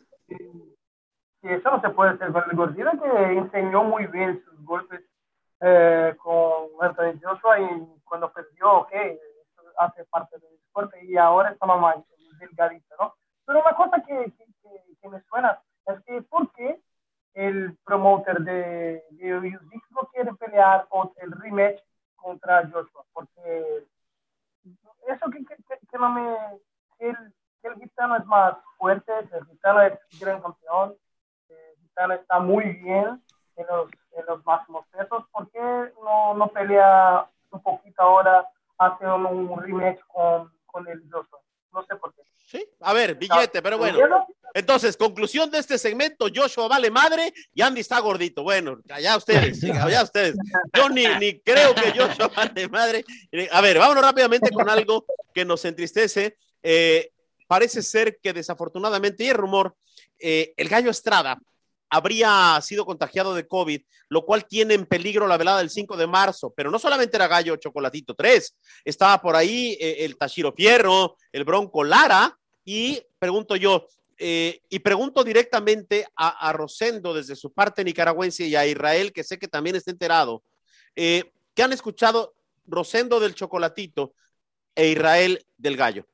eso 1.44 1.70
no 1.70 1.80
se 1.80 1.90
puede 1.90 2.12
hacer 2.12 2.32
con 2.32 2.44
el 2.50 2.58
gordito 2.58 2.90
que 3.02 3.34
enseñó 3.34 3.84
muy 3.84 4.08
bien 4.08 4.44
sus 4.44 4.66
golpes 4.66 5.02
eh, 5.62 6.16
con 6.18 6.70
Anthony 6.82 7.20
Joshua 7.22 7.60
y 7.60 8.02
cuando 8.04 8.34
perdió, 8.34 8.80
ok, 8.80 8.92
hace 9.78 10.06
parte 10.06 10.38
del 10.40 10.52
deporte 10.52 11.04
y 11.06 11.18
ahora 11.18 11.52
está 11.52 11.66
más 11.66 11.98
delgadito, 12.40 12.96
¿no? 13.00 13.16
Pero 13.46 13.62
una 13.62 13.76
cosa 13.76 14.02
que, 14.02 14.34
que, 15.02 15.10
me 15.10 15.22
suena 15.30 15.62
es 15.86 16.04
que 16.06 16.22
¿por 16.24 16.52
qué 16.54 16.82
el 17.36 17.78
promoter 17.86 18.40
de, 18.40 19.04
de 19.12 19.38
UFC 19.38 19.72
no 19.92 20.02
quiere 20.12 20.34
pelear 20.34 20.88
el 21.18 21.32
rematch 21.32 21.80
contra 22.16 22.68
Joshua? 22.68 23.06
Porque 23.14 23.86
eso 25.08 25.30
que, 25.30 25.46
que, 25.46 25.98
no 26.00 26.10
me... 26.10 26.36
El, 27.00 27.16
el 27.62 27.76
gitano 27.76 28.16
es 28.18 28.26
más 28.26 28.58
fuerte, 28.78 29.12
el 29.32 29.46
gitano 29.46 29.82
es 29.82 30.00
gran 30.20 30.42
campeón, 30.42 30.96
está 32.14 32.40
muy 32.40 32.74
bien 32.74 33.22
en 33.56 33.68
los, 33.68 33.90
en 34.12 34.26
los 34.26 34.46
máximos 34.46 34.86
pesos. 34.88 35.26
¿Por 35.32 35.50
qué 35.52 35.94
no, 36.04 36.34
no 36.34 36.48
pelea 36.50 37.28
un 37.52 37.62
poquito 37.62 38.02
ahora, 38.02 38.48
hace 38.78 39.06
un, 39.06 39.62
rematch 39.62 40.00
con, 40.08 40.52
con 40.66 40.88
el 40.88 41.02
Joshua? 41.12 41.40
No 41.74 41.86
sé 41.86 41.96
por 41.96 42.14
qué. 42.14 42.22
Sí, 42.46 42.66
a 42.82 42.94
ver, 42.94 43.16
billete, 43.16 43.62
pero 43.62 43.78
bueno. 43.78 43.98
Entonces, 44.54 44.96
conclusión 44.96 45.52
de 45.52 45.60
este 45.60 45.78
segmento, 45.78 46.28
Joshua 46.34 46.70
vale 46.70 46.90
madre 46.90 47.34
y 47.54 47.62
Andy 47.62 47.82
está 47.82 48.00
gordito. 48.00 48.44
Bueno, 48.44 48.80
allá 48.90 49.18
ustedes, 49.18 49.62
allá 49.64 50.04
ustedes. 50.04 50.38
Yo 50.74 50.88
ni, 50.90 51.06
ni 51.20 51.40
creo 51.42 51.76
que 51.76 51.92
Joshua 51.92 52.30
vale 52.36 52.70
madre. 52.70 53.04
A 53.52 53.60
ver, 53.60 53.78
vámonos 53.78 54.04
rápidamente 54.04 54.52
con 54.52 54.70
algo 54.70 55.06
que 55.34 55.44
nos 55.44 55.66
entristece. 55.66 56.38
Eh, 56.64 57.12
parece 57.48 57.82
ser 57.82 58.18
que 58.24 58.32
desafortunadamente, 58.32 59.26
y 59.26 59.28
el 59.28 59.36
rumor, 59.36 59.76
eh, 60.18 60.54
el 60.56 60.70
gallo 60.70 60.90
Estrada 60.90 61.38
habría 61.96 62.60
sido 62.62 62.86
contagiado 62.86 63.34
de 63.34 63.48
COVID, 63.48 63.82
lo 64.10 64.26
cual 64.26 64.46
tiene 64.46 64.74
en 64.74 64.86
peligro 64.86 65.28
la 65.28 65.38
velada 65.38 65.60
del 65.60 65.70
5 65.70 65.96
de 65.96 66.08
marzo. 66.08 66.54
Pero 66.56 66.70
no 66.70 66.78
solamente 66.78 67.16
era 67.16 67.28
Gallo 67.28 67.56
Chocolatito 67.56 68.14
3, 68.14 68.56
estaba 68.84 69.22
por 69.22 69.36
ahí 69.36 69.78
eh, 69.80 69.98
el 70.00 70.18
Tashiro 70.18 70.52
Fierro, 70.52 71.16
el 71.32 71.46
Bronco 71.46 71.84
Lara, 71.84 72.38
y 72.66 73.02
pregunto 73.18 73.56
yo, 73.56 73.88
eh, 74.18 74.62
y 74.70 74.80
pregunto 74.80 75.24
directamente 75.24 76.06
a, 76.16 76.52
Rosendo 76.54 77.14
desde 77.14 77.36
su 77.36 77.54
parte 77.54 77.84
nicaragüense 77.84 78.46
y 78.46 78.56
a 78.56 78.66
Israel, 78.66 79.14
que 79.14 79.24
sé 79.24 79.38
que 79.38 79.48
también 79.48 79.76
está 79.76 79.92
enterado, 79.92 80.44
eh, 80.96 81.32
¿qué 81.54 81.64
han 81.64 81.74
escuchado 81.74 82.34
Rosendo 82.66 83.20
del 83.20 83.36
Chocolatito 83.36 84.14
e 84.74 84.90
Israel 84.90 85.46
del 85.58 85.78
Gallo? 85.78 86.08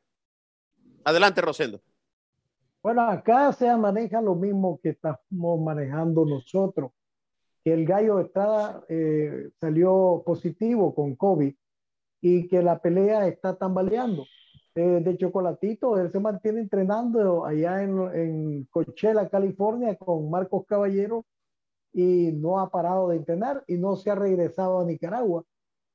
Adelante, 1.03 1.41
Rosendo. 1.41 1.81
Bueno, 2.83 3.01
acá 3.03 3.53
se 3.53 3.75
maneja 3.77 4.21
lo 4.21 4.33
mismo 4.35 4.79
que 4.81 4.89
estamos 4.89 5.61
manejando 5.61 6.25
nosotros, 6.25 6.91
que 7.63 7.73
el 7.73 7.85
gallo 7.85 8.19
Estrada 8.19 8.83
eh, 8.89 9.51
salió 9.59 10.23
positivo 10.25 10.95
con 10.95 11.15
COVID 11.15 11.53
y 12.21 12.47
que 12.47 12.63
la 12.63 12.79
pelea 12.79 13.27
está 13.27 13.55
tambaleando. 13.55 14.25
Eh, 14.73 15.01
de 15.03 15.17
Chocolatito, 15.17 15.99
él 15.99 16.11
se 16.11 16.19
mantiene 16.19 16.61
entrenando 16.61 17.45
allá 17.45 17.83
en, 17.83 17.99
en 18.15 18.65
Coachella, 18.71 19.29
California, 19.29 19.95
con 19.97 20.31
Marcos 20.31 20.65
Caballero 20.65 21.25
y 21.93 22.31
no 22.31 22.59
ha 22.59 22.71
parado 22.71 23.09
de 23.09 23.17
entrenar 23.17 23.63
y 23.67 23.77
no 23.77 23.95
se 23.95 24.09
ha 24.09 24.15
regresado 24.15 24.79
a 24.79 24.85
Nicaragua. 24.85 25.43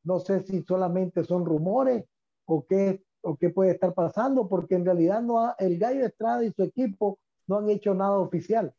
No 0.05 0.21
sé 0.21 0.43
si 0.45 0.63
solamente 0.63 1.25
son 1.25 1.47
rumores 1.47 2.05
o 2.45 2.65
qué 2.65 3.03
o 3.27 3.37
qué 3.37 3.51
puede 3.51 3.73
estar 3.73 3.93
pasando, 3.93 4.49
porque 4.49 4.77
en 4.77 4.85
realidad 4.85 5.21
no 5.21 5.55
el 5.59 5.79
Gallo 5.79 6.07
Estrada 6.07 6.45
y 6.45 6.53
su 6.53 6.63
equipo 6.63 7.19
no 7.47 7.59
han 7.59 7.69
hecho 7.69 7.93
nada 7.93 8.19
oficial. 8.19 8.73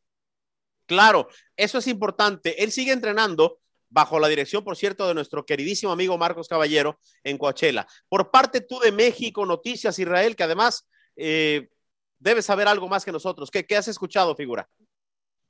Claro, 0.85 1.27
eso 1.57 1.77
es 1.79 1.87
importante. 1.87 2.63
Él 2.63 2.71
sigue 2.71 2.93
entrenando 2.93 3.59
bajo 3.89 4.19
la 4.19 4.27
dirección, 4.27 4.63
por 4.63 4.77
cierto, 4.77 5.07
de 5.07 5.13
nuestro 5.13 5.45
queridísimo 5.45 5.91
amigo 5.91 6.17
Marcos 6.17 6.47
Caballero 6.47 6.99
en 7.23 7.37
Coachella. 7.37 7.85
Por 8.07 8.31
parte 8.31 8.61
tú 8.61 8.79
de 8.79 8.91
México, 8.91 9.45
Noticias 9.45 9.99
Israel, 9.99 10.35
que 10.35 10.43
además 10.43 10.87
eh, 11.17 11.69
debes 12.19 12.45
saber 12.45 12.67
algo 12.67 12.87
más 12.87 13.03
que 13.03 13.11
nosotros. 13.11 13.51
¿Qué, 13.51 13.75
has 13.75 13.87
escuchado, 13.89 14.35
figura? 14.35 14.69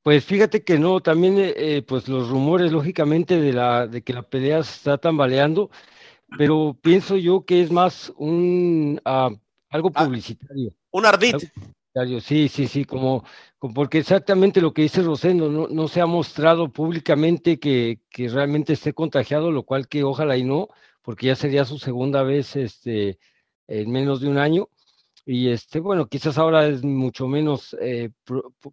Pues 0.01 0.25
fíjate 0.25 0.63
que 0.63 0.79
no, 0.79 1.01
también 1.01 1.37
eh, 1.37 1.53
eh, 1.55 1.81
pues 1.81 2.07
los 2.07 2.29
rumores, 2.29 2.71
lógicamente, 2.71 3.39
de, 3.39 3.53
la, 3.53 3.85
de 3.85 4.01
que 4.01 4.13
la 4.13 4.23
pelea 4.23 4.63
se 4.63 4.75
está 4.75 4.97
tambaleando 4.97 5.69
pero 6.37 6.77
pienso 6.81 7.17
yo 7.17 7.45
que 7.45 7.61
es 7.61 7.71
más 7.71 8.11
un 8.17 8.99
ah, 9.05 9.29
algo 9.69 9.91
ah, 9.95 10.05
publicitario. 10.05 10.73
un 10.91 11.05
ardid. 11.05 11.35
Sí, 12.21 12.47
sí, 12.47 12.67
sí, 12.67 12.85
como, 12.85 13.23
porque 13.73 13.97
exactamente 13.97 14.61
lo 14.61 14.71
que 14.71 14.83
dice 14.83 15.01
Rosendo, 15.01 15.49
no, 15.49 15.67
no 15.67 15.87
se 15.87 15.99
ha 15.99 16.05
mostrado 16.05 16.71
públicamente 16.71 17.59
que, 17.59 17.99
que, 18.11 18.29
realmente 18.29 18.73
esté 18.73 18.93
contagiado, 18.93 19.51
lo 19.51 19.63
cual 19.63 19.87
que 19.87 20.03
ojalá 20.03 20.37
y 20.37 20.43
no, 20.43 20.67
porque 21.01 21.27
ya 21.27 21.35
sería 21.35 21.65
su 21.65 21.79
segunda 21.79 22.21
vez 22.21 22.55
este, 22.55 23.17
en 23.67 23.91
menos 23.91 24.21
de 24.21 24.29
un 24.29 24.37
año. 24.37 24.69
Y 25.25 25.49
este, 25.49 25.79
bueno, 25.79 26.07
quizás 26.07 26.37
ahora 26.37 26.67
es 26.67 26.83
mucho 26.83 27.27
menos 27.27 27.75
eh, 27.81 28.11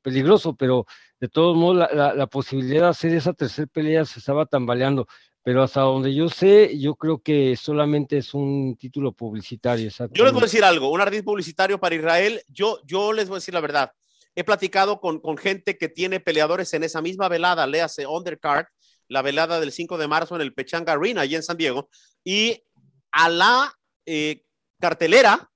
peligroso, 0.02 0.54
pero 0.54 0.86
de 1.18 1.28
todos 1.28 1.56
modos 1.56 1.76
la, 1.76 1.90
la, 1.92 2.14
la, 2.14 2.26
posibilidad 2.26 2.82
de 2.82 2.88
hacer 2.88 3.14
esa 3.14 3.32
tercera 3.32 3.66
pelea 3.66 4.04
se 4.04 4.18
estaba 4.18 4.46
tambaleando 4.46 5.08
pero 5.44 5.62
hasta 5.62 5.82
donde 5.82 6.14
yo 6.14 6.30
sé, 6.30 6.78
yo 6.78 6.94
creo 6.94 7.22
que 7.22 7.54
solamente 7.54 8.16
es 8.16 8.32
un 8.32 8.76
título 8.76 9.12
publicitario. 9.12 9.90
Yo 10.10 10.24
les 10.24 10.32
voy 10.32 10.40
a 10.40 10.46
decir 10.46 10.64
algo, 10.64 10.90
un 10.90 11.02
ardid 11.02 11.22
publicitario 11.22 11.78
para 11.78 11.94
Israel, 11.94 12.42
yo, 12.48 12.80
yo 12.86 13.12
les 13.12 13.28
voy 13.28 13.36
a 13.36 13.40
decir 13.40 13.52
la 13.52 13.60
verdad. 13.60 13.92
He 14.34 14.42
platicado 14.42 15.00
con, 15.00 15.20
con 15.20 15.36
gente 15.36 15.76
que 15.76 15.90
tiene 15.90 16.18
peleadores 16.18 16.72
en 16.72 16.82
esa 16.82 17.02
misma 17.02 17.28
velada, 17.28 17.66
léase 17.66 18.06
Undercard, 18.06 18.68
la 19.06 19.20
velada 19.20 19.60
del 19.60 19.70
5 19.70 19.98
de 19.98 20.08
marzo 20.08 20.34
en 20.34 20.40
el 20.40 20.54
Pechanga 20.54 20.94
Arena, 20.94 21.20
allí 21.20 21.34
en 21.34 21.42
San 21.42 21.58
Diego, 21.58 21.90
y 22.24 22.64
a 23.12 23.28
la 23.28 23.70
eh, 24.06 24.46
cartelera, 24.80 25.50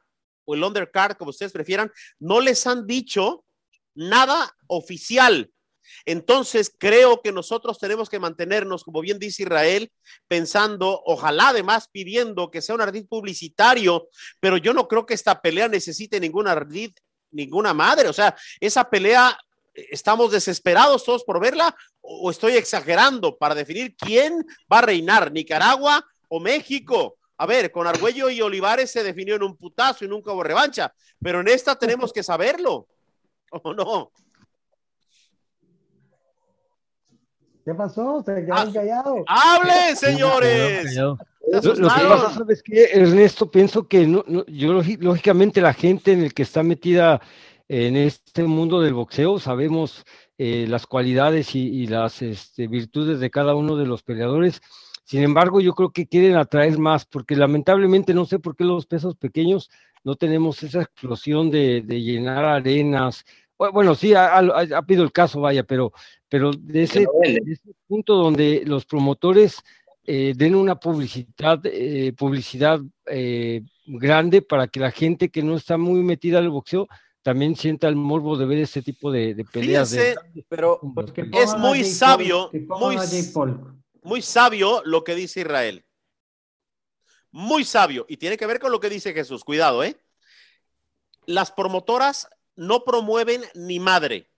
o 0.44 0.54
el 0.54 0.62
Undercard, 0.62 1.16
como 1.16 1.30
ustedes 1.30 1.52
prefieran, 1.52 1.90
no 2.18 2.42
les 2.42 2.66
han 2.66 2.86
dicho 2.86 3.46
nada 3.94 4.54
oficial 4.66 5.50
entonces, 6.04 6.72
creo 6.76 7.20
que 7.22 7.32
nosotros 7.32 7.78
tenemos 7.78 8.08
que 8.08 8.18
mantenernos, 8.18 8.84
como 8.84 9.00
bien 9.00 9.18
dice 9.18 9.42
Israel, 9.42 9.90
pensando, 10.26 11.02
ojalá 11.04 11.48
además 11.48 11.88
pidiendo 11.90 12.50
que 12.50 12.62
sea 12.62 12.74
un 12.74 12.80
ardid 12.80 13.06
publicitario, 13.06 14.08
pero 14.40 14.56
yo 14.56 14.72
no 14.72 14.88
creo 14.88 15.06
que 15.06 15.14
esta 15.14 15.40
pelea 15.40 15.68
necesite 15.68 16.20
ningún 16.20 16.48
ardid, 16.48 16.92
ninguna 17.30 17.74
madre. 17.74 18.08
O 18.08 18.12
sea, 18.12 18.36
esa 18.60 18.88
pelea, 18.88 19.38
¿estamos 19.74 20.30
desesperados 20.30 21.04
todos 21.04 21.24
por 21.24 21.40
verla 21.40 21.74
o 22.00 22.30
estoy 22.30 22.54
exagerando 22.54 23.36
para 23.36 23.54
definir 23.54 23.94
quién 23.96 24.46
va 24.72 24.78
a 24.78 24.82
reinar, 24.82 25.32
Nicaragua 25.32 26.04
o 26.28 26.40
México? 26.40 27.18
A 27.36 27.46
ver, 27.46 27.70
con 27.70 27.86
Argüello 27.86 28.30
y 28.30 28.40
Olivares 28.42 28.90
se 28.90 29.04
definió 29.04 29.36
en 29.36 29.44
un 29.44 29.56
putazo 29.56 30.04
y 30.04 30.08
nunca 30.08 30.32
hubo 30.32 30.42
revancha, 30.42 30.92
pero 31.22 31.40
en 31.40 31.48
esta 31.48 31.76
tenemos 31.76 32.12
que 32.12 32.24
saberlo, 32.24 32.88
¿o 33.52 33.74
no? 33.74 34.12
¿Qué 37.68 37.74
pasó? 37.74 38.22
Se 38.24 38.34
quedaron 38.46 38.68
ah, 38.70 38.72
callados. 38.72 39.24
¡Hablen, 39.26 39.94
señores! 39.94 40.96
Lo, 40.96 41.18
que 41.60 41.82
pasa, 41.82 42.30
¿sabes 42.32 42.62
qué, 42.62 42.84
Ernesto? 42.94 43.50
Pienso 43.50 43.86
que 43.86 44.06
no, 44.06 44.24
yo 44.46 44.72
lógicamente 45.00 45.60
la 45.60 45.74
gente 45.74 46.12
en 46.12 46.22
el 46.22 46.32
que 46.32 46.44
está 46.44 46.62
metida 46.62 47.20
en 47.68 47.98
este 47.98 48.44
mundo 48.44 48.80
del 48.80 48.94
boxeo, 48.94 49.38
sabemos 49.38 50.06
eh, 50.38 50.64
las 50.66 50.86
cualidades 50.86 51.54
y, 51.54 51.86
las 51.86 52.22
este, 52.22 52.68
virtudes 52.68 53.20
de 53.20 53.28
cada 53.28 53.54
uno 53.54 53.76
de 53.76 53.84
los 53.84 54.02
peleadores. 54.02 54.62
Sin 55.04 55.22
embargo, 55.22 55.60
yo 55.60 55.74
creo 55.74 55.90
que 55.90 56.06
quieren 56.06 56.36
atraer 56.36 56.78
más, 56.78 57.04
porque 57.04 57.36
lamentablemente 57.36 58.14
no 58.14 58.24
sé 58.24 58.38
por 58.38 58.56
qué 58.56 58.64
los 58.64 58.86
pesos 58.86 59.14
pequeños 59.16 59.68
no 60.04 60.16
tenemos 60.16 60.62
esa 60.62 60.80
explosión 60.80 61.50
de, 61.50 61.82
llenar 61.82 62.46
arenas. 62.46 63.26
Bueno, 63.58 63.94
sí, 63.94 64.14
ha, 64.14 64.36
ha, 64.36 64.38
ha, 64.38 64.78
habido 64.78 65.02
el 65.02 65.12
caso, 65.12 65.40
vaya, 65.40 65.64
pero 65.64 65.92
pero 66.28 66.50
de 66.52 66.82
ese, 66.82 67.06
punto 67.86 68.14
donde 68.14 68.62
los 68.66 68.84
promotores 68.84 69.62
eh, 70.04 70.34
den 70.36 70.54
una 70.54 70.78
publicidad, 70.78 71.60
eh, 71.64 72.12
publicidad 72.16 72.80
eh, 73.06 73.62
grande 73.86 74.42
para 74.42 74.68
que 74.68 74.80
la 74.80 74.90
gente 74.90 75.30
que 75.30 75.42
no 75.42 75.56
está 75.56 75.78
muy 75.78 76.02
metida 76.02 76.38
al 76.38 76.50
boxeo 76.50 76.86
también 77.22 77.56
sienta 77.56 77.88
el 77.88 77.96
morbo 77.96 78.36
de 78.36 78.46
ver 78.46 78.58
ese 78.58 78.82
tipo 78.82 79.10
de, 79.10 79.44
peleas. 79.52 79.94
pero 80.48 80.80
es 81.32 81.56
muy 81.56 81.84
sabio, 81.84 82.50
muy, 82.52 82.96
muy 84.02 84.22
sabio 84.22 84.82
lo 84.84 85.04
que 85.04 85.14
dice 85.14 85.40
Israel. 85.40 85.84
Muy 87.30 87.64
sabio. 87.64 88.06
Y 88.08 88.16
tiene 88.16 88.38
que 88.38 88.46
ver 88.46 88.58
con 88.58 88.72
lo 88.72 88.80
que 88.80 88.88
dice 88.88 89.12
Jesús. 89.12 89.44
Cuidado, 89.44 89.84
¿eh? 89.84 89.98
Las 91.26 91.52
promotoras 91.52 92.28
no 92.58 92.84
promueven 92.84 93.44
ni 93.54 93.78
madre. 93.80 94.28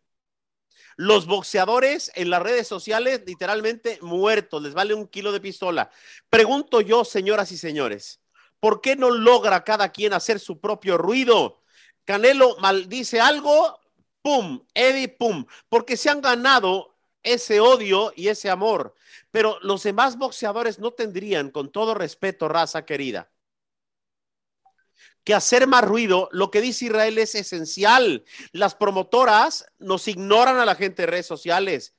Los 0.97 1.27
boxeadores 1.27 2.13
en 2.15 2.29
las 2.29 2.43
redes 2.43 2.69
sociales, 2.69 3.23
literalmente 3.27 3.99
muertos, 4.03 4.63
les 4.63 4.75
vale 4.75 4.93
un 4.93 5.09
kilo 5.09 5.33
de 5.33 5.41
pistola. 5.41 5.91
Pregunto 6.29 6.83
yo, 6.83 7.05
señoras 7.05 7.51
y 7.53 7.57
señores, 7.57 8.21
¿por 8.61 8.83
qué 8.83 8.95
no 8.95 9.11
logra 9.11 9.65
cada 9.65 9.91
quien 9.91 10.13
hacer 10.13 10.39
su 10.39 10.61
propio 10.61 10.99
ruido? 10.99 11.63
Canelo 12.05 12.57
maldice 12.59 13.21
algo, 13.21 13.81
pum, 14.21 14.67
Eddie, 14.75 15.09
pum, 15.09 15.47
porque 15.71 15.97
se 15.97 16.11
han 16.11 16.21
ganado 16.21 16.95
ese 17.23 17.61
odio 17.61 18.13
y 18.15 18.29
ese 18.29 18.51
amor. 18.51 18.95
Pero 19.31 19.59
los 19.63 19.83
demás 19.83 20.19
boxeadores 20.19 20.79
no 20.79 20.91
tendrían, 20.91 21.51
con 21.51 21.73
todo 21.73 21.95
respeto, 21.95 22.49
raza 22.49 22.85
querida, 22.85 23.31
que 25.25 25.35
hacer 25.35 25.67
más 25.67 25.85
ruido. 25.85 26.29
Lo 26.33 26.51
que 26.51 26.61
dice 26.61 26.87
Israel 26.87 27.19
es 27.19 27.35
esencial. 27.35 28.25
Las 28.53 28.75
promotoras 28.75 29.67
nos 29.79 30.09
ignoran 30.09 30.59
a 30.59 30.65
la 30.65 30.75
gente 30.75 31.03
de 31.03 31.07
redes 31.07 31.27
sociales. 31.27 31.95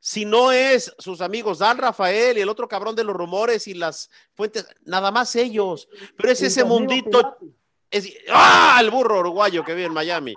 Si 0.00 0.24
no 0.24 0.52
es 0.52 0.94
sus 0.98 1.20
amigos 1.20 1.58
Dan 1.58 1.78
Rafael 1.78 2.38
y 2.38 2.40
el 2.40 2.48
otro 2.48 2.68
cabrón 2.68 2.94
de 2.94 3.04
los 3.04 3.16
rumores 3.16 3.66
y 3.66 3.74
las 3.74 4.10
fuentes, 4.34 4.66
nada 4.84 5.10
más 5.10 5.34
ellos. 5.34 5.88
Pero 6.16 6.30
es 6.30 6.42
ese 6.42 6.64
mundito. 6.64 7.38
¡Ah! 8.30 8.78
El 8.80 8.90
burro 8.90 9.20
uruguayo 9.20 9.64
que 9.64 9.74
vive 9.74 9.86
en 9.86 9.94
Miami. 9.94 10.34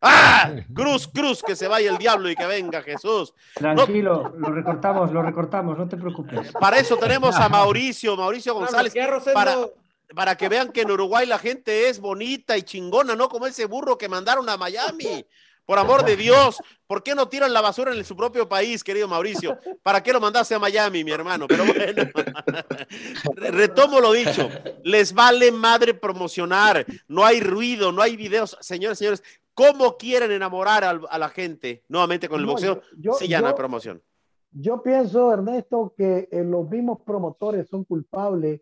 ¡Ah! 0.00 0.52
Cruz, 0.74 1.06
cruz, 1.06 1.42
que 1.42 1.54
se 1.54 1.68
vaya 1.68 1.90
el 1.90 1.98
diablo 1.98 2.30
y 2.30 2.34
que 2.34 2.46
venga 2.46 2.82
Jesús. 2.82 3.34
Tranquilo, 3.54 4.32
lo 4.38 4.52
recortamos, 4.52 5.12
lo 5.12 5.22
recortamos, 5.22 5.76
no 5.76 5.86
te 5.86 5.98
preocupes. 5.98 6.52
Para 6.52 6.78
eso 6.78 6.96
tenemos 6.96 7.36
a 7.36 7.48
Mauricio, 7.48 8.16
Mauricio 8.16 8.54
González. 8.54 8.94
Para, 9.34 9.56
para 10.14 10.36
que 10.36 10.48
vean 10.48 10.72
que 10.72 10.82
en 10.82 10.90
Uruguay 10.90 11.26
la 11.26 11.38
gente 11.38 11.88
es 11.88 12.00
bonita 12.00 12.56
y 12.56 12.62
chingona, 12.62 13.14
no 13.14 13.28
como 13.28 13.46
ese 13.46 13.66
burro 13.66 13.98
que 13.98 14.08
mandaron 14.08 14.48
a 14.48 14.56
Miami. 14.56 15.24
Por 15.66 15.78
amor 15.78 16.04
de 16.04 16.16
Dios, 16.16 16.58
¿por 16.88 17.00
qué 17.04 17.14
no 17.14 17.28
tiran 17.28 17.52
la 17.52 17.60
basura 17.60 17.94
en 17.94 18.04
su 18.04 18.16
propio 18.16 18.48
país, 18.48 18.82
querido 18.82 19.06
Mauricio? 19.06 19.56
¿Para 19.84 20.02
qué 20.02 20.12
lo 20.12 20.20
mandaste 20.20 20.52
a 20.52 20.58
Miami, 20.58 21.04
mi 21.04 21.12
hermano? 21.12 21.46
Pero 21.46 21.64
bueno, 21.64 22.10
retomo 23.36 24.00
lo 24.00 24.10
dicho, 24.10 24.48
les 24.82 25.12
vale 25.12 25.52
madre 25.52 25.94
promocionar, 25.94 26.84
no 27.06 27.24
hay 27.24 27.40
ruido, 27.40 27.92
no 27.92 28.02
hay 28.02 28.16
videos. 28.16 28.56
Señores, 28.60 28.98
señores, 28.98 29.22
¿cómo 29.54 29.96
quieren 29.96 30.32
enamorar 30.32 30.82
a, 30.82 31.18
la 31.18 31.28
gente 31.28 31.84
nuevamente 31.86 32.28
con 32.28 32.40
el 32.40 32.46
boxeo 32.46 32.82
si 33.16 33.28
ya 33.28 33.40
no 33.40 33.46
hay 33.46 33.54
promoción? 33.54 34.02
Yo 34.50 34.82
pienso, 34.82 35.32
Ernesto, 35.32 35.94
que 35.96 36.28
eh, 36.32 36.42
los 36.42 36.68
mismos 36.68 36.98
promotores 37.06 37.68
son 37.68 37.84
culpables 37.84 38.60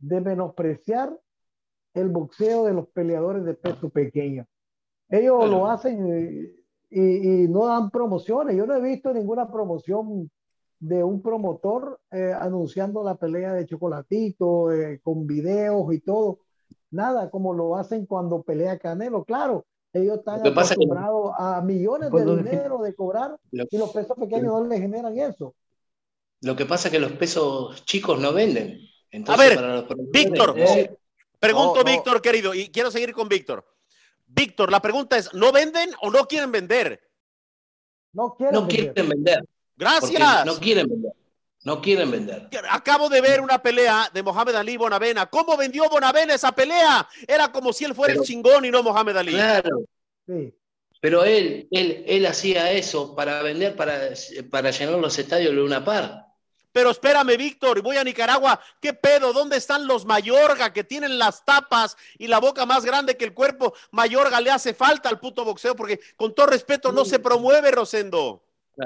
de 0.00 0.20
menospreciar 0.20 1.16
el 1.94 2.08
boxeo 2.08 2.64
de 2.64 2.74
los 2.74 2.88
peleadores 2.88 3.44
de 3.44 3.54
peso 3.54 3.90
pequeño. 3.90 4.46
Ellos 5.08 5.48
lo 5.48 5.68
hacen 5.68 6.56
y, 6.90 7.48
no 7.48 7.66
dan 7.66 7.90
promociones. 7.90 8.56
Yo 8.56 8.66
no 8.66 8.74
he 8.74 8.80
visto 8.80 9.12
ninguna 9.12 9.50
promoción 9.50 10.30
de 10.78 11.04
un 11.04 11.20
promotor 11.20 12.00
eh, 12.10 12.32
anunciando 12.32 13.04
la 13.04 13.14
pelea 13.14 13.52
de 13.52 13.66
Chocolatito 13.66 14.72
eh, 14.72 15.00
con 15.02 15.26
videos 15.26 15.92
y 15.92 16.00
todo. 16.00 16.40
Nada 16.90 17.30
como 17.30 17.52
lo 17.54 17.76
hacen 17.76 18.06
cuando 18.06 18.42
pelea 18.42 18.78
Canelo. 18.78 19.24
Claro, 19.24 19.66
ellos 19.92 20.18
están 20.18 20.46
acostumbrados 20.46 21.32
a 21.36 21.60
millones 21.62 22.10
de 22.10 22.36
dinero 22.36 22.78
de 22.78 22.94
cobrar 22.94 23.36
y 23.50 23.78
los 23.78 23.92
pesos 23.92 24.16
pequeños 24.16 24.52
no 24.52 24.64
les 24.64 24.80
generan 24.80 25.16
eso. 25.18 25.54
Lo 26.42 26.56
que 26.56 26.64
pasa 26.64 26.88
es 26.88 26.92
que 26.92 27.00
los 27.00 27.12
pesos 27.12 27.84
chicos 27.84 28.18
no 28.18 28.32
venden. 28.32 28.78
A 29.26 29.36
ver, 29.36 29.86
Víctor, 30.12 30.56
pregunto, 31.38 31.84
Víctor, 31.84 32.22
querido, 32.22 32.54
y 32.54 32.68
quiero 32.68 32.90
seguir 32.90 33.12
con 33.12 33.28
Víctor. 33.28 33.64
Víctor, 34.26 34.70
la 34.70 34.80
pregunta 34.80 35.16
es, 35.16 35.32
¿no 35.34 35.50
venden 35.50 35.90
o 36.02 36.10
no 36.10 36.26
quieren 36.26 36.52
vender? 36.52 37.00
No 38.12 38.36
quieren, 38.68 39.08
vender. 39.08 39.44
Gracias. 39.76 40.46
No 40.46 40.58
quieren 40.58 40.88
vender. 40.88 41.12
No 41.62 41.80
quieren 41.82 42.10
vender. 42.10 42.48
Acabo 42.70 43.08
de 43.08 43.20
ver 43.20 43.40
una 43.40 43.62
pelea 43.62 44.10
de 44.12 44.22
Mohamed 44.22 44.54
Ali 44.54 44.76
Bonavena. 44.76 45.26
¿Cómo 45.26 45.56
vendió 45.56 45.88
Bonavena 45.88 46.34
esa 46.34 46.52
pelea? 46.52 47.06
Era 47.26 47.52
como 47.52 47.72
si 47.72 47.84
él 47.84 47.94
fuera 47.94 48.14
el 48.14 48.22
chingón 48.22 48.64
y 48.64 48.70
no 48.70 48.82
Mohamed 48.82 49.16
Ali. 49.16 49.32
Claro. 49.32 49.82
Sí. 50.26 50.54
Pero 51.00 51.24
él, 51.24 51.66
él, 51.70 52.04
él 52.06 52.26
hacía 52.26 52.72
eso 52.72 53.14
para 53.14 53.42
vender, 53.42 53.74
para, 53.74 54.10
para 54.50 54.70
llenar 54.70 54.98
los 54.98 55.18
estadios 55.18 55.54
de 55.54 55.62
una 55.62 55.84
par. 55.84 56.26
Pero 56.72 56.90
espérame, 56.90 57.36
Víctor, 57.36 57.82
voy 57.82 57.96
a 57.96 58.04
Nicaragua. 58.04 58.60
¿Qué 58.80 58.92
pedo? 58.94 59.32
¿Dónde 59.32 59.56
están 59.56 59.86
los 59.86 60.04
Mayorga 60.06 60.72
que 60.72 60.84
tienen 60.84 61.18
las 61.18 61.44
tapas 61.44 61.96
y 62.18 62.28
la 62.28 62.38
boca 62.38 62.64
más 62.66 62.84
grande 62.84 63.16
que 63.16 63.24
el 63.24 63.34
cuerpo? 63.34 63.72
Mayorga 63.90 64.40
le 64.40 64.50
hace 64.50 64.74
falta 64.74 65.08
al 65.08 65.18
puto 65.18 65.44
boxeo 65.44 65.74
porque, 65.74 66.00
con 66.16 66.34
todo 66.34 66.46
respeto, 66.46 66.92
no 66.92 67.04
se 67.04 67.18
promueve, 67.18 67.70
Rosendo. 67.70 68.42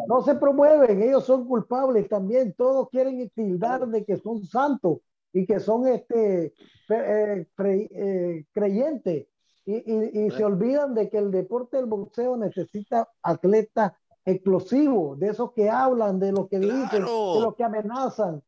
No 0.09 0.23
se 0.23 0.35
promueven, 0.35 1.03
ellos 1.03 1.25
son 1.25 1.47
culpables 1.47 2.09
también. 2.09 2.55
Todos 2.55 2.89
quieren 2.91 3.31
tildar 3.31 3.87
de 3.87 4.05
que 4.05 4.17
son 4.17 4.45
santos 4.45 4.99
y 5.33 5.47
que 5.47 5.61
son 5.61 5.87
este, 5.87 6.53
eh, 6.89 7.47
eh, 7.59 8.45
creyentes. 8.53 9.27
Y, 9.67 10.27
y, 10.27 10.31
se 10.31 10.45
olvidan 10.45 10.95
de 10.95 11.09
que 11.09 11.17
el 11.17 11.31
deporte 11.31 11.79
del 11.79 11.87
boxeo 11.87 12.37
necesita 12.37 13.09
atletas 13.23 13.93
explosivo, 14.25 15.17
de 15.17 15.31
esos 15.31 15.53
que 15.53 15.69
hablan, 15.69 16.19
de 16.19 16.33
lo 16.33 16.49
que 16.49 16.59
dicen, 16.59 16.91
de 16.91 17.01
los 17.01 17.55
que 17.55 17.65
amenazan. 17.65 18.43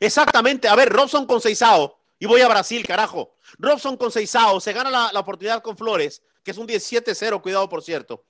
Exactamente. 0.00 0.68
A 0.68 0.74
ver, 0.74 0.88
Robson 0.88 1.26
con 1.26 1.40
Seisao, 1.40 1.98
y 2.18 2.26
voy 2.26 2.40
a 2.40 2.48
Brasil, 2.48 2.86
carajo. 2.86 3.34
Robson 3.58 3.96
con 3.96 4.10
Seisao 4.10 4.60
se 4.60 4.72
gana 4.72 5.10
la, 5.12 5.20
oportunidad 5.20 5.62
con 5.62 5.76
Flores, 5.76 6.22
que 6.42 6.52
es 6.52 6.58
un 6.58 6.66
17-0, 6.66 7.42
cuidado 7.42 7.68
por 7.68 7.82
cierto. 7.82 8.24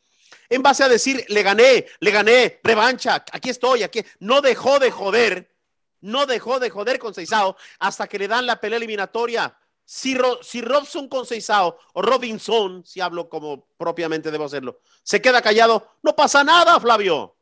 En 0.48 0.62
base 0.62 0.82
a 0.82 0.88
decir, 0.88 1.24
le 1.28 1.42
gané, 1.42 1.86
le 2.00 2.10
gané, 2.10 2.60
revancha, 2.64 3.24
aquí 3.32 3.50
estoy, 3.50 3.82
aquí. 3.82 4.02
No 4.18 4.40
dejó 4.40 4.78
de 4.78 4.90
joder, 4.90 5.54
no 6.00 6.26
dejó 6.26 6.58
de 6.58 6.70
joder 6.70 6.98
con 6.98 7.14
Seisao 7.14 7.56
hasta 7.78 8.06
que 8.06 8.18
le 8.18 8.28
dan 8.28 8.46
la 8.46 8.60
pelea 8.60 8.78
eliminatoria. 8.78 9.56
Si, 9.84 10.14
Robson 10.14 11.08
con 11.08 11.26
Seisao 11.26 11.76
o 11.94 12.02
Robinson, 12.02 12.84
si 12.84 13.00
hablo 13.00 13.28
como 13.28 13.66
propiamente 13.76 14.30
debo 14.30 14.44
hacerlo, 14.44 14.78
se 15.02 15.20
queda 15.20 15.42
callado, 15.42 15.86
no 16.02 16.14
pasa 16.14 16.44
nada, 16.44 16.78
Flavio. 16.80 17.34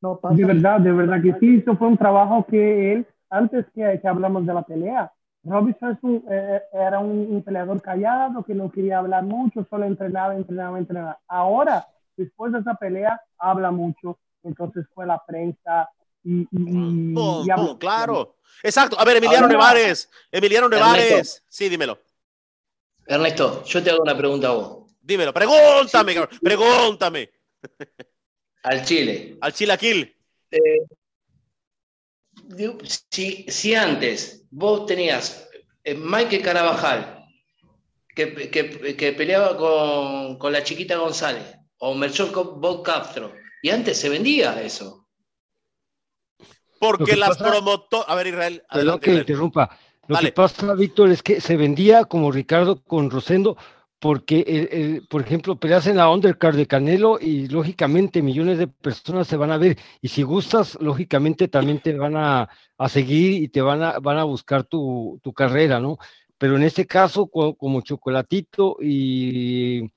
No 0.00 0.18
pasa. 0.18 0.34
De 0.34 0.44
verdad, 0.44 0.80
de 0.80 0.92
verdad 0.92 1.22
que 1.22 1.34
sí, 1.38 1.56
eso 1.56 1.76
fue 1.76 1.88
un 1.88 1.96
trabajo 1.96 2.46
que 2.48 2.92
él, 2.92 3.06
antes 3.30 3.66
que, 3.74 4.00
hablamos 4.04 4.46
de 4.46 4.54
la 4.54 4.62
pelea, 4.62 5.12
Robinson 5.44 5.98
eh, 6.30 6.62
era 6.72 6.98
un, 6.98 7.42
peleador 7.42 7.80
callado 7.82 8.42
que 8.44 8.54
no 8.54 8.70
quería 8.70 8.98
hablar 8.98 9.24
mucho, 9.24 9.66
solo 9.68 9.84
entrenaba, 9.84 10.34
entrenaba, 10.34 10.78
entrenaba. 10.78 11.18
Ahora, 11.28 11.86
después 12.16 12.52
de 12.52 12.60
esa 12.60 12.74
pelea, 12.74 13.20
habla 13.38 13.70
mucho, 13.70 14.18
entonces 14.42 14.86
fue 14.94 15.06
la 15.06 15.22
prensa 15.26 15.90
y, 16.24 16.48
y, 16.50 17.78
claro. 17.78 18.38
Exacto. 18.62 18.98
A 18.98 19.04
ver, 19.04 19.18
Emiliano 19.18 19.46
Nevares. 19.46 20.08
Emiliano 20.32 20.68
Nevares. 20.68 21.44
Sí, 21.48 21.68
dímelo. 21.68 22.00
Ernesto, 23.06 23.62
yo 23.64 23.82
te 23.82 23.90
hago 23.90 24.02
una 24.02 24.16
pregunta 24.16 24.48
a 24.48 24.52
vos. 24.52 24.90
Dímelo, 25.00 25.34
pregúntame, 25.34 26.14
pregúntame. 26.42 27.30
Al 28.62 28.82
Chile. 28.84 29.36
Al 29.42 29.52
Chilaquil. 29.52 30.16
Eh, 30.50 30.86
si, 33.10 33.44
si, 33.48 33.74
antes 33.74 34.46
vos 34.50 34.86
tenías 34.86 35.46
eh, 35.82 35.94
Mike 35.94 36.40
Carabajal, 36.40 37.26
que, 38.14 38.50
que, 38.50 39.12
peleaba 39.12 39.56
con, 39.56 40.38
con, 40.38 40.52
la 40.52 40.62
chiquita 40.62 40.96
González, 40.96 41.54
o 41.78 41.94
Merchón 41.94 42.32
Bob 42.32 42.82
Castro, 42.82 43.34
y 43.62 43.68
antes 43.70 43.98
se 43.98 44.08
vendía 44.08 44.62
eso. 44.62 45.03
Porque 46.84 47.16
las 47.16 47.38
promotoras. 47.38 48.08
A 48.08 48.14
ver, 48.14 48.26
Israel. 48.28 48.62
Perdón 48.72 49.00
que 49.00 49.14
interrumpa. 49.14 49.70
Lo 50.06 50.18
que 50.18 50.32
pasa, 50.32 50.74
Víctor, 50.74 51.10
es 51.10 51.22
que 51.22 51.40
se 51.40 51.56
vendía 51.56 52.04
como 52.04 52.30
Ricardo 52.30 52.82
con 52.82 53.10
Rosendo, 53.10 53.56
porque, 53.98 55.00
por 55.08 55.22
ejemplo, 55.22 55.56
peleas 55.56 55.86
en 55.86 55.96
la 55.96 56.10
undercard 56.10 56.56
de 56.56 56.66
Canelo 56.66 57.18
y 57.18 57.48
lógicamente 57.48 58.20
millones 58.20 58.58
de 58.58 58.66
personas 58.66 59.26
se 59.26 59.38
van 59.38 59.50
a 59.50 59.56
ver. 59.56 59.78
Y 60.02 60.08
si 60.08 60.22
gustas, 60.22 60.76
lógicamente 60.80 61.48
también 61.48 61.80
te 61.80 61.94
van 61.94 62.16
a, 62.16 62.48
seguir 62.88 63.42
y 63.42 63.48
te 63.48 63.62
van 63.62 63.82
a, 63.82 63.98
van 63.98 64.18
a 64.18 64.24
buscar 64.24 64.64
tu, 64.64 65.20
carrera, 65.34 65.80
¿no? 65.80 65.96
Pero 66.36 66.56
en 66.56 66.64
este 66.64 66.86
caso, 66.86 67.28
como, 67.28 67.80
Chocolatito 67.80 68.76
y, 68.78 69.90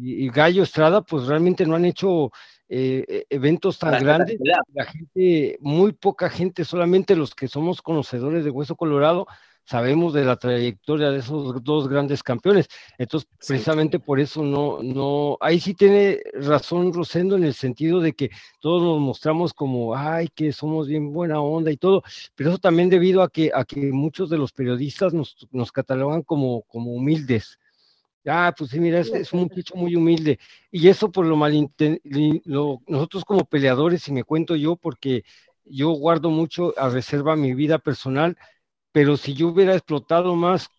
y 0.00 0.30
Gallo 0.30 0.62
Estrada, 0.62 1.02
pues 1.02 1.26
realmente 1.26 1.66
no 1.66 1.76
han 1.76 1.84
hecho 1.84 2.30
eh, 2.68 3.04
e, 3.08 3.26
eventos 3.30 3.78
tan 3.78 4.02
grandes, 4.02 4.38
la 4.74 4.84
gente, 4.84 5.58
muy 5.60 5.92
poca 5.92 6.28
gente, 6.28 6.64
solamente 6.64 7.16
los 7.16 7.34
que 7.34 7.48
somos 7.48 7.80
conocedores 7.82 8.44
de 8.44 8.50
Hueso 8.50 8.76
Colorado, 8.76 9.26
sabemos 9.68 10.14
de 10.14 10.24
la 10.24 10.36
trayectoria 10.36 11.10
de 11.10 11.18
esos 11.18 11.62
dos 11.62 11.88
grandes 11.88 12.22
campeones. 12.22 12.68
Entonces, 12.96 13.28
precisamente 13.46 13.98
por 13.98 14.18
eso 14.18 14.42
no, 14.42 14.82
no, 14.82 15.36
ahí 15.40 15.60
sí 15.60 15.74
tiene 15.74 16.20
razón 16.32 16.92
Rosendo 16.92 17.36
en 17.36 17.44
el 17.44 17.52
sentido 17.52 18.00
de 18.00 18.14
que 18.14 18.30
todos 18.60 18.82
nos 18.82 18.98
mostramos 18.98 19.52
como, 19.52 19.94
ay, 19.94 20.28
que 20.34 20.52
somos 20.52 20.88
bien 20.88 21.12
buena 21.12 21.40
onda 21.40 21.70
y 21.70 21.76
todo, 21.76 22.02
pero 22.34 22.50
eso 22.50 22.58
también 22.58 22.88
debido 22.88 23.22
a 23.22 23.28
que, 23.28 23.50
a 23.54 23.64
que 23.64 23.92
muchos 23.92 24.30
de 24.30 24.38
los 24.38 24.52
periodistas 24.52 25.12
nos, 25.12 25.36
nos 25.50 25.70
catalogan 25.70 26.22
como, 26.22 26.62
como 26.62 26.92
humildes. 26.92 27.58
Ah, 28.28 28.54
pues 28.56 28.70
sí, 28.70 28.80
mira, 28.80 29.00
es, 29.00 29.32
un 29.32 29.40
muchacho 29.40 29.74
muy 29.76 29.96
humilde. 29.96 30.38
Y 30.70 30.88
eso 30.88 31.10
por 31.10 31.26
lo 31.26 31.36
mal, 31.36 31.70
lo, 32.44 32.82
nosotros 32.86 33.24
como 33.24 33.44
peleadores, 33.44 34.06
y 34.08 34.12
me 34.12 34.24
cuento 34.24 34.56
yo, 34.56 34.76
porque 34.76 35.24
yo 35.64 35.90
guardo 35.90 36.30
mucho 36.30 36.74
a 36.78 36.88
reserva 36.88 37.36
mi 37.36 37.54
vida 37.54 37.78
personal, 37.78 38.36
pero 38.92 39.16
si 39.16 39.34
yo 39.34 39.48
hubiera 39.48 39.74
explotado 39.74 40.34
más, 40.34 40.70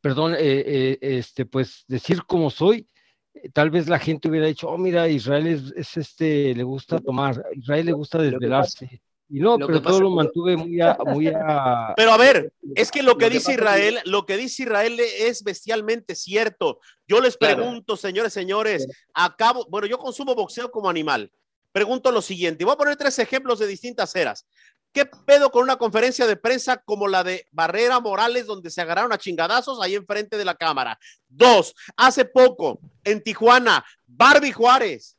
perdón, 0.00 0.34
eh, 0.34 0.38
eh, 0.40 0.98
este, 1.00 1.46
pues 1.46 1.84
decir 1.88 2.22
como 2.24 2.50
soy, 2.50 2.88
eh, 3.34 3.50
tal 3.52 3.70
vez 3.70 3.88
la 3.88 3.98
gente 3.98 4.28
hubiera 4.28 4.46
dicho, 4.46 4.68
oh, 4.68 4.78
mira, 4.78 5.08
Israel 5.08 5.46
es, 5.46 5.96
este, 5.96 6.54
le 6.54 6.62
gusta 6.62 6.98
tomar, 6.98 7.44
Israel 7.54 7.86
le 7.86 7.92
gusta 7.92 8.18
desvelarse. 8.18 9.02
Y 9.30 9.40
no, 9.40 9.58
pero 9.58 9.82
todo 9.82 10.00
lo 10.00 10.10
mantuve 10.10 10.56
muy 10.56 10.80
a, 10.80 10.96
muy 11.04 11.26
a... 11.28 11.92
Pero 11.96 12.12
a 12.12 12.16
ver, 12.16 12.50
es 12.74 12.90
que 12.90 13.02
lo 13.02 13.18
que, 13.18 13.28
dice 13.28 13.52
Israel, 13.52 14.00
lo 14.06 14.24
que 14.24 14.38
dice 14.38 14.62
Israel 14.62 14.98
es 15.00 15.44
bestialmente 15.44 16.14
cierto. 16.14 16.80
Yo 17.06 17.20
les 17.20 17.36
pregunto, 17.36 17.96
señores, 17.98 18.32
señores, 18.32 18.86
acabo, 19.12 19.66
bueno, 19.68 19.86
yo 19.86 19.98
consumo 19.98 20.34
boxeo 20.34 20.70
como 20.70 20.88
animal. 20.88 21.30
Pregunto 21.72 22.10
lo 22.10 22.22
siguiente, 22.22 22.64
voy 22.64 22.72
a 22.72 22.78
poner 22.78 22.96
tres 22.96 23.18
ejemplos 23.18 23.58
de 23.58 23.66
distintas 23.66 24.16
eras. 24.16 24.46
¿Qué 24.92 25.04
pedo 25.04 25.50
con 25.50 25.62
una 25.62 25.76
conferencia 25.76 26.26
de 26.26 26.36
prensa 26.36 26.78
como 26.78 27.06
la 27.06 27.22
de 27.22 27.46
Barrera 27.52 28.00
Morales, 28.00 28.46
donde 28.46 28.70
se 28.70 28.80
agarraron 28.80 29.12
a 29.12 29.18
chingadazos 29.18 29.78
ahí 29.82 29.94
enfrente 29.94 30.38
de 30.38 30.44
la 30.46 30.54
cámara? 30.54 30.98
Dos, 31.28 31.74
hace 31.96 32.24
poco, 32.24 32.80
en 33.04 33.22
Tijuana, 33.22 33.84
Barbie 34.06 34.52
Juárez, 34.52 35.18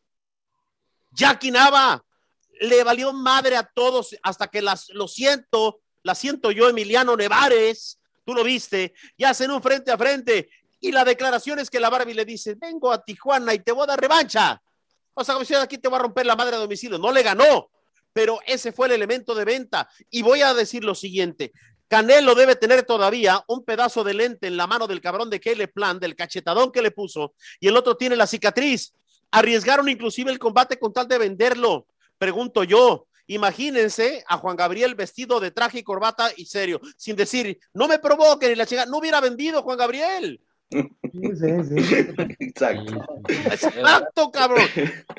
Jackie 1.11 1.51
Nava, 1.51 2.03
le 2.59 2.83
valió 2.83 3.13
madre 3.13 3.55
a 3.55 3.63
todos 3.63 4.15
hasta 4.21 4.47
que 4.47 4.61
las, 4.61 4.89
lo 4.89 5.07
siento, 5.07 5.81
la 6.03 6.15
siento 6.15 6.51
yo, 6.51 6.69
Emiliano 6.69 7.15
Nevares, 7.15 7.99
tú 8.25 8.33
lo 8.33 8.43
viste, 8.43 8.93
y 9.17 9.23
hacen 9.23 9.51
un 9.51 9.61
frente 9.61 9.91
a 9.91 9.97
frente. 9.97 10.49
Y 10.81 10.91
la 10.91 11.03
declaración 11.03 11.59
es 11.59 11.69
que 11.69 11.79
la 11.79 11.89
Barbie 11.89 12.13
le 12.13 12.25
dice, 12.25 12.55
vengo 12.55 12.91
a 12.91 13.03
Tijuana 13.03 13.53
y 13.53 13.59
te 13.59 13.71
voy 13.71 13.83
a 13.83 13.87
dar 13.87 13.99
revancha. 13.99 14.61
O 15.13 15.23
sea, 15.23 15.35
como 15.35 15.45
si 15.45 15.53
aquí 15.55 15.77
te 15.77 15.89
va 15.89 15.97
a 15.97 16.01
romper 16.01 16.25
la 16.25 16.35
madre 16.35 16.55
a 16.55 16.59
domicilio. 16.59 16.97
No 16.97 17.11
le 17.11 17.23
ganó, 17.23 17.69
pero 18.13 18.39
ese 18.45 18.71
fue 18.71 18.87
el 18.87 18.93
elemento 18.93 19.35
de 19.35 19.43
venta. 19.43 19.89
Y 20.09 20.21
voy 20.21 20.41
a 20.41 20.53
decir 20.53 20.83
lo 20.83 20.95
siguiente. 20.95 21.51
Canelo 21.89 22.35
debe 22.35 22.55
tener 22.55 22.83
todavía 22.83 23.43
un 23.47 23.65
pedazo 23.65 24.03
de 24.03 24.13
lente 24.13 24.47
en 24.47 24.55
la 24.55 24.67
mano 24.67 24.87
del 24.87 25.01
cabrón 25.01 25.29
de 25.29 25.39
Kele 25.39 25.67
Plan, 25.67 25.99
del 25.99 26.15
cachetadón 26.15 26.71
que 26.71 26.83
le 26.83 26.91
puso, 26.91 27.33
y 27.59 27.67
el 27.67 27.75
otro 27.75 27.97
tiene 27.97 28.15
la 28.15 28.27
cicatriz. 28.27 28.93
Arriesgaron 29.31 29.89
inclusive 29.89 30.31
el 30.31 30.39
combate 30.39 30.77
con 30.77 30.93
tal 30.93 31.07
de 31.07 31.17
venderlo. 31.17 31.87
Pregunto 32.19 32.63
yo, 32.63 33.07
imagínense 33.27 34.23
a 34.27 34.37
Juan 34.37 34.55
Gabriel 34.55 34.93
vestido 34.93 35.39
de 35.39 35.49
traje 35.51 35.79
y 35.79 35.83
corbata 35.83 36.31
y 36.35 36.45
serio, 36.45 36.79
sin 36.97 37.15
decir, 37.15 37.57
no 37.73 37.87
me 37.87 37.97
provoquen 37.97 38.51
y 38.51 38.55
la 38.55 38.67
chica, 38.67 38.85
no 38.85 38.97
hubiera 38.97 39.21
vendido 39.21 39.63
Juan 39.63 39.77
Gabriel. 39.77 40.39
Exacto. 42.39 43.01
Exacto, 43.27 44.31
cabrón. 44.31 44.67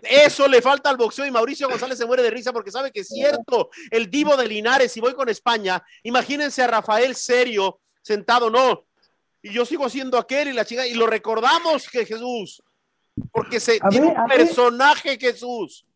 Eso 0.03 0.47
le 0.47 0.63
falta 0.63 0.91
al 0.91 0.97
boxeo 0.97 1.27
y 1.27 1.31
Mauricio 1.31 1.69
González 1.69 1.99
se 1.99 2.07
muere 2.07 2.23
de 2.23 2.31
risa 2.31 2.53
porque 2.53 2.71
sabe 2.71 2.93
que 2.93 3.01
es 3.01 3.09
cierto. 3.09 3.71
El 3.91 4.09
divo 4.11 4.37
de 4.37 4.47
Linares, 4.47 4.93
si 4.93 5.01
voy 5.01 5.15
con 5.15 5.29
España, 5.29 5.83
imagínense 6.03 6.63
a 6.63 6.69
Rafael 6.69 7.17
serio, 7.17 7.81
sentado, 8.03 8.51
no. 8.51 8.85
Y 9.43 9.53
yo 9.53 9.65
sigo 9.65 9.89
siendo 9.89 10.19
aquel 10.19 10.49
y 10.49 10.53
la 10.53 10.65
chica, 10.67 10.87
y 10.87 10.95
lo 10.95 11.07
recordamos 11.07 11.89
que 11.89 12.05
Jesús, 12.05 12.63
porque 13.33 13.59
se 13.59 13.81
tiene 13.91 14.09
un 14.09 14.27
personaje 14.27 15.19
Jesús. 15.19 15.87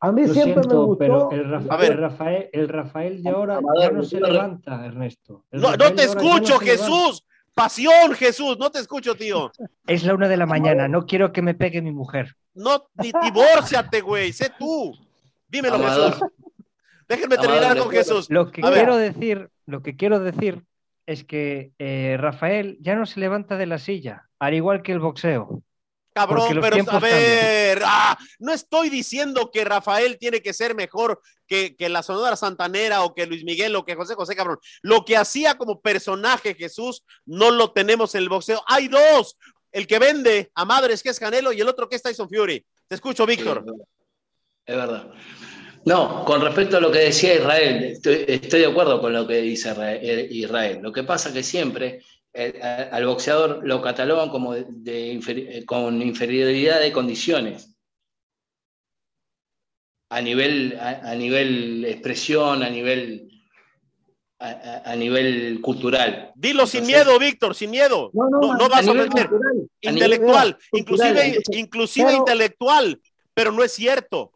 A 0.00 0.12
mí 0.12 0.28
siempre 0.28 0.62
me 0.66 0.74
gustó. 0.74 0.98
Pero 0.98 1.30
el, 1.32 1.50
Rafael, 1.50 2.50
el 2.52 2.68
Rafael 2.68 3.22
de 3.22 3.30
ahora 3.30 3.60
ya 3.80 3.90
no 3.90 4.02
se 4.02 4.20
levanta, 4.20 4.84
Ernesto. 4.86 5.44
no, 5.50 5.76
no 5.76 5.94
te 5.94 6.04
escucho, 6.04 6.58
Jesús. 6.58 7.24
Pasión, 7.54 8.12
Jesús, 8.14 8.56
no 8.56 8.70
te 8.70 8.78
escucho, 8.78 9.16
tío. 9.16 9.50
Es 9.86 10.04
la 10.04 10.14
una 10.14 10.28
de 10.28 10.36
la 10.36 10.46
mañana, 10.46 10.86
no 10.86 11.06
quiero 11.06 11.32
que 11.32 11.42
me 11.42 11.54
pegue 11.54 11.82
mi 11.82 11.90
mujer. 11.90 12.36
No, 12.54 12.88
divórciate, 12.94 14.00
güey, 14.00 14.32
sé 14.32 14.52
tú. 14.56 14.94
Dímelo, 15.48 15.78
Jesús. 15.78 16.20
Déjenme 17.08 17.36
terminar 17.38 17.76
con 17.78 17.90
Jesús. 17.90 18.30
Lo 18.30 18.52
que 18.52 18.62
quiero 18.62 18.96
decir, 18.96 19.50
lo 19.66 19.82
que 19.82 19.96
quiero 19.96 20.20
decir 20.20 20.62
es 21.06 21.24
que 21.24 21.72
eh, 21.78 22.16
Rafael 22.20 22.76
ya 22.80 22.94
no 22.94 23.06
se 23.06 23.18
levanta 23.18 23.56
de 23.56 23.66
la 23.66 23.78
silla, 23.78 24.28
al 24.38 24.54
igual 24.54 24.82
que 24.82 24.92
el 24.92 25.00
boxeo. 25.00 25.62
Cabrón, 26.18 26.58
pero 26.60 26.76
a 26.90 26.98
ver, 26.98 27.82
ah, 27.84 28.18
no 28.40 28.52
estoy 28.52 28.90
diciendo 28.90 29.50
que 29.52 29.64
Rafael 29.64 30.18
tiene 30.18 30.42
que 30.42 30.52
ser 30.52 30.74
mejor 30.74 31.20
que, 31.46 31.76
que, 31.76 31.88
la 31.88 32.02
Sonora 32.02 32.34
Santanera 32.34 33.04
o 33.04 33.14
que 33.14 33.26
Luis 33.26 33.44
Miguel 33.44 33.76
o 33.76 33.84
que 33.84 33.94
José 33.94 34.16
José, 34.16 34.34
cabrón. 34.34 34.58
Lo 34.82 35.04
que 35.04 35.16
hacía 35.16 35.56
como 35.56 35.80
personaje 35.80 36.54
Jesús 36.54 37.04
no 37.24 37.52
lo 37.52 37.70
tenemos 37.70 38.16
en 38.16 38.22
el 38.22 38.28
boxeo. 38.28 38.62
Hay 38.66 38.88
dos, 38.88 39.36
el 39.70 39.86
que 39.86 40.00
vende 40.00 40.50
a 40.56 40.64
madres 40.64 41.04
que 41.04 41.10
es 41.10 41.20
Canelo 41.20 41.52
y 41.52 41.60
el 41.60 41.68
otro 41.68 41.88
que 41.88 41.94
es 41.94 42.02
Tyson 42.02 42.28
Fury. 42.28 42.66
Te 42.88 42.96
escucho, 42.96 43.24
Víctor. 43.24 43.64
Es 44.66 44.76
verdad. 44.76 45.10
No, 45.84 46.24
con 46.24 46.40
respecto 46.40 46.78
a 46.78 46.80
lo 46.80 46.90
que 46.90 46.98
decía 46.98 47.36
Israel, 47.36 47.84
estoy, 47.84 48.24
estoy 48.26 48.60
de 48.60 48.66
acuerdo 48.66 49.00
con 49.00 49.12
lo 49.12 49.24
que 49.24 49.36
dice 49.36 49.70
Israel. 50.30 50.80
Lo 50.82 50.92
que 50.92 51.04
pasa 51.04 51.32
que 51.32 51.44
siempre 51.44 52.02
eh, 52.40 52.88
al 52.92 53.04
boxeador 53.04 53.62
lo 53.64 53.82
catalogan 53.82 54.28
como 54.28 54.54
de, 54.54 55.20
eh, 55.26 55.64
con 55.66 56.00
inferioridad 56.00 56.78
de 56.78 56.92
condiciones. 56.92 57.74
A 60.10 60.20
nivel, 60.20 60.78
a, 60.80 61.14
nivel 61.16 61.84
expresión, 61.84 62.62
a 62.62 62.70
nivel, 62.70 63.28
a, 64.38 64.94
nivel 64.94 65.60
cultural. 65.60 66.32
Dilo 66.36 66.66
sin 66.66 66.86
miedo, 66.86 67.18
Víctor, 67.18 67.56
sin 67.56 67.70
miedo. 67.70 68.10
No, 68.14 68.54
no, 68.54 68.68
vas 68.68 68.86
a 68.86 68.94
meter. 68.94 69.28
Intelectual, 69.80 70.56
inclusive, 70.72 71.40
inclusive 71.50 72.14
intelectual, 72.14 73.02
pero 73.34 73.50
no 73.50 73.64
es 73.64 73.72
cierto. 73.72 74.32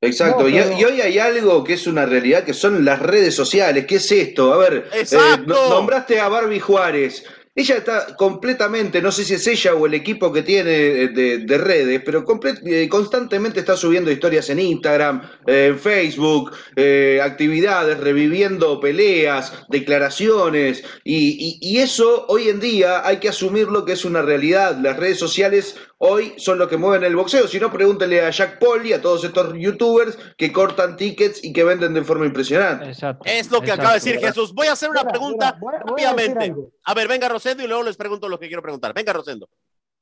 Exacto, 0.00 0.48
y, 0.48 0.60
hoy 0.60 1.00
hay 1.00 1.18
algo 1.18 1.64
que 1.64 1.72
es 1.72 1.88
una 1.88 2.06
realidad, 2.06 2.44
que 2.44 2.54
son 2.54 2.84
las 2.84 3.00
redes 3.00 3.34
sociales. 3.34 3.84
¿Qué 3.86 3.96
es 3.96 4.12
esto? 4.12 4.54
A 4.54 4.58
ver, 4.58 4.88
eh, 4.92 5.04
nombraste 5.46 6.20
a 6.20 6.28
Barbie 6.28 6.60
Juárez. 6.60 7.24
Ella 7.58 7.78
está 7.78 8.14
completamente, 8.14 9.02
no 9.02 9.10
sé 9.10 9.24
si 9.24 9.34
es 9.34 9.44
ella 9.48 9.74
o 9.74 9.84
el 9.84 9.94
equipo 9.94 10.32
que 10.32 10.42
tiene 10.44 10.70
de, 11.08 11.58
redes, 11.58 12.00
pero 12.04 12.24
eh, 12.64 12.88
constantemente 12.88 13.58
está 13.58 13.76
subiendo 13.76 14.12
historias 14.12 14.48
en 14.50 14.60
Instagram, 14.60 15.28
en 15.44 15.76
Facebook, 15.76 16.52
eh, 16.76 17.18
actividades, 17.20 17.98
reviviendo 17.98 18.78
peleas, 18.78 19.52
declaraciones, 19.70 20.84
y, 21.02 21.58
y, 21.60 21.78
eso 21.78 22.26
hoy 22.28 22.48
en 22.48 22.60
día 22.60 23.04
hay 23.04 23.16
que 23.16 23.28
asumirlo 23.28 23.84
que 23.84 23.94
es 23.94 24.04
una 24.04 24.22
realidad. 24.22 24.78
Las 24.80 24.96
redes 24.96 25.18
sociales 25.18 25.74
hoy 25.98 26.34
son 26.36 26.58
los 26.58 26.68
que 26.68 26.76
mueven 26.76 27.04
el 27.04 27.16
boxeo. 27.16 27.46
Si 27.46 27.58
no, 27.58 27.70
pregúntele 27.72 28.24
a 28.24 28.30
Jack 28.30 28.58
Paul 28.58 28.86
y 28.86 28.92
a 28.92 29.02
todos 29.02 29.24
estos 29.24 29.52
youtubers 29.54 30.16
que 30.36 30.52
cortan 30.52 30.96
tickets 30.96 31.44
y 31.44 31.52
que 31.52 31.64
venden 31.64 31.94
de 31.94 32.02
forma 32.02 32.26
impresionante. 32.26 32.92
Es 33.24 33.50
lo 33.50 33.60
que 33.60 33.72
acaba 33.72 33.90
de 33.90 33.94
decir 33.94 34.18
Jesús. 34.18 34.54
Voy 34.54 34.68
a 34.68 34.72
hacer 34.72 34.90
una 34.90 35.04
pregunta 35.04 35.58
rápidamente. 35.84 36.54
A, 36.88 36.94
ver, 36.94 37.08
venga 37.08 37.28
Rosendo 37.28 37.62
y 37.62 37.66
luego 37.66 37.82
les 37.82 37.96
pregunto 37.96 38.28
lo 38.28 38.38
que 38.38 38.46
quiero 38.46 38.62
preguntar. 38.62 38.94
Venga 38.94 39.12
Rosendo. 39.12 39.48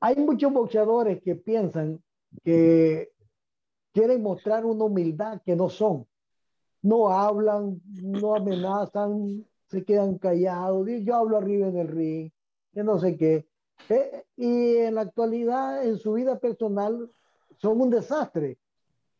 Hay 0.01 0.17
muchos 0.17 0.53
boxeadores 0.53 1.21
que 1.23 1.35
piensan 1.35 2.03
que 2.45 3.11
quieren 3.93 4.23
mostrar 4.23 4.65
una 4.65 4.85
humildad 4.85 5.41
que 5.45 5.57
no 5.57 5.69
son. 5.69 6.07
No 6.83 7.11
hablan, 7.11 7.81
no 8.03 8.37
amenazan, 8.37 9.45
se 9.69 9.85
quedan 9.85 10.19
callados. 10.19 10.87
Yo 11.03 11.17
hablo 11.17 11.39
arriba 11.39 11.69
en 11.69 11.77
el 11.79 11.89
ring, 11.89 12.31
que 12.73 12.85
no 12.85 12.99
sé 12.99 13.17
qué 13.17 13.47
eh, 13.89 14.25
y 14.37 14.77
en 14.77 14.95
la 14.95 15.03
actualidad, 15.03 15.85
en 15.85 15.99
su 15.99 16.15
vida 16.15 16.39
personal, 16.39 17.11
son 17.59 17.81
un 17.81 17.91
desastre. 17.91 18.59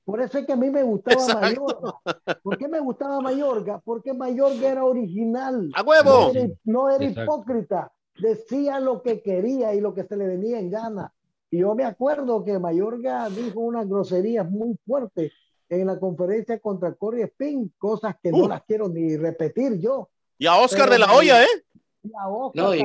Por 0.07 0.21
eso 0.21 0.39
es 0.39 0.47
que 0.47 0.53
a 0.53 0.57
mí 0.57 0.71
me 0.71 0.85
gustaba 0.85 1.27
Mayorga. 1.41 1.95
¿Por 2.41 2.57
qué 2.57 2.69
me 2.69 2.79
gustaba 2.79 3.21
Mayorga? 3.21 3.83
Porque 3.85 4.15
Mayorga 4.15 4.71
era 4.71 4.85
original. 4.85 5.69
¡A 5.75 5.83
huevo! 5.83 6.33
No 6.63 6.89
era, 6.89 7.05
hipócrita. 7.05 7.93
Decía 8.17 8.79
lo 8.79 9.03
que 9.03 9.21
quería 9.21 9.75
y 9.75 9.81
lo 9.81 9.95
que 9.95 10.05
se 10.05 10.17
le 10.17 10.29
venía 10.29 10.61
en 10.61 10.71
gana. 10.71 11.13
Y 11.51 11.59
yo 11.59 11.75
me 11.75 11.83
acuerdo 11.85 12.45
que 12.45 12.57
Mayorga 12.57 13.29
dijo 13.31 13.59
unas 13.59 13.89
groserías 13.89 14.49
muy 14.49 14.79
fuertes 14.87 15.33
en 15.69 15.89
la 15.89 15.99
conferencia 15.99 16.61
contra 16.61 16.95
Corey 16.95 17.25
Spin, 17.25 17.75
cosas 17.77 18.15
que 18.23 18.31
no 18.31 18.47
las 18.47 18.63
quiero 18.63 18.89
ni 18.89 19.17
repetir 19.17 19.81
yo. 19.81 20.09
Y 20.39 20.47
a 20.47 20.55
Oscar 20.55 20.89
de 20.89 21.01
la 21.01 21.13
Hoya, 21.13 21.43
¿eh? 21.43 21.65
Y 22.05 22.13
a 22.17 22.29
Oscar 22.29 22.79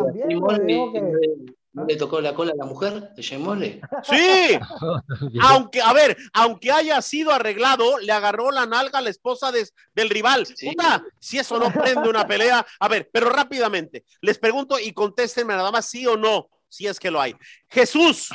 también. 0.48 1.56
¿No 1.74 1.86
le 1.86 1.96
tocó 1.96 2.20
la 2.20 2.34
cola 2.34 2.52
a 2.52 2.56
la 2.56 2.66
mujer 2.66 3.14
de 3.14 3.38
Mole? 3.38 3.82
Sí. 4.04 4.60
aunque, 5.42 5.82
a 5.82 5.94
ver, 5.94 6.18
aunque 6.34 6.70
haya 6.70 7.02
sido 7.02 7.32
arreglado, 7.32 7.98
le 8.00 8.12
agarró 8.12 8.52
la 8.52 8.66
nalga 8.66 9.00
a 9.00 9.02
la 9.02 9.10
esposa 9.10 9.52
del 9.52 10.10
rival. 10.10 10.46
Puta, 10.62 11.02
si 11.18 11.38
eso 11.40 11.58
no 11.58 11.72
prende 11.72 12.10
una 12.10 12.28
pelea. 12.28 12.66
A 12.80 12.88
ver, 12.90 13.10
pero 13.12 13.30
rápidamente, 13.30 14.04
les 14.20 14.38
pregunto 14.38 14.78
y 14.80 14.92
contéstenme 14.92 15.56
nada 15.56 15.72
más 15.72 15.86
sí 15.86 16.06
o 16.06 16.18
no, 16.18 16.50
si 16.68 16.88
es 16.88 17.00
que 17.00 17.10
lo 17.10 17.22
hay. 17.22 17.36
Jesús, 17.70 18.30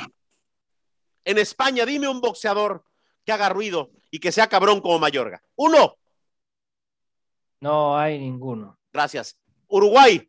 en 1.23 1.37
España, 1.37 1.85
dime 1.85 2.07
un 2.07 2.21
boxeador 2.21 2.83
que 3.23 3.33
haga 3.33 3.49
ruido 3.49 3.91
y 4.09 4.19
que 4.19 4.31
sea 4.31 4.47
cabrón 4.47 4.81
como 4.81 4.97
Mayorga. 4.97 5.43
Uno. 5.57 5.97
No 7.59 7.97
hay 7.97 8.17
ninguno. 8.17 8.79
Gracias. 8.91 9.37
Uruguay. 9.67 10.27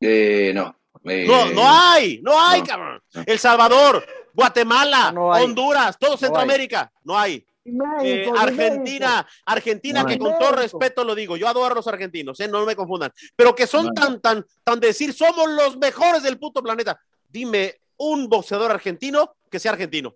Eh, 0.00 0.52
no. 0.54 0.76
no, 1.02 1.50
no 1.52 1.62
hay, 1.64 2.20
no 2.22 2.40
hay, 2.40 2.62
cabrón. 2.62 3.02
El 3.24 3.38
Salvador, 3.38 4.04
Guatemala, 4.32 5.12
Honduras, 5.16 5.98
todo 5.98 6.16
Centroamérica, 6.16 6.92
no 7.04 7.18
hay. 7.18 7.44
Eh, 8.02 8.30
Argentina, 8.36 9.26
Argentina, 9.44 10.06
que 10.06 10.18
con 10.18 10.38
todo 10.38 10.52
respeto 10.52 11.02
lo 11.02 11.14
digo, 11.14 11.36
yo 11.36 11.48
adoro 11.48 11.72
a 11.72 11.76
los 11.76 11.88
argentinos, 11.88 12.38
eh, 12.38 12.46
no 12.46 12.64
me 12.64 12.76
confundan, 12.76 13.12
pero 13.34 13.54
que 13.56 13.66
son 13.66 13.92
tan, 13.92 14.20
tan, 14.20 14.46
tan 14.62 14.78
decir, 14.78 15.12
somos 15.12 15.50
los 15.50 15.76
mejores 15.76 16.22
del 16.22 16.38
puto 16.38 16.62
planeta. 16.62 17.00
Dime 17.28 17.80
un 17.96 18.28
boxeador 18.28 18.70
argentino 18.70 19.34
que 19.50 19.58
sea 19.58 19.72
argentino. 19.72 20.14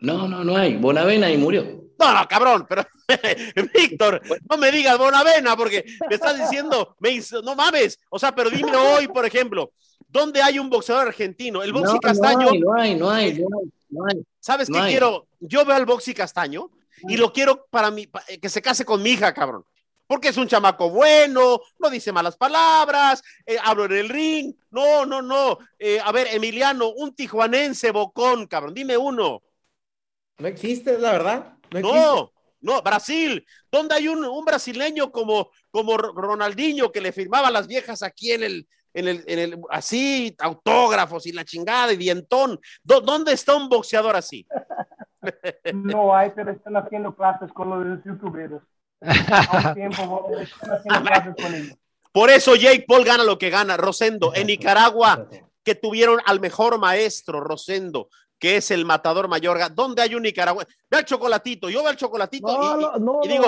No, 0.00 0.28
no, 0.28 0.44
no 0.44 0.56
hay. 0.56 0.76
Bonavena 0.76 1.30
y 1.30 1.36
murió. 1.36 1.88
No, 1.98 2.14
no, 2.14 2.28
cabrón, 2.28 2.64
pero 2.68 2.86
Víctor, 3.74 4.22
no 4.48 4.56
me 4.56 4.70
digas 4.70 4.96
Bonavena 4.96 5.56
porque 5.56 5.84
me 6.08 6.14
estás 6.14 6.38
diciendo, 6.38 6.96
me 7.00 7.20
no 7.42 7.56
mames, 7.56 7.98
o 8.08 8.18
sea, 8.18 8.32
pero 8.34 8.50
dime 8.50 8.76
hoy, 8.76 9.08
por 9.08 9.26
ejemplo, 9.26 9.72
¿dónde 10.06 10.40
hay 10.40 10.58
un 10.58 10.70
boxeador 10.70 11.08
argentino? 11.08 11.62
El 11.62 11.72
Boxy 11.72 11.98
Castaño. 11.98 12.52
No 12.54 12.74
hay, 12.74 12.94
no 12.94 13.10
hay, 13.10 13.42
no 13.90 14.06
hay, 14.06 14.22
¿Sabes 14.38 14.68
qué 14.68 14.80
quiero? 14.86 15.26
Yo 15.40 15.64
veo 15.64 15.74
al 15.74 15.86
Boxy 15.86 16.14
Castaño 16.14 16.70
y 17.08 17.16
lo 17.16 17.32
quiero 17.32 17.66
para 17.70 17.90
mí, 17.90 18.08
que 18.40 18.48
se 18.48 18.62
case 18.62 18.84
con 18.84 19.02
mi 19.02 19.10
hija, 19.10 19.34
cabrón. 19.34 19.64
Porque 20.06 20.28
es 20.28 20.38
un 20.38 20.48
chamaco 20.48 20.88
bueno, 20.88 21.60
no 21.78 21.90
dice 21.90 22.12
malas 22.12 22.36
palabras, 22.36 23.22
eh, 23.44 23.58
hablo 23.62 23.84
en 23.84 23.92
el 23.92 24.08
ring. 24.08 24.54
No, 24.70 25.04
no, 25.04 25.20
no. 25.20 25.58
Eh, 25.78 26.00
a 26.02 26.10
ver, 26.12 26.28
Emiliano, 26.30 26.88
un 26.88 27.14
tijuanense 27.14 27.90
bocón, 27.90 28.46
cabrón, 28.46 28.72
dime 28.72 28.96
uno. 28.96 29.42
No 30.38 30.46
existe, 30.46 30.98
la 30.98 31.12
verdad. 31.12 31.54
No, 31.72 32.32
no, 32.60 32.82
Brasil. 32.82 33.44
¿Dónde 33.70 33.96
hay 33.96 34.08
un, 34.08 34.44
brasileño 34.44 35.10
como, 35.10 35.50
como 35.70 35.96
Ronaldinho 35.96 36.92
que 36.92 37.00
le 37.00 37.12
firmaba 37.12 37.48
a 37.48 37.52
las 37.52 37.66
viejas 37.66 38.02
aquí 38.02 38.32
en 38.32 38.42
el, 38.42 38.68
en 38.94 39.08
el, 39.08 39.24
en 39.26 39.38
el, 39.38 39.60
así, 39.70 40.34
autógrafos 40.38 41.26
y 41.26 41.32
la 41.32 41.44
chingada 41.44 41.92
y 41.92 41.96
dientón? 41.96 42.58
¿Dónde 42.82 43.32
está 43.32 43.54
un 43.54 43.68
boxeador 43.68 44.16
así? 44.16 44.46
No 45.74 46.16
hay, 46.16 46.30
pero 46.34 46.52
están 46.52 46.76
haciendo 46.76 47.14
clases 47.14 47.52
con 47.52 47.68
los 47.70 48.02
youtubers. 48.04 48.62
Por 52.12 52.30
eso 52.30 52.56
Jake 52.56 52.84
Paul 52.86 53.04
gana 53.04 53.24
lo 53.24 53.36
que 53.36 53.50
gana. 53.50 53.76
Rosendo, 53.76 54.32
en 54.34 54.46
Nicaragua, 54.46 55.26
que 55.64 55.74
tuvieron 55.74 56.20
al 56.24 56.40
mejor 56.40 56.78
maestro, 56.78 57.40
Rosendo, 57.40 58.08
que 58.38 58.56
es 58.56 58.70
el 58.70 58.84
matador 58.84 59.28
Mayorga. 59.28 59.68
¿Dónde 59.68 60.02
hay 60.02 60.14
un 60.14 60.22
nicaragüense? 60.22 60.72
Ve 60.90 60.98
al 60.98 61.04
chocolatito, 61.04 61.68
yo 61.68 61.80
veo 61.80 61.90
al 61.90 61.96
chocolatito 61.96 62.48
y, 63.22 63.28
digo, 63.28 63.46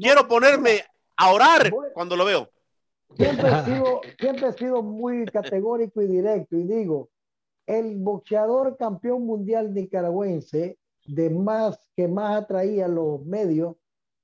quiero 0.00 0.26
ponerme 0.26 0.84
a 1.16 1.32
orar 1.32 1.70
cuando 1.92 2.16
lo 2.16 2.24
veo. 2.24 2.48
Siempre 3.16 3.50
he, 3.50 3.64
sido, 3.64 4.00
siempre 4.18 4.48
he 4.48 4.52
sido 4.52 4.82
muy 4.82 5.26
categórico 5.26 6.00
y 6.00 6.06
directo 6.06 6.56
y 6.56 6.62
digo, 6.62 7.10
el 7.66 7.96
boxeador 7.96 8.76
campeón 8.76 9.26
mundial 9.26 9.74
nicaragüense 9.74 10.78
de 11.06 11.30
más 11.30 11.78
que 11.96 12.06
más 12.06 12.42
atraía 12.42 12.86
los 12.86 13.24
medios 13.24 13.76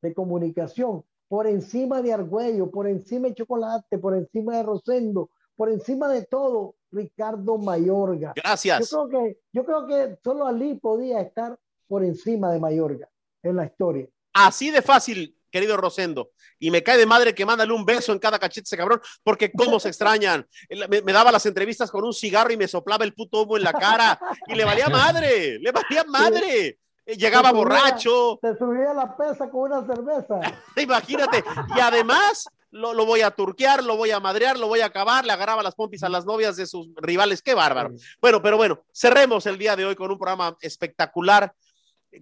de 0.03 0.15
comunicación 0.15 1.05
por 1.29 1.47
encima 1.47 2.01
de 2.03 2.13
Argüello, 2.13 2.71
por 2.71 2.87
encima 2.87 3.29
de 3.29 3.35
Chocolate, 3.35 3.99
por 3.99 4.15
encima 4.15 4.57
de 4.57 4.63
Rosendo, 4.63 5.31
por 5.57 5.71
encima 5.71 6.09
de 6.09 6.25
todo, 6.25 6.77
Ricardo 6.93 7.59
Mayorga. 7.59 8.33
Gracias. 8.37 8.91
Yo 8.91 9.09
creo 9.09 9.23
que, 9.25 9.39
yo 9.53 9.65
creo 9.65 9.87
que 9.87 10.19
solo 10.23 10.47
Ali 10.47 10.75
podía 10.75 11.21
estar 11.21 11.59
por 11.89 12.05
encima 12.05 12.53
de 12.53 12.61
Mayorga 12.61 13.09
en 13.43 13.57
la 13.57 13.65
historia. 13.65 14.07
Así 14.33 14.71
de 14.71 14.83
fácil, 14.83 15.37
querido 15.51 15.77
Rosendo. 15.77 16.31
Y 16.59 16.71
me 16.71 16.83
cae 16.83 16.99
de 16.99 17.07
madre 17.07 17.35
que 17.35 17.47
mándale 17.47 17.73
un 17.73 17.85
beso 17.85 18.13
en 18.13 18.19
cada 18.19 18.39
cachete 18.39 18.65
ese 18.65 18.77
cabrón, 18.77 19.01
porque 19.23 19.51
cómo 19.51 19.81
se 19.81 19.89
extrañan. 19.89 20.47
Me, 20.89 21.03
me, 21.03 21.13
daba 21.13 21.33
las 21.33 21.47
entrevistas 21.47 21.91
con 21.91 22.05
un 22.05 22.13
cigarro 22.13 22.53
y 22.53 22.57
me 22.57 22.69
soplaba 22.69 23.05
el 23.05 23.15
puto 23.15 23.43
humo 23.43 23.57
en 23.57 23.65
la 23.65 23.73
cara 23.73 24.19
y 24.47 24.55
le 24.55 24.65
valía 24.65 24.89
madre, 24.89 25.59
le 25.59 25.73
valía 25.73 26.05
madre. 26.05 26.79
Llegaba 27.07 27.53
borracho. 27.53 28.39
Te 28.43 28.57
subía 28.57 28.93
la 28.93 29.17
pesa 29.17 29.49
con 29.49 29.73
una 29.73 29.87
cerveza. 29.87 30.41
Imagínate. 30.77 31.45
Y 31.77 31.81
además 31.81 32.49
lo, 32.77 33.07
voy 33.07 33.23
a 33.23 33.31
turquear, 33.31 33.83
lo 33.83 33.97
voy 33.97 34.11
a 34.11 34.21
madrear, 34.21 34.59
lo 34.59 34.69
voy 34.69 34.81
a 34.81 34.87
acabar, 34.87 35.25
le 35.25 35.33
agarraba 35.33 35.63
las 35.63 35.75
pompis 35.75 36.03
a 36.03 36.09
las 36.09 36.25
novias 36.25 36.57
de 36.57 36.67
sus 36.67 36.89
rivales, 36.97 37.43
qué 37.43 37.55
bárbaro. 37.55 37.95
Bueno, 38.21 38.43
pero 38.43 38.57
bueno, 38.57 38.85
cerremos 38.93 39.47
el 39.47 39.59
día 39.59 39.77
de 39.77 39.85
hoy 39.85 39.95
con 39.95 40.11
un 40.11 40.19
programa 40.19 40.57
espectacular, 40.61 41.55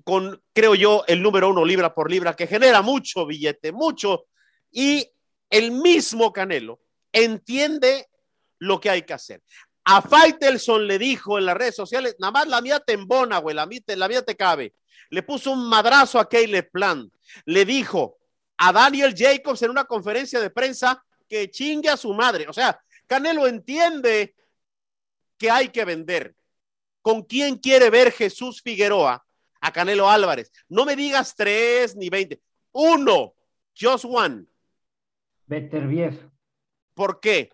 con, 0.05 0.42
creo 0.52 0.74
yo, 0.74 1.05
el 1.07 1.22
número 1.22 1.50
uno 1.50 1.64
libra 1.64 1.94
por 1.94 2.11
libra, 2.11 2.34
que 2.34 2.46
genera 2.46 2.82
mucho 2.82 3.26
billete, 3.26 3.72
mucho, 3.72 4.26
y 4.70 5.09
el 5.50 5.70
mismo 5.70 6.32
Canelo 6.32 6.80
entiende 7.12 8.09
lo 8.59 8.80
que 8.80 8.90
hay 8.90 9.02
que 9.02 9.14
hacer. 9.14 9.42
A 9.84 10.00
Faitelson 10.00 10.86
le 10.86 10.98
dijo 10.98 11.38
en 11.38 11.46
las 11.46 11.57
redes 11.57 11.76
sociales, 11.76 12.16
nada 12.18 12.32
más 12.32 12.48
la 12.48 12.61
mía 12.61 12.80
te 12.80 12.94
embona, 12.94 13.38
güey, 13.38 13.55
la 13.55 13.66
mía 13.66 13.80
te, 13.84 13.96
la 13.96 14.09
mía 14.09 14.22
te 14.22 14.34
cabe. 14.34 14.74
Le 15.11 15.22
puso 15.22 15.52
un 15.52 15.68
madrazo 15.68 16.18
a 16.18 16.28
Caleb 16.28 16.70
Plan. 16.70 17.11
Le 17.44 17.64
dijo, 17.64 18.16
a 18.57 18.72
Daniel 18.72 19.14
Jacobs 19.16 19.62
en 19.62 19.70
una 19.70 19.84
conferencia 19.84 20.40
de 20.40 20.50
prensa 20.50 21.05
que 21.28 21.50
chingue 21.50 21.88
a 21.88 21.96
su 21.96 22.12
madre. 22.14 22.46
O 22.48 22.52
sea, 22.52 22.78
Canelo 23.07 23.46
entiende 23.46 24.34
que 25.36 25.50
hay 25.50 25.68
que 25.68 25.84
vender. 25.84 26.34
¿Con 27.02 27.22
quién 27.22 27.57
quiere 27.57 27.90
ver 27.90 28.12
Jesús 28.12 28.62
Figueroa? 28.62 29.24
A 29.61 29.72
Canelo 29.72 30.09
Álvarez. 30.09 30.52
No 30.68 30.84
me 30.84 30.96
digas 30.96 31.34
tres 31.34 31.96
ni 31.96 32.09
veinte. 32.09 32.40
Uno, 32.72 33.34
just 33.78 34.05
one. 34.05 34.44
Beterbiev. 35.46 36.30
¿Por 36.94 37.20
qué? 37.20 37.50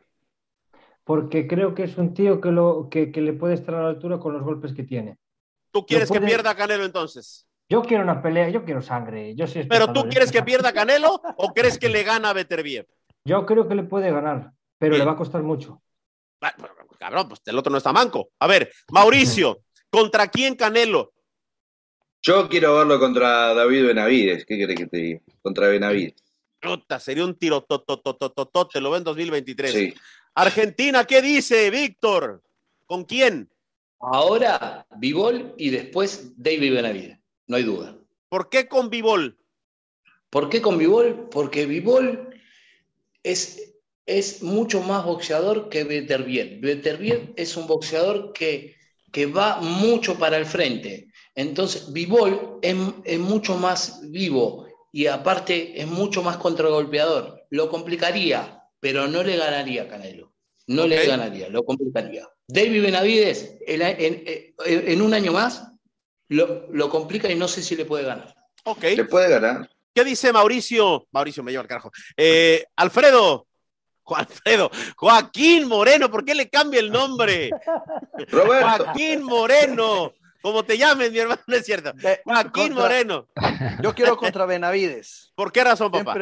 Porque 1.05 1.47
creo 1.47 1.75
que 1.75 1.85
es 1.85 1.97
un 1.97 2.15
tío 2.15 2.41
que, 2.41 2.51
lo, 2.51 2.89
que, 2.91 3.07
le 3.07 3.33
puede 3.33 3.55
estar 3.55 3.75
a 3.75 3.83
la 3.83 3.89
altura 3.89 4.19
con 4.19 4.33
los 4.33 4.43
golpes 4.43 4.73
que 4.73 4.83
tiene. 4.83 5.19
¿Tú 5.73 5.87
quieres 5.87 6.11
que 6.11 6.21
pierda 6.21 6.55
Canelo 6.55 6.85
entonces? 6.85 7.49
Yo 7.71 7.83
quiero 7.83 8.03
una 8.03 8.21
pelea, 8.21 8.49
yo 8.49 8.65
quiero 8.65 8.83
sangre. 8.83 9.37
Yo 9.37 9.47
¿Pero 9.69 9.93
tú 9.93 10.09
quieres 10.09 10.33
que 10.33 10.43
pierda 10.43 10.73
Canelo 10.73 11.23
o 11.37 11.55
crees 11.55 11.79
que 11.79 11.89
le 11.89 12.03
gana 12.03 12.31
a 12.31 12.33
Beterbiev? 12.33 12.85
Yo 13.25 13.47
creo 13.47 13.69
que 13.69 13.77
le 13.77 13.85
puede 13.85 14.11
ganar, 14.11 14.51
pero 14.77 14.99
le 14.99 15.05
va 15.05 15.13
a 15.13 15.17
costar 15.17 15.45
mucho. 15.45 15.81
Ah, 16.41 16.53
cabrón, 16.99 17.29
pues 17.29 17.41
el 17.47 17.57
otro 17.57 17.71
no 17.71 17.79
está 17.79 17.93
manco. 17.93 18.31
A 18.41 18.49
ver, 18.49 18.73
Mauricio, 18.91 19.61
¿contra 19.89 20.27
quién 20.27 20.57
Canelo? 20.57 21.13
Yo 22.21 22.49
quiero 22.49 22.77
verlo 22.77 22.99
contra 22.99 23.55
David 23.55 23.87
Benavides. 23.87 24.45
¿Qué 24.45 24.59
querés 24.59 24.77
que 24.77 24.87
te 24.87 24.97
diga? 24.97 25.21
Contra 25.41 25.69
Benavides. 25.69 26.25
Puta, 26.61 26.99
sería 26.99 27.25
un 27.25 27.37
tiro 27.37 27.65
te 27.65 28.81
lo 28.81 28.91
ven 28.91 28.99
en 28.99 29.05
2023. 29.05 29.73
Sí. 29.73 29.95
Argentina, 30.35 31.05
¿qué 31.05 31.23
dice 31.23 31.71
Víctor? 31.71 32.43
¿Con 32.85 33.05
quién? 33.05 33.49
Ahora 34.01 34.85
Vivol 34.97 35.55
y 35.57 35.71
después 35.71 36.33
David 36.37 36.75
Benavides 36.75 37.20
no 37.51 37.57
hay 37.57 37.65
duda. 37.65 37.99
¿Por 38.29 38.49
qué 38.49 38.69
con 38.69 38.91
Vivol? 38.91 39.37
¿Por 40.31 40.49
qué 40.49 40.63
con 40.63 40.79
Vivol? 40.79 41.29
Porque 41.31 41.67
Vivol 41.67 42.33
es, 43.25 43.75
es 44.07 44.45
mucho 44.45 44.81
más 44.83 45.05
boxeador 45.05 45.69
que 45.69 45.83
Beterbiev. 45.83 46.61
Beterbiev 46.61 47.33
es 47.35 47.57
un 47.57 47.67
boxeador 47.67 48.33
que, 48.33 48.77
que 49.11 49.27
va 49.27 49.61
mucho 49.61 50.17
para 50.17 50.37
el 50.37 50.47
frente. 50.47 51.09
Entonces, 51.35 51.93
Vivol 51.93 52.61
es, 52.63 53.19
mucho 53.19 53.57
más 53.57 54.01
vivo 54.11 54.69
y 54.93 55.07
aparte 55.07 55.81
es 55.81 55.89
mucho 55.89 56.23
más 56.23 56.37
contragolpeador. 56.37 57.47
Lo 57.51 57.69
complicaría, 57.69 58.63
pero 58.79 59.09
no 59.09 59.25
le 59.25 59.37
ganaría 59.37 59.83
a 59.83 59.89
Canelo. 59.89 60.33
No 60.69 60.87
le 60.87 61.05
ganaría, 61.05 61.49
lo 61.49 61.65
complicaría. 61.65 62.29
David 62.47 62.83
Benavides, 62.83 63.59
en 63.67 65.03
un 65.03 65.15
año 65.15 65.33
más, 65.33 65.70
lo, 66.31 66.89
complica 66.89 67.31
y 67.31 67.35
no 67.35 67.49
sé 67.49 67.63
si 67.63 67.77
le 67.77 67.85
puede 67.85 68.05
ganar. 68.05 68.35
Ok. 68.65 68.83
Le 68.83 69.05
puede 69.05 69.29
ganar. 69.29 69.69
¿Qué 69.93 70.05
dice 70.05 70.33
Mauricio? 70.33 71.07
Mauricio 71.13 71.43
me 71.43 71.51
lleva 71.51 71.63
al 71.63 71.69
carajo. 71.69 71.91
Eh, 72.17 72.65
Alfredo. 72.77 73.47
Alfredo, 74.13 74.73
Joaquín 74.97 75.69
Moreno, 75.69 76.11
¿por 76.11 76.25
qué 76.25 76.35
le 76.35 76.49
cambia 76.49 76.81
el 76.81 76.91
nombre? 76.91 77.51
Roberto. 78.31 78.85
Joaquín 78.85 79.23
Moreno, 79.23 80.13
como 80.43 80.65
te 80.65 80.77
llames, 80.77 81.13
mi 81.13 81.19
hermano, 81.19 81.41
no 81.47 81.55
es 81.55 81.65
cierto. 81.65 81.93
Joaquín 82.25 82.73
Moreno. 82.73 83.29
Yo 83.85 83.95
quiero 83.95 84.17
contra 84.17 84.47
Benavides. 84.47 85.33
¿Por 85.37 85.53
qué 85.53 85.63
razón, 85.63 85.93
papá? 85.93 86.17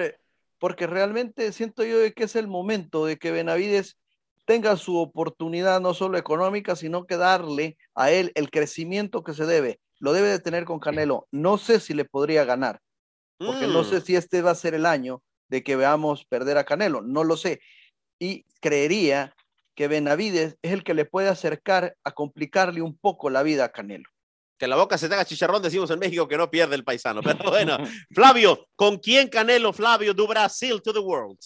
porque 0.59 0.87
realmente 0.87 1.53
siento 1.53 1.85
yo 1.85 1.99
que 2.15 2.25
es 2.25 2.35
el 2.35 2.49
momento 2.49 3.07
de 3.07 3.17
que 3.17 3.31
Benavides 3.31 3.97
tenga 4.45 4.77
su 4.77 4.97
oportunidad 4.97 5.81
no 5.81 5.95
solo 5.95 6.19
económica, 6.19 6.75
sino 6.75 7.07
que 7.07 7.17
darle 7.17 7.77
a 7.95 8.11
él 8.11 8.33
el 8.35 8.51
crecimiento 8.51 9.23
que 9.23 9.35
se 9.35 9.47
debe. 9.47 9.79
Lo 10.01 10.13
debe 10.13 10.29
de 10.29 10.39
tener 10.39 10.65
con 10.65 10.79
Canelo. 10.79 11.27
No 11.31 11.59
sé 11.59 11.81
si 11.81 11.95
le 11.95 12.05
podría 12.05 12.45
ganar, 12.45 12.81
porque 13.39 13.67
no 13.67 13.85
sé 13.85 13.99
mm. 13.99 14.01
si 14.03 14.17
este 14.17 14.43
va 14.43 14.53
a 14.53 14.57
ser 14.57 14.75
el 14.75 14.87
año 14.87 15.23
de 15.49 15.63
que 15.63 15.77
veamos 15.77 16.25
perder 16.27 16.59
a 16.59 16.65
Canelo, 16.65 17.01
no 17.01 17.25
lo 17.25 17.37
sé. 17.37 17.61
Y 18.19 18.45
creería 18.61 19.35
que 19.75 19.89
Benavides 19.89 20.59
es 20.61 20.73
el 20.73 20.83
que 20.83 20.95
le 20.95 21.05
puede 21.05 21.29
acercar 21.29 21.95
a 22.05 22.11
complicarle 22.11 22.83
un 22.83 22.97
poco 22.97 23.31
la 23.31 23.43
vida 23.43 23.65
a 23.65 23.69
Canelo. 23.69 24.09
Que 24.59 24.67
la 24.67 24.75
boca 24.75 24.99
se 24.99 25.09
tenga 25.09 25.25
chicharrón, 25.25 25.63
decimos 25.63 25.89
en 25.93 26.01
México 26.01 26.27
que 26.27 26.37
no 26.37 26.51
pierde 26.51 26.75
el 26.75 26.83
paisano. 26.83 27.21
Pero 27.23 27.39
bueno, 27.51 27.77
Flavio, 28.13 28.67
¿con 28.75 28.99
quién 28.99 29.29
Canelo, 29.29 29.73
Flavio, 29.73 30.13
do 30.13 30.27
Brasil 30.27 30.83
to 30.83 30.93
the 30.93 30.99
world? 30.99 31.39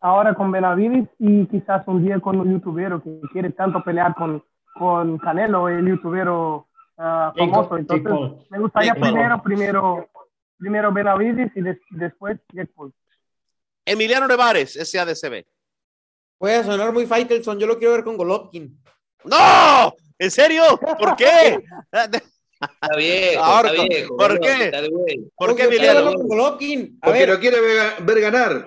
Ahora 0.00 0.32
con 0.34 0.50
Benavides 0.50 1.08
y 1.18 1.46
quizás 1.46 1.86
un 1.88 2.04
día 2.04 2.20
con 2.20 2.40
un 2.40 2.52
youtuber 2.52 3.00
que 3.02 3.20
quiere 3.32 3.50
tanto 3.50 3.82
pelear 3.82 4.14
con, 4.14 4.42
con 4.74 5.18
Canelo, 5.18 5.68
el 5.68 5.86
youtuber 5.88 6.28
uh, 6.98 7.32
famoso. 7.36 7.76
Entonces, 7.76 8.46
me 8.50 8.58
gustaría 8.58 8.94
primero, 8.94 9.42
primero, 9.42 10.08
primero 10.58 10.92
Benavides 10.92 11.50
y 11.54 11.62
después 11.96 12.38
Jake 12.52 12.72
Paul. 12.74 12.92
Emiliano 13.84 14.28
Nevares, 14.28 14.74
SADCB. 14.74 15.44
Puede 16.36 16.62
sonar 16.62 16.92
muy 16.92 17.06
Faitelson, 17.06 17.58
yo 17.58 17.66
lo 17.66 17.78
quiero 17.78 17.94
ver 17.94 18.04
con 18.04 18.16
Golovkin. 18.16 18.78
¡No! 19.24 19.94
¿En 20.18 20.30
serio? 20.30 20.62
¿Por 20.98 21.16
qué? 21.16 21.58
Está 21.92 22.96
bien, 22.96 23.38
Ahora, 23.38 23.70
está 23.70 23.82
viejo, 23.84 24.16
¿Por 24.16 24.40
qué? 24.40 24.72
¿Por 25.36 25.56
qué, 25.56 25.62
Emiliano? 25.64 26.12
Golovkin. 26.12 26.98
Porque 27.00 27.26
lo 27.26 27.38
quiere 27.38 27.60
ver, 28.00 28.20
ganar. 28.20 28.66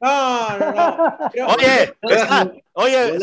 No, 0.00 0.58
no, 0.58 0.72
no. 0.72 1.18
Oye, 1.46 1.94
oye, 2.72 3.20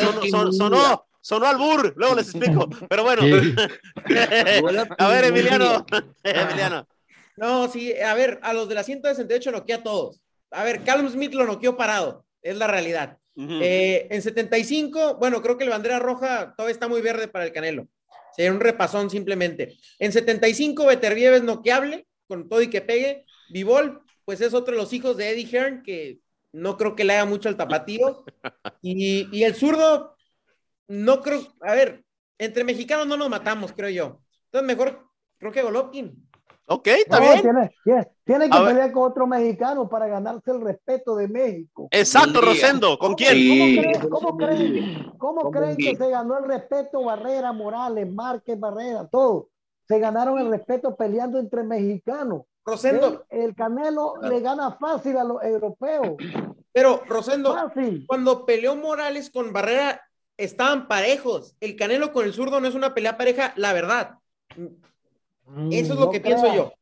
sonó, 0.51 1.06
sonó 1.27 1.45
al 1.45 1.57
burr, 1.57 1.93
luego 1.97 2.15
les 2.15 2.29
explico. 2.29 2.69
Pero 2.87 3.03
bueno. 3.03 3.21
a 4.97 5.07
ver, 5.09 5.25
Emiliano. 5.25 5.85
Emiliano. 6.23 6.87
No, 7.35 7.67
sí, 7.67 7.93
a 7.99 8.13
ver, 8.13 8.39
a 8.43 8.53
los 8.53 8.69
de 8.69 8.75
la 8.75 8.83
168 8.83 9.51
noquea 9.51 9.75
a 9.77 9.83
todos. 9.83 10.21
A 10.51 10.63
ver, 10.63 10.83
Callum 10.83 11.09
Smith 11.09 11.33
lo 11.33 11.45
noqueó 11.45 11.75
parado, 11.75 12.25
es 12.41 12.55
la 12.55 12.67
realidad. 12.67 13.17
Eh, 13.35 14.07
en 14.09 14.21
75, 14.23 15.17
bueno, 15.19 15.43
creo 15.43 15.57
que 15.57 15.65
la 15.65 15.71
bandera 15.71 15.99
roja 15.99 16.55
todavía 16.55 16.73
está 16.73 16.87
muy 16.87 17.01
verde 17.01 17.27
para 17.27 17.45
el 17.45 17.51
Canelo. 17.51 17.87
Sería 18.35 18.51
un 18.51 18.59
repasón 18.59 19.09
simplemente. 19.09 19.77
En 19.99 20.11
75, 20.11 20.87
Beterbieves 20.87 21.43
noqueable, 21.43 22.07
con 22.27 22.49
todo 22.49 22.61
y 22.61 22.69
que 22.69 22.81
pegue. 22.81 23.25
Vivol, 23.49 24.01
pues 24.25 24.41
es 24.41 24.55
otro 24.55 24.73
de 24.73 24.81
los 24.81 24.93
hijos 24.93 25.17
de 25.17 25.29
Eddie 25.29 25.45
Hearn, 25.45 25.83
que 25.83 26.19
no 26.53 26.77
creo 26.77 26.95
que 26.95 27.03
le 27.03 27.13
haga 27.13 27.25
mucho 27.25 27.49
al 27.49 27.57
tapatío. 27.57 28.23
Y, 28.81 29.27
y 29.31 29.43
el 29.43 29.53
zurdo, 29.53 30.16
no 30.87 31.21
creo, 31.21 31.41
a 31.61 31.73
ver, 31.73 32.03
entre 32.37 32.63
mexicanos 32.63 33.07
no 33.07 33.17
nos 33.17 33.29
matamos, 33.29 33.73
creo 33.73 33.89
yo. 33.89 34.21
Entonces, 34.45 34.67
mejor, 34.67 35.07
creo 35.37 35.51
que 35.51 35.61
Golovkin. 35.61 36.27
Ok, 36.69 36.87
está 36.87 37.19
bien. 37.19 37.41
Tiene, 38.25 38.49
que 38.49 38.59
pelear 38.59 38.91
con 38.91 39.03
otro 39.03 39.25
mexicano 39.25 39.87
para 39.87 40.07
ganarse 40.07 40.51
el 40.51 40.59
respeto 40.59 41.15
de 41.15 41.29
México. 41.29 41.87
Exacto, 41.91 42.41
Rosendo. 42.41 42.99
¿Con 42.99 43.15
quién? 43.15 43.93
¿Cómo 44.09 44.35
creen, 44.35 45.13
cómo 45.17 45.49
creen, 45.49 45.77
que 45.77 45.95
se 45.95 46.09
ganó 46.09 46.37
el 46.37 46.43
respeto 46.43 47.05
Barrera, 47.05 47.53
Morales, 47.53 48.11
Márquez, 48.11 48.59
Barrera, 48.59 49.07
todo? 49.07 49.49
Se 49.87 49.97
ganaron 49.99 50.39
el 50.39 50.49
respeto 50.49 50.97
peleando 50.97 51.39
entre 51.39 51.63
mexicanos. 51.63 52.41
Rosendo. 52.65 53.25
El, 53.29 53.55
Canelo 53.55 54.15
le 54.21 54.41
gana 54.41 54.71
fácil 54.77 55.15
a 55.15 55.23
los 55.23 55.41
europeos. 55.41 56.17
Pero, 56.73 57.01
Rosendo, 57.07 57.55
cuando 58.07 58.45
peleó 58.45 58.75
Morales 58.75 59.29
con 59.29 59.53
Barrera, 59.53 60.01
estaban 60.37 60.87
parejos. 60.87 61.55
El 61.59 61.75
Canelo 61.75 62.13
con 62.13 62.25
el 62.25 62.33
zurdo 62.33 62.61
no 62.61 62.67
es 62.67 62.75
una 62.75 62.93
pelea 62.93 63.17
pareja, 63.17 63.53
la 63.57 63.73
verdad. 63.73 64.19
Eso 65.71 65.93
es 65.93 65.99
lo 65.99 66.09
que 66.09 66.21
pienso 66.21 66.53
yo. 66.53 66.73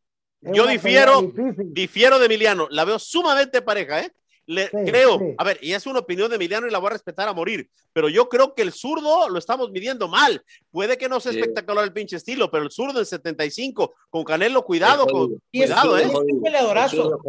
Yo 0.41 0.67
difiero, 0.67 1.33
difiero 1.57 2.19
de 2.19 2.25
Emiliano. 2.25 2.67
La 2.69 2.85
veo 2.85 2.99
sumamente 2.99 3.61
pareja, 3.61 4.01
¿eh? 4.01 4.11
Le, 4.47 4.69
creo, 4.69 5.19
a 5.39 5.43
ver, 5.43 5.57
y 5.59 5.73
es 5.73 5.87
una 5.87 5.99
opinión 5.99 6.29
de 6.29 6.35
Emiliano 6.35 6.67
y 6.67 6.69
la 6.69 6.77
voy 6.77 6.87
a 6.87 6.91
respetar 6.91 7.27
a 7.27 7.33
morir, 7.33 7.67
pero 7.91 8.09
yo 8.09 8.29
creo 8.29 8.53
que 8.53 8.61
el 8.61 8.71
zurdo 8.71 9.27
lo 9.27 9.39
estamos 9.39 9.71
midiendo 9.71 10.07
mal. 10.07 10.43
Puede 10.69 10.99
que 10.99 11.09
no 11.09 11.19
sea 11.19 11.31
espectacular 11.31 11.83
el 11.83 11.91
pinche 11.91 12.17
estilo, 12.17 12.51
pero 12.51 12.63
el 12.63 12.69
zurdo 12.69 12.99
en 12.99 13.07
75, 13.07 13.95
con 14.11 14.23
Canelo, 14.23 14.63
cuidado, 14.63 15.07
con, 15.07 15.41
cuidado, 15.51 15.97
¿eh? 15.97 16.03
Es 16.03 16.13
un 16.13 16.43
peleadorazo. 16.43 17.19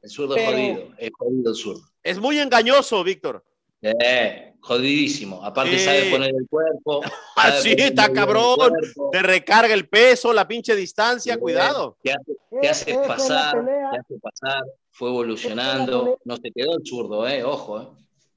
El 0.00 0.10
zurdo 0.10 0.36
jodido, 0.36 0.94
es 0.96 1.10
jodido 1.18 1.50
el 1.50 1.56
zurdo. 1.56 1.82
Es 2.04 2.18
muy 2.20 2.38
engañoso, 2.38 3.02
Víctor. 3.02 3.42
Eh, 3.84 4.54
jodidísimo. 4.60 5.44
Aparte 5.44 5.78
sabe 5.78 6.10
poner 6.10 6.30
el 6.30 6.48
cuerpo. 6.48 7.02
Así 7.36 7.74
está 7.76 8.10
cabrón. 8.10 8.72
Te 9.12 9.22
recarga 9.22 9.74
el 9.74 9.88
peso, 9.88 10.32
la 10.32 10.48
pinche 10.48 10.74
distancia, 10.74 11.38
cuidado. 11.38 11.98
Te 12.02 12.68
hace, 12.68 12.94
pasar, 13.06 13.64
te 13.64 13.98
hace 13.98 14.18
pasar. 14.20 14.62
Fue 14.90 15.10
evolucionando. 15.10 16.18
No 16.24 16.36
se 16.36 16.50
quedó 16.50 16.78
el 16.78 16.86
zurdo, 16.86 17.28
eh. 17.28 17.44
Ojo, 17.44 17.80
eh. 17.80 17.88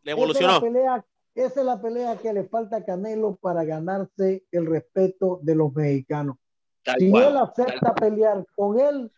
Le 0.04 0.12
evolucionó. 0.12 0.62
Esa 1.34 1.60
es, 1.60 1.66
la 1.66 1.80
pelea 1.80 2.18
que 2.18 2.34
le 2.34 2.46
falta 2.46 2.78
a 2.78 2.84
Canelo 2.84 3.36
para 3.36 3.64
ganarse 3.64 4.44
el 4.52 4.66
respeto 4.66 5.40
de 5.44 5.54
los 5.54 5.72
mexicanos. 5.72 6.38
si 6.98 7.06
él 7.16 7.38
acepta 7.38 7.94
pelear 7.94 8.44
con 8.56 8.80
él 8.80 9.12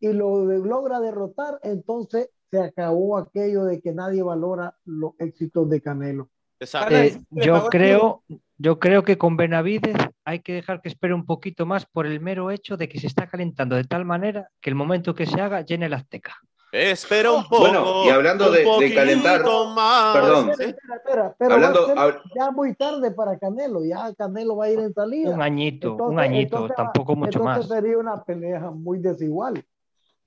y 0.00 0.12
lo 0.14 0.40
logra 0.44 0.98
derrotar, 0.98 1.60
entonces 1.62 2.30
se 2.50 2.60
acabó 2.60 3.18
aquello 3.18 3.64
de 3.64 3.80
que 3.80 3.92
nadie 3.92 4.22
valora 4.22 4.76
los 4.84 5.12
éxitos 5.18 5.68
de 5.68 5.80
Canelo. 5.80 6.30
Eh, 6.90 7.20
yo 7.30 7.66
creo, 7.66 8.22
yo 8.56 8.78
creo 8.78 9.04
que 9.04 9.18
con 9.18 9.36
Benavides 9.36 9.96
hay 10.24 10.40
que 10.40 10.54
dejar 10.54 10.80
que 10.80 10.88
espere 10.88 11.12
un 11.12 11.26
poquito 11.26 11.66
más 11.66 11.84
por 11.84 12.06
el 12.06 12.20
mero 12.20 12.50
hecho 12.50 12.76
de 12.76 12.88
que 12.88 12.98
se 12.98 13.06
está 13.06 13.26
calentando 13.26 13.76
de 13.76 13.84
tal 13.84 14.04
manera 14.04 14.48
que 14.60 14.70
el 14.70 14.76
momento 14.76 15.14
que 15.14 15.26
se 15.26 15.40
haga 15.40 15.60
llene 15.60 15.88
la 15.88 15.96
azteca. 15.96 16.34
Espera 16.72 17.32
un 17.32 17.44
poco. 17.44 17.60
Bueno, 17.60 18.04
y 18.04 18.08
hablando 18.08 18.50
de, 18.50 18.64
calentar, 18.94 19.42
perdón. 19.42 20.50
Espera, 20.50 20.70
espera, 20.96 21.36
pero 21.38 21.54
hablando, 21.54 21.94
ya 22.34 22.50
muy 22.50 22.74
tarde 22.74 23.12
para 23.12 23.38
Canelo, 23.38 23.84
ya 23.84 24.12
Canelo 24.14 24.56
va 24.56 24.66
a 24.66 24.70
ir 24.70 24.80
en 24.80 24.92
salida. 24.92 25.30
Un 25.30 25.42
añito, 25.42 25.94
un 25.94 26.18
añito, 26.18 26.68
tampoco 26.76 27.16
mucho 27.16 27.38
entonces 27.38 27.68
sería 27.68 27.98
una 27.98 28.22
pelea 28.22 28.70
muy 28.70 28.98
desigual. 28.98 29.64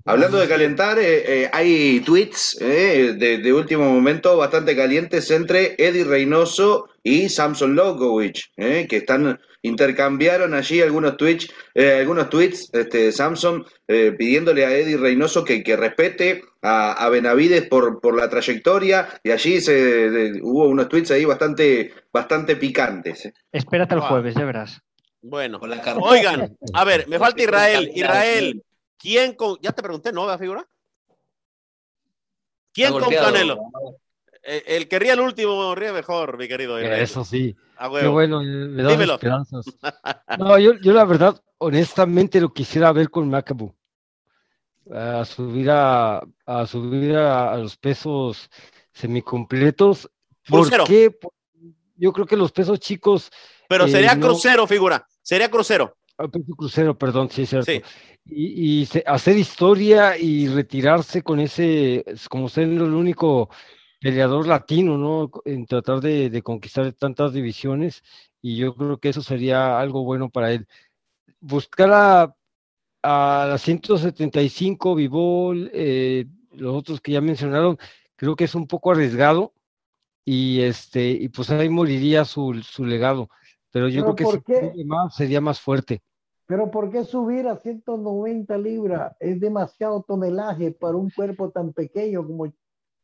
Hablando 0.06 0.38
de 0.38 0.48
calentar, 0.48 0.98
eh, 0.98 1.44
eh, 1.44 1.50
hay 1.52 2.00
tweets 2.00 2.58
eh, 2.62 3.16
de, 3.18 3.54
último 3.54 3.84
momento 3.84 4.38
bastante 4.38 4.76
calientes 4.76 5.30
entre 5.30 5.76
Eddie 5.78 6.06
Reynoso 6.06 6.90
y 7.04 7.28
Samson 7.28 7.76
Logovich, 7.76 8.52
que 8.56 8.88
están 8.90 9.40
intercambiaron 9.62 10.54
allí 10.54 10.82
algunos 10.82 11.18
tweets, 11.18 11.52
algunos 11.76 12.30
tweets, 12.30 12.70
este, 12.74 13.12
Samson 13.12 13.66
pidiéndole 13.88 14.66
a 14.66 14.72
Eddie 14.72 14.98
Reynoso 14.98 15.44
que, 15.44 15.64
que 15.64 15.76
respete 15.76 16.44
a, 16.62 17.10
Benavides 17.10 17.68
por, 17.68 18.00
por 18.00 18.16
la 18.16 18.30
trayectoria 18.30 19.10
y 19.24 19.32
allí 19.32 19.60
se 19.60 20.40
hubo 20.42 20.68
unos 20.68 20.88
tweets 20.88 21.12
ahí 21.12 21.26
bastante, 21.26 21.94
bastante 22.14 22.56
picantes. 22.56 23.32
Espérate 23.52 23.96
el 23.96 24.02
jueves, 24.02 24.36
ya 24.36 24.46
verás. 24.46 24.82
Bueno, 25.22 25.60
oigan, 26.02 26.56
a 26.74 26.86
ver, 26.86 27.08
me 27.10 27.20
falta 27.20 27.44
Israel, 27.44 27.92
Israel. 27.94 28.64
¿Quién 29.00 29.34
con.? 29.34 29.58
Ya 29.62 29.72
te 29.72 29.82
pregunté, 29.82 30.12
¿no? 30.12 30.28
¿La 30.28 30.38
figura? 30.38 30.68
¿Quién 32.74 32.92
con 32.92 33.10
Canelo? 33.10 33.58
Eh, 34.44 34.64
el, 34.68 34.88
que 34.88 35.00
ría 35.00 35.14
el 35.14 35.20
último 35.22 35.74
ríe 35.74 35.92
mejor, 35.92 36.38
mi 36.38 36.48
querido. 36.48 36.78
Eso 36.78 37.26
sí. 37.26 37.56
Qué 38.00 38.08
bueno, 38.08 38.42
me 38.42 38.84
da 38.84 38.94
esperanzas. 38.94 39.66
No, 40.38 40.58
yo, 40.60 40.74
yo, 40.82 40.94
la 40.94 41.06
verdad, 41.06 41.42
honestamente 41.58 42.40
lo 42.40 42.54
quisiera 42.54 42.92
ver 42.92 43.10
con 43.10 43.30
Macabu. 43.30 43.74
A 44.92 45.24
subir 45.24 45.70
a, 45.70 46.22
a 46.46 46.66
subir 46.66 47.16
a, 47.16 47.56
los 47.58 47.78
pesos 47.78 48.50
semicompletos. 48.92 50.10
¿Por 50.48 50.86
qué? 50.86 51.18
Yo 51.96 52.12
creo 52.12 52.26
que 52.26 52.38
los 52.38 52.52
pesos 52.52 52.80
chicos. 52.80 53.30
Pero 53.68 53.88
sería 53.88 54.14
eh, 54.14 54.20
crucero, 54.20 54.66
figura. 54.68 55.06
Sería 55.22 55.50
crucero. 55.50 55.96
Ah, 56.20 56.28
crucero, 56.58 56.98
perdón, 56.98 57.30
sí, 57.32 57.44
es 57.44 57.50
cierto. 57.50 57.72
Sí 57.72 57.82
y, 58.32 58.88
hacer 59.06 59.38
historia 59.38 60.18
y 60.18 60.48
retirarse 60.48 61.24
con 61.24 61.40
ese, 61.40 62.06
como 62.30 62.50
ser 62.50 62.66
el 62.66 62.82
único 62.82 63.50
peleador 64.00 64.48
latino, 64.48 64.98
¿no? 64.98 65.32
En 65.46 65.66
tratar 65.66 66.00
de, 66.02 66.42
conquistar 66.44 66.92
tantas 66.94 67.34
divisiones 67.34 68.04
y 68.42 68.58
yo 68.58 68.76
creo 68.76 68.98
que 69.00 69.10
eso 69.10 69.22
sería 69.22 69.80
algo 69.80 70.04
bueno 70.04 70.30
para 70.30 70.52
él. 70.52 70.68
Buscar 71.42 71.92
a, 71.92 72.36
a 73.04 73.48
la 73.50 73.58
175, 73.58 74.96
Vivol, 74.96 75.72
eh, 75.74 76.26
los 76.54 76.76
otros 76.76 77.02
que 77.02 77.14
ya 77.14 77.22
mencionaron, 77.22 77.78
creo 78.16 78.36
que 78.36 78.46
es 78.46 78.56
un 78.56 78.68
poco 78.68 78.92
arriesgado 78.92 79.54
y 80.26 80.62
este 80.62 81.10
y 81.12 81.30
pues 81.30 81.50
ahí 81.50 81.70
moriría 81.70 82.26
su, 82.26 82.62
su 82.64 82.86
legado. 82.86 83.30
Pero 83.72 83.88
yo 83.88 84.16
creo 84.16 84.42
que 84.42 84.72
si 84.76 84.84
más, 84.86 85.16
sería 85.16 85.42
más 85.42 85.60
fuerte. 85.60 86.02
Pero 86.48 86.72
¿por 86.72 86.90
qué 86.90 87.04
subir 87.04 87.48
a 87.48 87.58
190 87.58 88.58
libras? 88.58 89.16
Es 89.20 89.40
demasiado 89.40 90.02
tonelaje 90.02 90.72
para 90.72 90.96
un 90.96 91.12
cuerpo 91.12 91.52
tan 91.52 91.74
pequeño 91.74 92.26
como, 92.26 92.52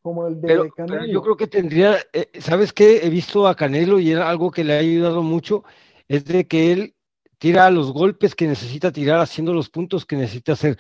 como 0.02 0.26
el 0.26 0.42
de 0.42 0.72
Canelo. 0.76 1.06
yo 1.06 1.22
creo 1.22 1.38
que 1.38 1.46
tendría, 1.46 1.98
eh, 2.12 2.32
¿sabes 2.40 2.74
qué? 2.74 3.06
He 3.06 3.10
visto 3.12 3.48
a 3.48 3.56
Canelo 3.56 4.00
y 4.00 4.12
era 4.12 4.28
algo 4.28 4.50
que 4.50 4.64
le 4.64 4.74
ha 4.74 4.80
ayudado 4.80 5.22
mucho, 5.22 5.64
es 6.08 6.26
de 6.26 6.48
que 6.48 6.72
él 6.72 6.96
tira 7.38 7.70
los 7.70 7.92
golpes 7.92 8.34
que 8.34 8.48
necesita 8.48 8.92
tirar, 8.92 9.20
haciendo 9.20 9.54
los 9.54 9.70
puntos 9.70 10.08
que 10.08 10.16
necesita 10.16 10.54
hacer. 10.54 10.78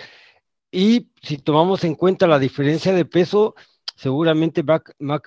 Y 0.71 1.11
si 1.21 1.37
tomamos 1.37 1.83
en 1.83 1.93
cuenta 1.93 2.25
la 2.25 2.39
diferencia 2.39 2.93
de 2.93 3.05
peso, 3.05 3.53
seguramente 3.95 4.63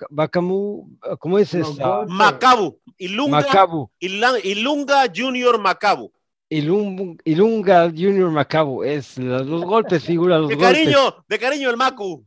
Bacamu, 0.09 0.97
¿cómo 1.19 1.39
es 1.39 1.53
esa? 1.53 2.05
Macabu, 2.07 2.79
Ilunga, 2.97 3.41
Macabu. 3.41 3.89
Ilunga 3.99 5.03
Junior 5.13 5.59
Macabu. 5.59 6.11
Ilunga 6.49 7.89
Junior 7.89 8.31
Macabu, 8.31 8.83
es 8.83 9.17
los 9.17 9.63
golpes, 9.65 10.03
figura 10.03 10.39
los 10.39 10.49
de 10.49 10.57
cariño, 10.57 11.23
de 11.27 11.39
cariño 11.39 11.69
el 11.69 11.77
Macu. 11.77 12.25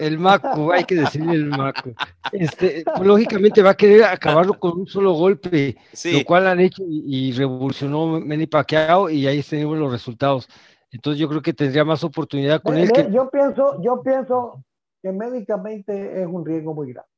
El 0.00 0.18
Macu, 0.18 0.72
hay 0.72 0.84
que 0.84 0.94
decirle 0.94 1.34
el 1.34 1.46
Macu. 1.46 1.94
Este, 2.32 2.84
lógicamente 3.02 3.62
va 3.62 3.70
a 3.70 3.76
querer 3.76 4.04
acabarlo 4.04 4.58
con 4.58 4.80
un 4.80 4.86
solo 4.86 5.12
golpe, 5.12 5.76
lo 6.04 6.24
cual 6.24 6.46
han 6.46 6.60
hecho 6.60 6.82
y, 6.88 7.32
revolucionó 7.32 8.18
Manny 8.20 8.46
Pacquiao 8.46 9.10
y 9.10 9.26
ahí 9.26 9.42
tenemos 9.42 9.78
los 9.78 9.92
resultados. 9.92 10.48
Entonces 10.90 11.20
yo 11.20 11.28
creo 11.28 11.42
que 11.42 11.52
tendría 11.52 11.84
más 11.84 12.02
oportunidad 12.02 12.62
con 12.62 12.76
él. 12.76 12.90
Yo 13.12 13.30
pienso, 13.30 13.80
yo 13.82 14.02
pienso 14.02 14.64
que 15.02 15.12
médicamente 15.12 16.20
es 16.20 16.26
un 16.26 16.44
riesgo 16.44 16.74
muy 16.74 16.92
grande. 16.92 17.10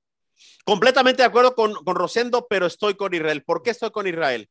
Completamente 0.64 1.22
de 1.22 1.28
acuerdo 1.28 1.54
con, 1.54 1.74
con 1.74 1.94
Rosendo, 1.94 2.46
pero 2.48 2.66
estoy 2.66 2.94
con 2.94 3.14
Israel. 3.14 3.42
¿Por 3.44 3.62
qué 3.62 3.70
estoy 3.70 3.90
con 3.90 4.06
Israel? 4.06 4.48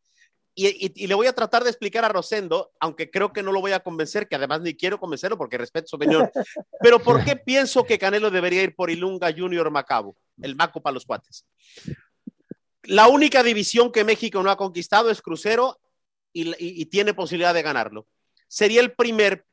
Y, 0.54 1.08
le 1.08 1.16
voy 1.16 1.28
a 1.28 1.34
tratar 1.34 1.64
de 1.64 1.70
explicar 1.70 2.04
a 2.04 2.10
Rosendo, 2.10 2.74
aunque 2.80 3.10
creo 3.10 3.32
que 3.32 3.42
no 3.42 3.54
lo 3.54 3.62
voy 3.62 3.72
a 3.72 3.80
convencer, 3.80 4.28
que 4.28 4.36
además 4.36 4.62
ni 4.62 4.76
quiero 4.76 5.00
convencerlo 5.00 5.38
porque 5.38 5.58
respeto 5.58 5.88
su 5.88 5.96
opinión. 5.96 6.30
Pero 6.82 7.00
¿por 7.00 7.24
qué 7.24 7.38
pienso 7.38 7.86
que 7.86 7.98
Canelo 7.98 8.30
debería 8.30 8.64
ir 8.64 8.76
por 8.76 8.90
Ilunga 8.90 9.34
Junior 9.36 9.72
Macabo, 9.72 10.18
el 10.42 10.56
Maco 10.56 10.82
para 10.82 10.94
los 10.94 11.06
cuates? 11.06 11.46
La 12.84 13.08
única 13.08 13.44
división 13.44 13.92
que 13.92 14.04
México 14.04 14.44
no 14.44 14.52
ha 14.52 14.58
conquistado 14.58 15.10
es 15.10 15.22
crucero 15.22 15.80
y, 16.34 16.54
y 16.60 16.86
tiene 16.88 17.14
posibilidad 17.14 17.54
de 17.54 17.62
ganarlo. 17.62 18.08
Sería 18.50 18.82
el 18.82 18.92
primer 18.92 19.46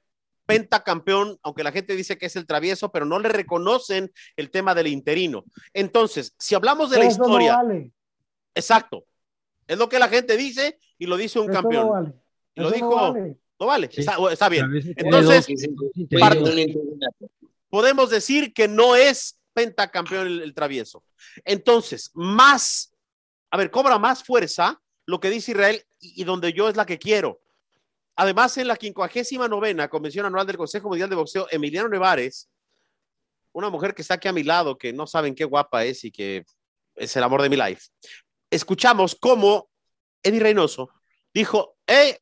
pentacampeón, 0.48 1.38
aunque 1.42 1.62
la 1.62 1.72
gente 1.72 1.94
dice 1.94 2.16
que 2.16 2.24
es 2.24 2.34
el 2.34 2.46
travieso, 2.46 2.90
pero 2.90 3.04
no 3.04 3.18
le 3.18 3.28
reconocen 3.28 4.10
el 4.34 4.50
tema 4.50 4.74
del 4.74 4.86
interino. 4.86 5.44
Entonces, 5.74 6.34
si 6.38 6.54
hablamos 6.54 6.88
de 6.88 6.98
la 6.98 7.04
historia, 7.04 7.60
exacto, 8.54 9.04
es 9.66 9.76
lo 9.76 9.90
que 9.90 9.98
la 9.98 10.08
gente 10.08 10.38
dice 10.38 10.78
y 10.96 11.04
lo 11.04 11.18
dice 11.18 11.38
un 11.38 11.48
campeón. 11.48 12.18
Y 12.54 12.62
lo 12.62 12.70
dijo, 12.70 13.14
no 13.60 13.66
vale, 13.66 13.90
Está, 13.92 14.48
bien. 14.48 14.72
Entonces, 14.96 15.46
podemos 17.68 18.08
decir 18.08 18.54
que 18.54 18.68
no 18.68 18.96
es 18.96 19.38
pentacampeón 19.52 20.28
el, 20.28 20.40
el 20.40 20.54
travieso. 20.54 21.04
Entonces, 21.44 22.10
más, 22.14 22.94
a 23.50 23.58
ver, 23.58 23.70
cobra 23.70 23.98
más 23.98 24.24
fuerza 24.24 24.80
lo 25.04 25.20
que 25.20 25.28
dice 25.28 25.52
Israel 25.52 25.84
y 26.00 26.24
donde 26.24 26.54
yo 26.54 26.70
es 26.70 26.76
la 26.76 26.86
que 26.86 26.98
quiero. 26.98 27.42
Además, 28.20 28.58
en 28.58 28.66
la 28.66 28.74
59 28.74 29.88
Convención 29.88 30.26
Anual 30.26 30.44
del 30.44 30.56
Consejo 30.56 30.88
Mundial 30.88 31.08
de 31.08 31.14
Boxeo, 31.14 31.46
Emiliano 31.52 31.88
Nevares, 31.88 32.50
una 33.52 33.70
mujer 33.70 33.94
que 33.94 34.02
está 34.02 34.14
aquí 34.14 34.26
a 34.26 34.32
mi 34.32 34.42
lado, 34.42 34.76
que 34.76 34.92
no 34.92 35.06
saben 35.06 35.36
qué 35.36 35.44
guapa 35.44 35.84
es 35.84 36.02
y 36.02 36.10
que 36.10 36.44
es 36.96 37.16
el 37.16 37.22
amor 37.22 37.42
de 37.42 37.48
mi 37.48 37.54
life, 37.54 37.82
escuchamos 38.50 39.14
cómo 39.14 39.70
Eddie 40.20 40.40
Reynoso 40.40 40.90
dijo, 41.32 41.76
eh, 41.86 42.18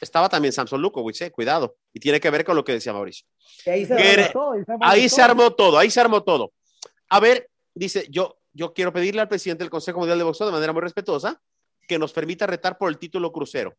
estaba 0.00 0.30
también 0.30 0.54
Samson 0.54 0.80
Lukowicz, 0.80 1.20
eh, 1.20 1.30
cuidado, 1.30 1.76
y 1.92 2.00
tiene 2.00 2.18
que 2.18 2.30
ver 2.30 2.42
con 2.42 2.56
lo 2.56 2.64
que 2.64 2.72
decía 2.72 2.94
Mauricio. 2.94 3.26
Ahí 3.66 3.84
se, 3.84 3.92
armó, 3.92 4.32
todo, 4.32 4.52
ahí 4.80 5.08
se 5.10 5.20
armó 5.20 5.50
todo, 5.52 5.78
ahí 5.78 5.90
se 5.90 6.00
armó 6.00 6.24
todo. 6.24 6.52
A 7.10 7.20
ver, 7.20 7.50
dice, 7.74 8.06
yo, 8.08 8.38
yo 8.54 8.72
quiero 8.72 8.94
pedirle 8.94 9.20
al 9.20 9.28
presidente 9.28 9.62
del 9.62 9.70
Consejo 9.70 9.98
Mundial 9.98 10.16
de 10.16 10.24
Boxeo 10.24 10.46
de 10.46 10.54
manera 10.54 10.72
muy 10.72 10.80
respetuosa 10.80 11.38
que 11.86 11.98
nos 11.98 12.14
permita 12.14 12.46
retar 12.46 12.78
por 12.78 12.88
el 12.88 12.96
título 12.96 13.30
crucero. 13.30 13.76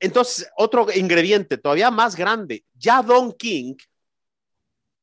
Entonces, 0.00 0.48
otro 0.56 0.86
ingrediente 0.94 1.56
todavía 1.56 1.90
más 1.90 2.16
grande, 2.16 2.64
ya 2.74 3.02
Don 3.02 3.32
King, 3.32 3.74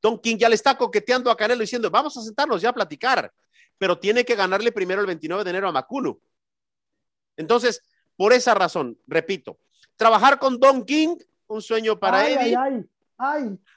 Don 0.01 0.19
King 0.19 0.37
ya 0.37 0.49
le 0.49 0.55
está 0.55 0.77
coqueteando 0.77 1.29
a 1.29 1.37
Canelo 1.37 1.61
diciendo, 1.61 1.89
vamos 1.89 2.15
a 2.17 2.21
sentarnos 2.21 2.61
ya 2.61 2.69
a 2.69 2.73
platicar, 2.73 3.31
pero 3.77 3.97
tiene 3.97 4.25
que 4.25 4.35
ganarle 4.35 4.71
primero 4.71 5.01
el 5.01 5.07
29 5.07 5.43
de 5.43 5.49
enero 5.49 5.69
a 5.69 5.71
Macuno. 5.71 6.19
Entonces, 7.37 7.81
por 8.15 8.33
esa 8.33 8.53
razón, 8.53 8.97
repito, 9.07 9.59
trabajar 9.95 10.39
con 10.39 10.59
Don 10.59 10.83
King, 10.85 11.15
un 11.47 11.61
sueño 11.61 11.99
para 11.99 12.27
Eddie. 12.27 12.57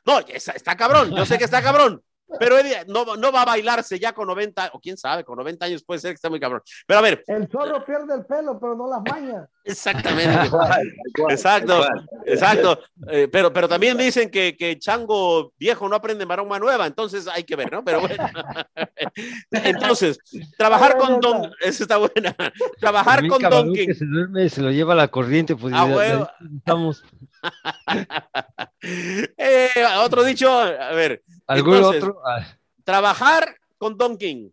No, 0.05 0.19
está 0.21 0.77
cabrón, 0.77 1.15
yo 1.15 1.25
sé 1.27 1.39
que 1.39 1.45
está 1.45 1.62
cabrón, 1.62 2.03
pero 2.39 2.59
Eddie 2.59 2.85
no, 2.89 3.16
no, 3.16 3.33
va 3.33 3.43
a 3.43 3.47
bailarse 3.47 3.99
ya 3.99 4.12
con 4.12 4.27
90, 4.27 4.70
o 4.72 4.81
quién 4.81 4.97
sabe, 4.97 5.25
con 5.25 5.37
90 5.37 5.66
años 5.66 5.85
puede 5.85 6.01
ser 6.01 6.11
que 6.11 6.16
esté 6.16 6.31
muy 6.31 6.41
cabrón. 6.41 6.62
Pero 6.87 6.99
a 6.99 7.03
ver. 7.03 7.25
El 7.27 7.49
zorro 7.49 7.85
pierde 7.85 8.14
el 8.14 8.25
pelo, 8.25 8.59
pero 8.59 8.75
no 8.75 8.89
las 8.89 9.03
mañas. 9.03 9.49
Exactamente. 9.64 10.51
exacto, 11.31 11.87
exacto. 12.27 12.79
Eh, 13.09 13.29
pero, 13.33 13.51
pero 13.51 13.66
también 13.66 13.97
dicen 13.97 14.31
que, 14.31 14.57
que 14.59 14.79
Chango 14.79 15.55
viejo 15.59 15.89
no 15.89 15.97
aprende 15.97 16.27
maroma 16.27 16.59
nueva, 16.59 16.87
entonces 16.87 17.27
hay 17.29 17.45
que 17.45 17.57
ver, 17.57 17.72
¿no? 17.72 17.83
Pero 17.83 18.01
bueno. 18.01 18.25
entonces, 19.51 20.18
trabajar 20.59 20.99
con 20.99 21.18
Don. 21.20 21.51
Eso 21.61 21.85
está 21.85 21.97
buena. 21.97 22.37
Trabajar 22.79 23.27
con 23.27 23.41
Don 23.43 23.72
King. 23.72 23.87
Que 23.87 23.95
se 23.95 24.05
duerme, 24.05 24.49
se 24.51 24.61
lo 24.61 24.70
lleva 24.70 24.95
la 24.95 25.09
corriente, 25.09 25.57
pues. 25.57 25.72
Ah, 25.75 26.29
estamos. 26.57 27.03
eh, 29.37 29.70
otro 29.99 30.25
dicho, 30.25 30.51
a 30.51 30.93
ver. 30.93 31.22
¿Algún 31.47 31.82
otro? 31.82 32.20
Ah. 32.26 32.57
Trabajar 32.84 33.57
con 33.78 33.97
Don 33.97 34.16
King, 34.16 34.51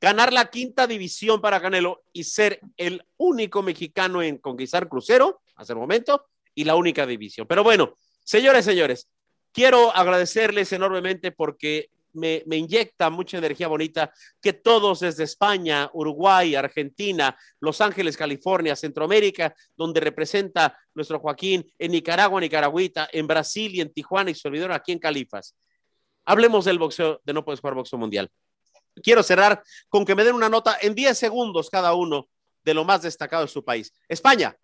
ganar 0.00 0.32
la 0.32 0.50
quinta 0.50 0.86
división 0.86 1.40
para 1.40 1.60
Canelo 1.60 2.02
y 2.12 2.24
ser 2.24 2.60
el 2.76 3.04
único 3.16 3.62
mexicano 3.62 4.22
en 4.22 4.38
conquistar 4.38 4.88
crucero 4.88 5.42
hasta 5.56 5.72
el 5.72 5.78
momento 5.78 6.26
y 6.54 6.64
la 6.64 6.76
única 6.76 7.06
división. 7.06 7.46
Pero 7.46 7.62
bueno, 7.64 7.94
señores, 8.22 8.64
señores, 8.64 9.08
quiero 9.52 9.94
agradecerles 9.94 10.72
enormemente 10.72 11.32
porque 11.32 11.90
me, 12.14 12.42
inyecta 12.46 13.10
mucha 13.10 13.38
energía 13.38 13.68
bonita 13.68 14.12
que 14.40 14.52
todos 14.52 15.00
desde 15.00 15.24
España, 15.24 15.90
Uruguay, 15.92 16.54
Argentina, 16.54 17.36
Los 17.60 17.80
Ángeles, 17.80 18.16
California, 18.16 18.76
Centroamérica, 18.76 19.54
donde 19.76 20.00
representa 20.00 20.78
nuestro 20.94 21.18
Joaquín, 21.18 21.66
en 21.78 21.92
Nicaragua, 21.92 22.40
Nicaragüita, 22.40 23.08
en 23.12 23.26
Brasil 23.26 23.74
y 23.74 23.80
en 23.80 23.92
Tijuana 23.92 24.30
y 24.30 24.34
servidor 24.34 24.72
aquí 24.72 24.92
en 24.92 24.98
Califas. 24.98 25.54
Hablemos 26.24 26.64
del 26.64 26.78
boxeo, 26.78 27.20
de 27.24 27.32
no 27.32 27.44
puedes 27.44 27.60
jugar 27.60 27.74
boxeo 27.74 27.98
mundial. 27.98 28.30
Quiero 29.02 29.22
cerrar 29.22 29.62
con 29.88 30.04
que 30.04 30.14
me 30.14 30.24
den 30.24 30.34
una 30.34 30.48
nota 30.48 30.76
en 30.80 30.94
10 30.94 31.18
segundos 31.18 31.68
cada 31.70 31.94
uno 31.94 32.28
de 32.64 32.74
lo 32.74 32.84
más 32.84 33.02
destacado 33.02 33.42
de 33.42 33.48
su 33.48 33.64
país. 33.64 33.92
España. 34.08 34.56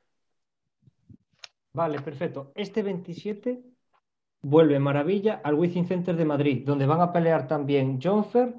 Vale, 1.73 2.01
perfecto. 2.01 2.53
Este 2.55 2.83
27 2.83 3.63
vuelve 4.43 4.79
Maravilla 4.79 5.41
al 5.45 5.55
Wizzing 5.55 5.87
Center 5.87 6.17
de 6.17 6.25
Madrid, 6.25 6.63
donde 6.65 6.87
van 6.87 7.01
a 7.01 7.13
pelear 7.13 7.47
también 7.47 8.01
John 8.03 8.25
Fer, 8.25 8.55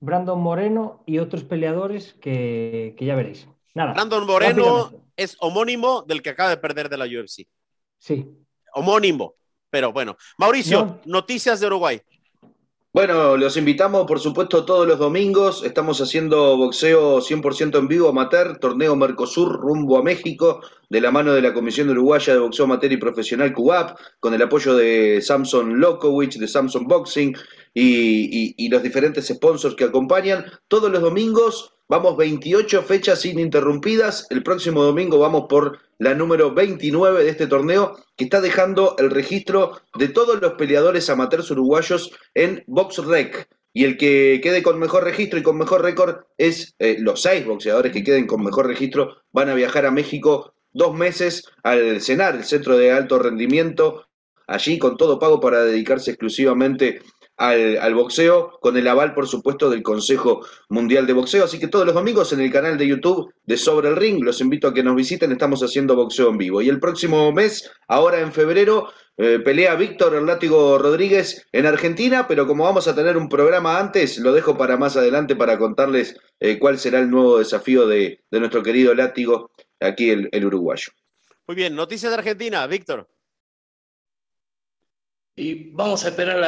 Brandon 0.00 0.38
Moreno 0.38 1.02
y 1.06 1.18
otros 1.18 1.44
peleadores 1.44 2.14
que, 2.14 2.94
ya 3.00 3.14
veréis. 3.14 3.48
Nada, 3.74 3.94
Brandon 3.94 4.26
Moreno 4.26 4.90
es 5.16 5.36
homónimo 5.40 6.02
del 6.02 6.22
que 6.22 6.30
acaba 6.30 6.50
de 6.50 6.56
perder 6.58 6.88
de 6.88 6.98
la 6.98 7.06
UFC. 7.06 7.48
Sí. 7.98 8.26
Homónimo. 8.74 9.34
Pero 9.70 9.92
bueno, 9.92 10.16
Mauricio, 10.38 11.00
noticias 11.06 11.60
de 11.60 11.66
Uruguay. 11.66 12.00
Bueno, 12.96 13.36
los 13.36 13.58
invitamos, 13.58 14.06
por 14.06 14.20
supuesto, 14.20 14.64
todos 14.64 14.88
los 14.88 14.98
domingos. 14.98 15.62
Estamos 15.62 16.00
haciendo 16.00 16.56
boxeo 16.56 17.20
100% 17.20 17.78
en 17.78 17.88
vivo 17.88 18.08
amateur, 18.08 18.56
torneo 18.56 18.96
Mercosur 18.96 19.60
rumbo 19.60 19.98
a 19.98 20.02
México, 20.02 20.62
de 20.88 21.02
la 21.02 21.10
mano 21.10 21.34
de 21.34 21.42
la 21.42 21.52
Comisión 21.52 21.90
Uruguaya 21.90 22.32
de 22.32 22.38
Boxeo 22.38 22.64
Amateur 22.64 22.90
y 22.90 22.96
Profesional 22.96 23.52
CUAP, 23.52 23.98
con 24.18 24.32
el 24.32 24.40
apoyo 24.40 24.74
de 24.74 25.20
Samson 25.20 25.78
Lokowicz, 25.78 26.38
de 26.38 26.48
Samson 26.48 26.86
Boxing 26.86 27.36
y 27.74 28.68
los 28.70 28.82
diferentes 28.82 29.26
sponsors 29.26 29.74
que 29.74 29.84
acompañan. 29.84 30.46
Todos 30.66 30.90
los 30.90 31.02
domingos 31.02 31.75
Vamos 31.88 32.16
28 32.16 32.82
fechas 32.82 33.24
ininterrumpidas. 33.24 34.26
El 34.30 34.42
próximo 34.42 34.82
domingo 34.82 35.20
vamos 35.20 35.44
por 35.48 35.78
la 35.98 36.14
número 36.14 36.52
29 36.52 37.22
de 37.22 37.30
este 37.30 37.46
torneo 37.46 37.94
que 38.16 38.24
está 38.24 38.40
dejando 38.40 38.96
el 38.98 39.08
registro 39.08 39.80
de 39.96 40.08
todos 40.08 40.40
los 40.40 40.54
peleadores 40.54 41.08
amateurs 41.10 41.48
uruguayos 41.52 42.10
en 42.34 42.64
BoxRec. 42.66 43.48
Y 43.72 43.84
el 43.84 43.98
que 43.98 44.40
quede 44.42 44.64
con 44.64 44.80
mejor 44.80 45.04
registro 45.04 45.38
y 45.38 45.44
con 45.44 45.58
mejor 45.58 45.82
récord 45.82 46.24
es 46.38 46.74
eh, 46.80 46.96
los 46.98 47.22
seis 47.22 47.46
boxeadores 47.46 47.92
que 47.92 48.02
queden 48.02 48.26
con 48.26 48.42
mejor 48.42 48.66
registro 48.66 49.18
van 49.30 49.48
a 49.50 49.54
viajar 49.54 49.86
a 49.86 49.92
México 49.92 50.54
dos 50.72 50.92
meses 50.92 51.44
al 51.62 52.00
CENAR, 52.00 52.34
el 52.34 52.44
Centro 52.44 52.76
de 52.76 52.90
Alto 52.90 53.20
Rendimiento, 53.20 54.06
allí 54.48 54.78
con 54.78 54.96
todo 54.96 55.20
pago 55.20 55.38
para 55.38 55.62
dedicarse 55.62 56.10
exclusivamente 56.10 57.00
al, 57.36 57.94
boxeo, 57.94 58.58
con 58.60 58.76
el 58.76 58.88
aval, 58.88 59.14
por 59.14 59.26
supuesto, 59.26 59.68
del 59.68 59.82
Consejo 59.82 60.46
Mundial 60.68 61.06
de 61.06 61.12
Boxeo. 61.12 61.44
Así 61.44 61.58
que 61.58 61.68
todos 61.68 61.84
los 61.84 61.94
domingos 61.94 62.32
en 62.32 62.40
el 62.40 62.50
canal 62.50 62.78
de 62.78 62.86
YouTube 62.86 63.32
de 63.44 63.56
Sobre 63.56 63.88
el 63.88 63.96
Ring, 63.96 64.22
los 64.22 64.40
invito 64.40 64.68
a 64.68 64.74
que 64.74 64.82
nos 64.82 64.96
visiten, 64.96 65.32
estamos 65.32 65.62
haciendo 65.62 65.96
boxeo 65.96 66.30
en 66.30 66.38
vivo. 66.38 66.62
Y 66.62 66.68
el 66.68 66.80
próximo 66.80 67.30
mes, 67.32 67.70
ahora 67.88 68.20
en 68.20 68.32
febrero, 68.32 68.88
eh, 69.18 69.38
pelea 69.38 69.74
Víctor 69.76 70.14
el 70.14 70.26
látigo 70.26 70.76
Rodríguez 70.76 71.46
en 71.52 71.64
Argentina, 71.64 72.28
pero 72.28 72.46
como 72.46 72.64
vamos 72.64 72.86
a 72.86 72.94
tener 72.94 73.16
un 73.16 73.30
programa 73.30 73.78
antes, 73.78 74.18
lo 74.18 74.32
dejo 74.32 74.58
para 74.58 74.76
más 74.76 74.96
adelante 74.96 75.34
para 75.34 75.58
contarles 75.58 76.18
eh, 76.38 76.58
cuál 76.58 76.78
será 76.78 76.98
el 76.98 77.10
nuevo 77.10 77.38
desafío 77.38 77.86
de, 77.86 78.22
nuestro 78.30 78.62
querido 78.62 78.94
látigo, 78.94 79.50
aquí 79.80 80.10
el, 80.10 80.44
uruguayo. 80.44 80.92
Muy 81.46 81.56
bien, 81.56 81.74
noticias 81.74 82.10
de 82.10 82.18
Argentina, 82.18 82.66
Víctor. 82.66 83.08
Y 85.38 85.70
vamos 85.72 86.02
a 86.02 86.08
esperar 86.08 86.38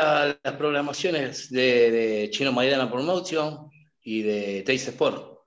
las 0.42 0.54
programaciones 0.54 1.50
de, 1.50 2.30
Chino 2.32 2.52
Maidana 2.52 2.90
Promotion 2.90 3.70
y 4.02 4.22
de 4.22 4.62
Trace 4.62 4.88
Sport. 4.88 5.40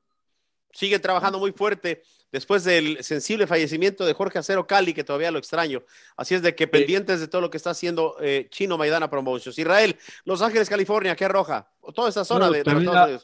Sigue 0.71 0.99
trabajando 0.99 1.39
muy 1.39 1.51
fuerte 1.51 2.03
después 2.31 2.63
del 2.63 3.03
sensible 3.03 3.47
fallecimiento 3.47 4.05
de 4.05 4.13
Jorge 4.13 4.37
Acero 4.37 4.67
Cali, 4.67 4.93
que 4.93 5.03
todavía 5.03 5.31
lo 5.31 5.39
extraño. 5.39 5.83
Así 6.15 6.35
es 6.35 6.43
de 6.43 6.53
que 6.53 6.67
pendientes 6.67 7.19
de 7.19 7.27
todo 7.27 7.41
lo 7.41 7.49
que 7.49 7.57
está 7.57 7.71
haciendo 7.71 8.15
eh, 8.21 8.47
Chino 8.51 8.77
Maidana 8.77 9.09
Promotions. 9.09 9.57
Israel, 9.57 9.97
Los 10.23 10.43
Ángeles, 10.43 10.69
California, 10.69 11.15
¿qué 11.15 11.27
roja? 11.27 11.67
Toda 11.95 12.09
esa 12.09 12.23
zona 12.23 12.47
de, 12.51 13.19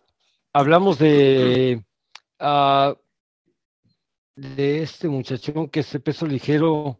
Hablamos 0.51 0.97
de, 0.97 1.83
uh, 2.39 2.95
de 4.35 4.81
este 4.81 5.07
muchachón 5.07 5.69
que 5.69 5.81
es 5.81 5.91
de 5.91 5.99
peso 5.99 6.25
ligero, 6.25 6.99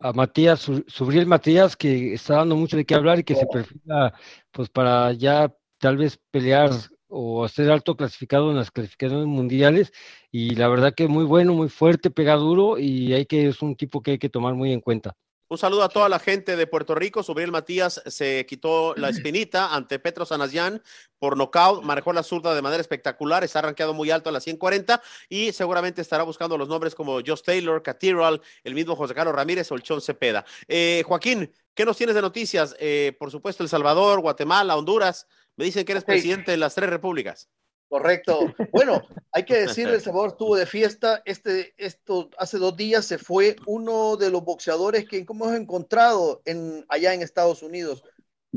a 0.00 0.12
Matías, 0.12 0.60
Subriel 0.86 1.26
Matías, 1.26 1.76
que 1.76 2.14
está 2.14 2.36
dando 2.36 2.56
mucho 2.56 2.76
de 2.76 2.84
qué 2.84 2.94
hablar 2.94 3.18
y 3.18 3.24
que 3.24 3.34
se 3.34 3.46
perfila 3.46 4.14
pues 4.52 4.68
para 4.68 5.12
ya 5.12 5.52
tal 5.78 5.96
vez 5.96 6.18
pelear 6.30 6.70
o 7.08 7.48
ser 7.48 7.70
alto 7.70 7.96
clasificado 7.96 8.50
en 8.50 8.56
las 8.56 8.70
clasificaciones 8.70 9.26
mundiales 9.26 9.92
y 10.30 10.54
la 10.54 10.68
verdad 10.68 10.94
que 10.94 11.08
muy 11.08 11.24
bueno, 11.24 11.54
muy 11.54 11.68
fuerte, 11.68 12.10
pega 12.10 12.34
duro 12.34 12.78
y 12.78 13.12
hay 13.14 13.26
que 13.26 13.48
es 13.48 13.62
un 13.62 13.76
tipo 13.76 14.02
que 14.02 14.12
hay 14.12 14.18
que 14.18 14.28
tomar 14.28 14.54
muy 14.54 14.72
en 14.72 14.80
cuenta. 14.80 15.16
Un 15.50 15.56
saludo 15.56 15.82
a 15.82 15.88
toda 15.88 16.10
la 16.10 16.18
gente 16.18 16.56
de 16.56 16.66
Puerto 16.66 16.94
Rico. 16.94 17.22
Subriel 17.22 17.50
Matías 17.50 18.02
se 18.04 18.44
quitó 18.44 18.94
la 18.96 19.08
espinita 19.08 19.74
ante 19.74 19.98
Petro 19.98 20.26
Sanasyan 20.26 20.82
por 21.18 21.38
nocaut, 21.38 21.82
manejó 21.82 22.12
la 22.12 22.22
zurda 22.22 22.54
de 22.54 22.60
manera 22.60 22.82
espectacular, 22.82 23.42
está 23.42 23.60
arranqueado 23.60 23.94
muy 23.94 24.10
alto 24.10 24.28
a 24.28 24.32
las 24.32 24.44
140 24.44 25.02
y 25.30 25.52
seguramente 25.52 26.02
estará 26.02 26.22
buscando 26.24 26.58
los 26.58 26.68
nombres 26.68 26.94
como 26.94 27.20
Josh 27.26 27.40
Taylor, 27.42 27.82
Cathedral, 27.82 28.42
el 28.62 28.74
mismo 28.74 28.94
José 28.94 29.14
Carlos 29.14 29.34
Ramírez 29.34 29.72
o 29.72 29.74
el 29.74 29.82
Chon 29.82 30.02
Cepeda. 30.02 30.44
Eh, 30.68 31.02
Joaquín, 31.06 31.50
¿qué 31.74 31.86
nos 31.86 31.96
tienes 31.96 32.14
de 32.14 32.20
noticias? 32.20 32.76
Eh, 32.78 33.16
por 33.18 33.30
supuesto, 33.30 33.62
El 33.62 33.70
Salvador, 33.70 34.20
Guatemala, 34.20 34.76
Honduras. 34.76 35.26
Me 35.56 35.64
dicen 35.64 35.86
que 35.86 35.92
eres 35.92 36.04
presidente 36.04 36.50
de 36.50 36.58
las 36.58 36.74
tres 36.74 36.90
repúblicas. 36.90 37.48
Correcto. 37.88 38.54
Bueno, 38.70 39.02
hay 39.32 39.44
que 39.44 39.60
decirle, 39.60 39.94
El 39.94 40.02
Salvador 40.02 40.30
estuvo 40.30 40.56
de 40.56 40.66
fiesta. 40.66 41.22
Este, 41.24 41.74
esto, 41.78 42.30
hace 42.36 42.58
dos 42.58 42.76
días 42.76 43.06
se 43.06 43.18
fue 43.18 43.56
uno 43.66 44.16
de 44.16 44.30
los 44.30 44.44
boxeadores 44.44 45.08
que 45.08 45.24
hemos 45.28 45.54
encontrado 45.54 46.42
en, 46.44 46.84
allá 46.88 47.14
en 47.14 47.22
Estados 47.22 47.62
Unidos. 47.62 48.04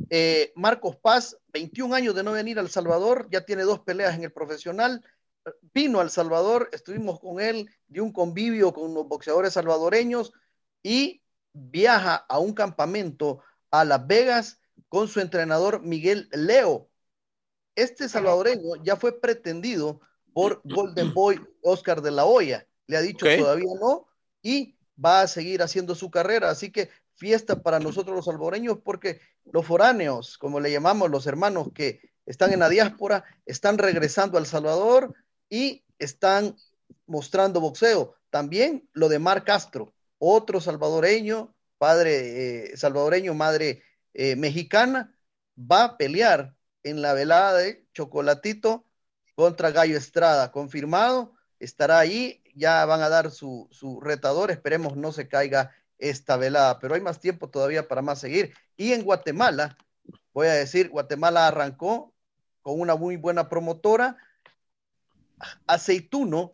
Eh, 0.09 0.51
Marcos 0.55 0.97
Paz, 0.97 1.38
21 1.53 1.95
años 1.95 2.15
de 2.15 2.23
no 2.23 2.34
venir 2.34 2.59
al 2.59 2.69
Salvador, 2.69 3.27
ya 3.32 3.45
tiene 3.45 3.63
dos 3.63 3.79
peleas 3.79 4.15
en 4.15 4.23
el 4.23 4.34
profesional. 4.34 5.03
Vino 5.73 6.01
al 6.01 6.09
Salvador, 6.09 6.69
estuvimos 6.73 7.19
con 7.19 7.39
él, 7.39 7.69
dio 7.88 8.03
un 8.03 8.11
convivio 8.11 8.73
con 8.73 8.93
los 8.93 9.07
boxeadores 9.07 9.53
salvadoreños 9.53 10.34
y 10.84 11.21
viaja 11.53 12.15
a 12.15 12.38
un 12.39 12.53
campamento 12.53 13.41
a 13.71 13.86
Las 13.86 14.05
Vegas 14.05 14.59
con 14.89 15.07
su 15.07 15.19
entrenador 15.19 15.82
Miguel 15.82 16.27
Leo 16.32 16.91
este 17.76 18.09
salvadoreño 18.09 18.84
ya 18.84 18.95
fue 18.95 19.19
pretendido 19.19 20.01
por 20.34 20.61
Golden 20.63 21.13
Boy 21.13 21.39
Oscar 21.61 22.01
de 22.01 22.11
la 22.11 22.26
Hoya. 22.26 22.65
Le 22.88 22.97
ha 22.97 23.01
dicho 23.01 23.26
todavía 23.38 23.74
no 23.80 24.07
y 24.41 24.76
va 25.03 25.22
a 25.22 25.28
seguir 25.28 25.61
haciendo 25.61 25.95
su 25.95 26.09
carrera. 26.11 26.49
Así 26.49 26.72
que 26.72 26.89
fiesta 27.15 27.61
para 27.61 27.80
nosotros 27.80 28.15
los 28.15 28.26
salvadoreños 28.26 28.80
porque 28.84 29.22
los 29.51 29.65
foráneos, 29.65 30.38
como 30.38 30.59
le 30.59 30.72
llamamos 30.72 31.09
los 31.09 31.28
hermanos 31.28 31.69
que 31.74 32.11
están 32.26 32.53
en 32.53 32.59
la 32.59 32.69
diáspora, 32.69 33.24
están 33.45 33.78
regresando 33.78 34.38
al 34.38 34.45
Salvador 34.45 35.13
y 35.49 35.84
están 35.99 36.55
mostrando 37.05 37.59
boxeo. 37.59 38.15
También 38.30 38.88
lo 38.93 39.09
de 39.09 39.19
Mar 39.19 39.43
Castro, 39.43 39.93
otro 40.17 40.61
salvadoreño, 40.61 41.53
padre 41.78 42.72
eh, 42.72 42.78
salvadoreño, 42.78 43.34
madre 43.34 43.84
eh, 44.13 44.36
mexicana, 44.36 45.13
va 45.57 45.84
a 45.84 45.97
pelear 45.97 46.55
en 46.84 47.01
la 47.01 47.13
velada 47.13 47.57
de 47.57 47.86
Chocolatito 47.93 48.86
contra 49.36 49.71
Gallo 49.71 49.97
Estrada. 49.97 50.51
Confirmado, 50.51 51.34
estará 51.59 51.99
ahí, 51.99 52.43
ya 52.55 52.86
van 52.86 53.01
a 53.01 53.09
dar 53.09 53.32
su, 53.32 53.69
retador, 54.01 54.51
esperemos 54.51 54.97
no 54.97 55.11
se 55.11 55.27
caiga 55.27 55.71
esta 55.97 56.38
velada, 56.38 56.79
pero 56.79 56.95
hay 56.95 57.01
más 57.01 57.19
tiempo 57.19 57.49
todavía 57.49 57.88
para 57.88 58.01
más 58.01 58.19
seguir. 58.19 58.53
Y 58.75 58.93
en 58.93 59.03
Guatemala, 59.03 59.77
voy 60.34 60.47
a 60.47 60.53
decir, 60.53 60.89
Guatemala 60.89 61.47
arrancó 61.47 62.13
con 62.61 62.79
una 62.79 62.95
muy 62.95 63.17
buena 63.17 63.49
promotora, 63.49 64.17
Aceituno, 65.67 66.53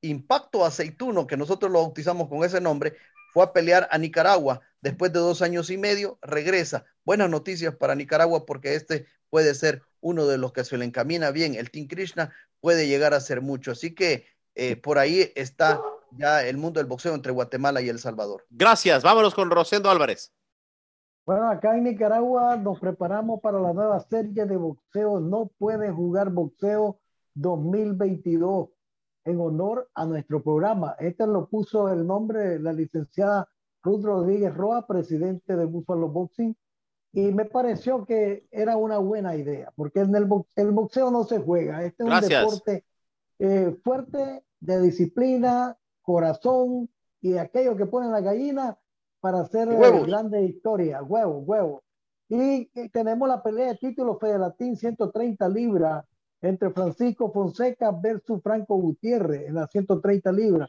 Impacto 0.00 0.64
Aceituno, 0.64 1.26
que 1.26 1.36
nosotros 1.36 1.70
lo 1.70 1.80
bautizamos 1.80 2.28
con 2.28 2.44
ese 2.44 2.60
nombre, 2.60 2.96
fue 3.32 3.44
a 3.44 3.52
pelear 3.52 3.88
a 3.90 3.98
Nicaragua 3.98 4.60
después 4.80 5.12
de 5.12 5.20
dos 5.20 5.42
años 5.42 5.70
y 5.70 5.78
medio, 5.78 6.18
regresa. 6.20 6.84
Buenas 7.04 7.30
noticias 7.30 7.74
para 7.74 7.94
Nicaragua 7.94 8.44
porque 8.44 8.74
este 8.74 9.06
puede 9.32 9.54
ser 9.54 9.80
uno 10.02 10.26
de 10.26 10.36
los 10.36 10.52
que 10.52 10.62
se 10.62 10.76
le 10.76 10.84
encamina 10.84 11.30
bien. 11.30 11.54
El 11.54 11.70
Team 11.70 11.88
Krishna 11.88 12.34
puede 12.60 12.86
llegar 12.86 13.14
a 13.14 13.20
ser 13.20 13.40
mucho. 13.40 13.70
Así 13.70 13.94
que 13.94 14.26
eh, 14.54 14.76
por 14.76 14.98
ahí 14.98 15.32
está 15.34 15.80
ya 16.10 16.46
el 16.46 16.58
mundo 16.58 16.80
del 16.80 16.86
boxeo 16.86 17.14
entre 17.14 17.32
Guatemala 17.32 17.80
y 17.80 17.88
El 17.88 17.98
Salvador. 17.98 18.44
Gracias. 18.50 19.02
Vámonos 19.02 19.34
con 19.34 19.50
Rosendo 19.50 19.88
Álvarez. 19.88 20.34
Bueno, 21.24 21.48
acá 21.48 21.78
en 21.78 21.84
Nicaragua 21.84 22.56
nos 22.56 22.78
preparamos 22.78 23.40
para 23.40 23.58
la 23.58 23.72
nueva 23.72 24.00
serie 24.00 24.44
de 24.44 24.56
boxeo. 24.58 25.18
No 25.18 25.50
puede 25.56 25.90
jugar 25.90 26.28
boxeo 26.28 27.00
2022 27.32 28.68
en 29.24 29.40
honor 29.40 29.88
a 29.94 30.04
nuestro 30.04 30.42
programa. 30.42 30.94
Este 30.98 31.26
lo 31.26 31.48
puso 31.48 31.88
el 31.88 32.06
nombre 32.06 32.58
la 32.58 32.74
licenciada 32.74 33.48
Ruth 33.82 34.04
Rodríguez 34.04 34.54
Roa, 34.54 34.86
presidente 34.86 35.56
de 35.56 35.64
Buffalo 35.64 36.08
Boxing, 36.08 36.54
y 37.12 37.32
me 37.32 37.44
pareció 37.44 38.04
que 38.04 38.46
era 38.50 38.76
una 38.76 38.98
buena 38.98 39.36
idea, 39.36 39.72
porque 39.76 40.00
en 40.00 40.14
el, 40.14 40.24
boxeo, 40.24 41.10
no 41.10 41.24
se 41.24 41.38
juega, 41.38 41.84
este 41.84 42.04
es 42.04 42.10
un 42.10 42.28
deporte 42.28 42.84
eh, 43.38 43.76
fuerte, 43.84 44.44
de 44.60 44.80
disciplina, 44.80 45.76
corazón 46.00 46.88
y 47.20 47.36
aquello 47.36 47.76
que 47.76 47.86
ponen 47.86 48.12
la 48.12 48.20
gallina 48.20 48.78
para 49.20 49.40
hacer 49.40 49.68
eh, 49.68 50.02
grandes 50.06 50.48
historias, 50.48 51.02
huevo, 51.06 51.38
huevo. 51.38 51.82
Y, 52.28 52.66
tenemos 52.88 53.28
la 53.28 53.42
pelea 53.42 53.68
de 53.68 53.76
título 53.76 54.18
Federatín 54.18 54.76
130 54.76 55.48
libras 55.48 56.04
entre 56.40 56.70
Francisco 56.70 57.30
Fonseca 57.30 57.90
versus 57.92 58.42
Franco 58.42 58.76
Gutiérrez 58.76 59.48
en 59.48 59.54
las 59.54 59.70
130 59.70 60.32
libras. 60.32 60.68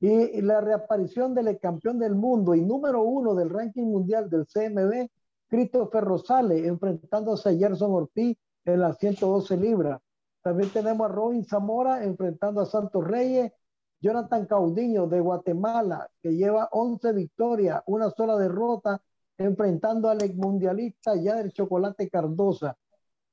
Y, 0.00 0.40
la 0.40 0.60
reaparición 0.60 1.34
del 1.34 1.58
campeón 1.60 1.98
del 1.98 2.14
mundo 2.14 2.54
y 2.54 2.62
número 2.62 3.02
uno 3.02 3.34
del 3.34 3.50
ranking 3.50 3.84
mundial 3.84 4.30
del 4.30 4.46
CMB, 4.46 5.08
Christopher 5.52 6.02
Rosales 6.02 6.64
enfrentándose 6.64 7.50
a 7.50 7.52
Gerson 7.52 7.92
Ortiz 7.92 8.38
en 8.64 8.80
las 8.80 8.96
112 8.96 9.58
libras. 9.58 10.00
También 10.40 10.70
tenemos 10.70 11.06
a 11.06 11.12
Robin 11.12 11.44
Zamora 11.44 12.02
enfrentando 12.04 12.62
a 12.62 12.64
Santos 12.64 13.06
Reyes, 13.06 13.52
Jonathan 14.00 14.46
Caudiño 14.46 15.06
de 15.08 15.20
Guatemala, 15.20 16.08
que 16.22 16.30
lleva 16.30 16.70
11 16.72 17.12
victorias, 17.12 17.82
una 17.84 18.08
sola 18.08 18.38
derrota, 18.38 19.02
enfrentando 19.36 20.08
al 20.08 20.22
ex 20.22 20.34
mundialista 20.34 21.16
ya 21.16 21.36
del 21.36 21.52
Chocolate 21.52 22.08
Cardosa. 22.08 22.74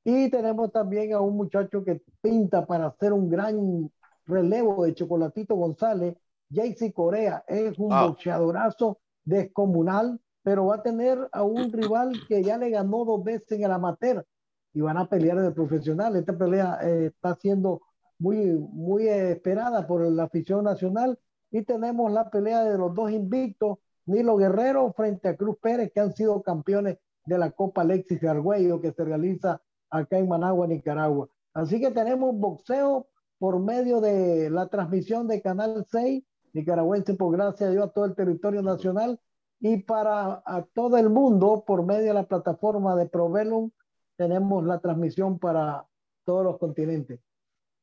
Y 0.04 0.30
tenemos 0.30 0.74
también 0.74 1.14
a 1.14 1.22
un 1.22 1.38
muchacho 1.38 1.86
que 1.86 2.02
pinta 2.20 2.66
para 2.66 2.88
hacer 2.88 3.14
un 3.14 3.30
gran 3.30 3.90
relevo 4.26 4.84
de 4.84 4.94
Chocolatito 4.94 5.56
González, 5.56 6.18
Jaycee 6.52 6.92
Corea, 6.92 7.46
es 7.48 7.80
un 7.80 7.88
boxeadorazo 7.88 9.00
descomunal, 9.24 10.20
pero 10.50 10.66
va 10.66 10.78
a 10.78 10.82
tener 10.82 11.30
a 11.32 11.44
un 11.44 11.72
rival 11.72 12.12
que 12.28 12.42
ya 12.42 12.58
le 12.58 12.72
ganó 12.72 13.06
dos 13.06 13.24
veces 13.24 13.52
en 13.52 13.66
el 13.66 13.72
amateur 13.72 14.26
y 14.74 14.82
van 14.82 14.98
a 14.98 15.08
pelear 15.08 15.40
de 15.40 15.52
profesional. 15.52 16.16
Esta 16.16 16.36
pelea 16.36 16.80
eh, 16.82 17.12
está 17.14 17.36
siendo 17.36 17.84
muy, 18.18 18.58
muy 18.58 19.08
esperada 19.08 19.86
por 19.86 20.02
la 20.12 20.24
afición 20.24 20.64
nacional 20.64 21.20
y 21.52 21.62
tenemos 21.62 22.12
la 22.12 22.32
pelea 22.32 22.64
de 22.64 22.80
los 22.80 22.96
dos 22.96 23.12
invictos, 23.12 23.78
Nilo 24.08 24.38
Guerrero 24.38 24.92
frente 24.94 25.28
a 25.30 25.38
Cruz 25.38 25.58
Pérez, 25.62 25.92
que 25.94 26.00
han 26.00 26.16
sido 26.16 26.42
campeones 26.42 26.98
de 27.26 27.38
la 27.38 27.52
Copa 27.52 27.82
Alexis 27.82 28.24
Argüello 28.24 28.82
que 28.82 28.92
se 28.92 29.06
realiza 29.06 29.62
acá 29.92 30.18
en 30.18 30.30
Managua, 30.30 30.66
Nicaragua. 30.66 31.30
Así 31.54 31.80
que 31.80 31.92
tenemos 31.92 32.36
boxeo 32.36 33.06
por 33.38 33.60
medio 33.60 34.02
de 34.02 34.50
la 34.50 34.66
transmisión 34.66 35.28
de 35.28 35.44
Canal 35.44 35.86
6 35.92 36.24
nicaragüense, 36.54 37.14
por 37.14 37.32
gracias 37.34 37.70
a 37.70 37.72
Dios, 37.72 37.86
a 37.86 37.92
todo 37.92 38.06
el 38.06 38.16
territorio 38.16 38.64
nacional 38.64 39.20
y 39.60 39.78
para 39.78 40.42
a 40.46 40.64
todo 40.74 40.98
el 40.98 41.10
mundo 41.10 41.64
por 41.66 41.86
medio 41.86 42.08
de 42.08 42.14
la 42.14 42.24
plataforma 42.24 42.96
de 42.96 43.08
Provelum 43.08 43.72
tenemos 44.16 44.64
la 44.66 44.80
transmisión 44.80 45.40
para 45.40 45.86
todos 46.26 46.44
los 46.44 46.58
continentes. 46.58 47.20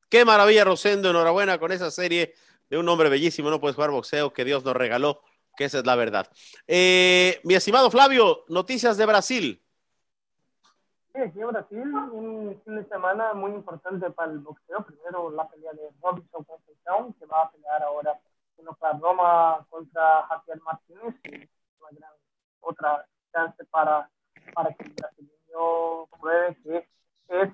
Qué 0.08 0.24
maravilla, 0.24 0.64
Rosendo. 0.64 1.10
Enhorabuena 1.10 1.58
con 1.58 1.72
esa 1.72 1.90
serie 1.90 2.34
de 2.70 2.78
un 2.78 2.88
hombre 2.88 3.08
bellísimo. 3.08 3.50
No 3.50 3.60
puedes 3.60 3.74
jugar 3.74 3.90
boxeo 3.90 4.32
que 4.32 4.44
Dios 4.44 4.64
nos 4.64 4.76
regaló 4.76 5.20
que 5.56 5.64
esa 5.64 5.78
es 5.78 5.86
la 5.86 5.96
verdad. 5.96 6.30
Eh, 6.66 7.40
mi 7.44 7.54
estimado 7.54 7.90
Flavio, 7.90 8.44
noticias 8.48 8.96
de 8.96 9.06
Brasil. 9.06 9.62
Sí, 11.14 11.20
aquí 11.22 11.40
en 11.40 11.48
Brasil, 11.48 11.94
un 12.12 12.60
fin 12.62 12.76
de 12.76 12.84
semana 12.84 13.32
muy 13.32 13.52
importante 13.52 14.10
para 14.10 14.32
el 14.32 14.38
boxeo. 14.40 14.84
Primero, 14.84 15.30
la 15.30 15.48
pelea 15.48 15.72
de 15.72 15.90
Robinson 16.02 16.44
Concepción, 16.44 17.14
que 17.14 17.24
va 17.24 17.44
a 17.44 17.50
pelear 17.50 17.82
ahora 17.82 18.20
en 18.58 19.00
Roma 19.00 19.66
contra 19.70 20.26
Javier 20.28 20.60
Martínez. 20.62 21.48
Otra 22.86 23.04
chance 23.32 23.64
para, 23.66 24.08
para 24.54 24.72
que 24.74 24.84
el 24.84 24.92
brasileño 24.92 26.06
pruebe 26.20 26.56
que 26.62 26.88
es 27.28 27.50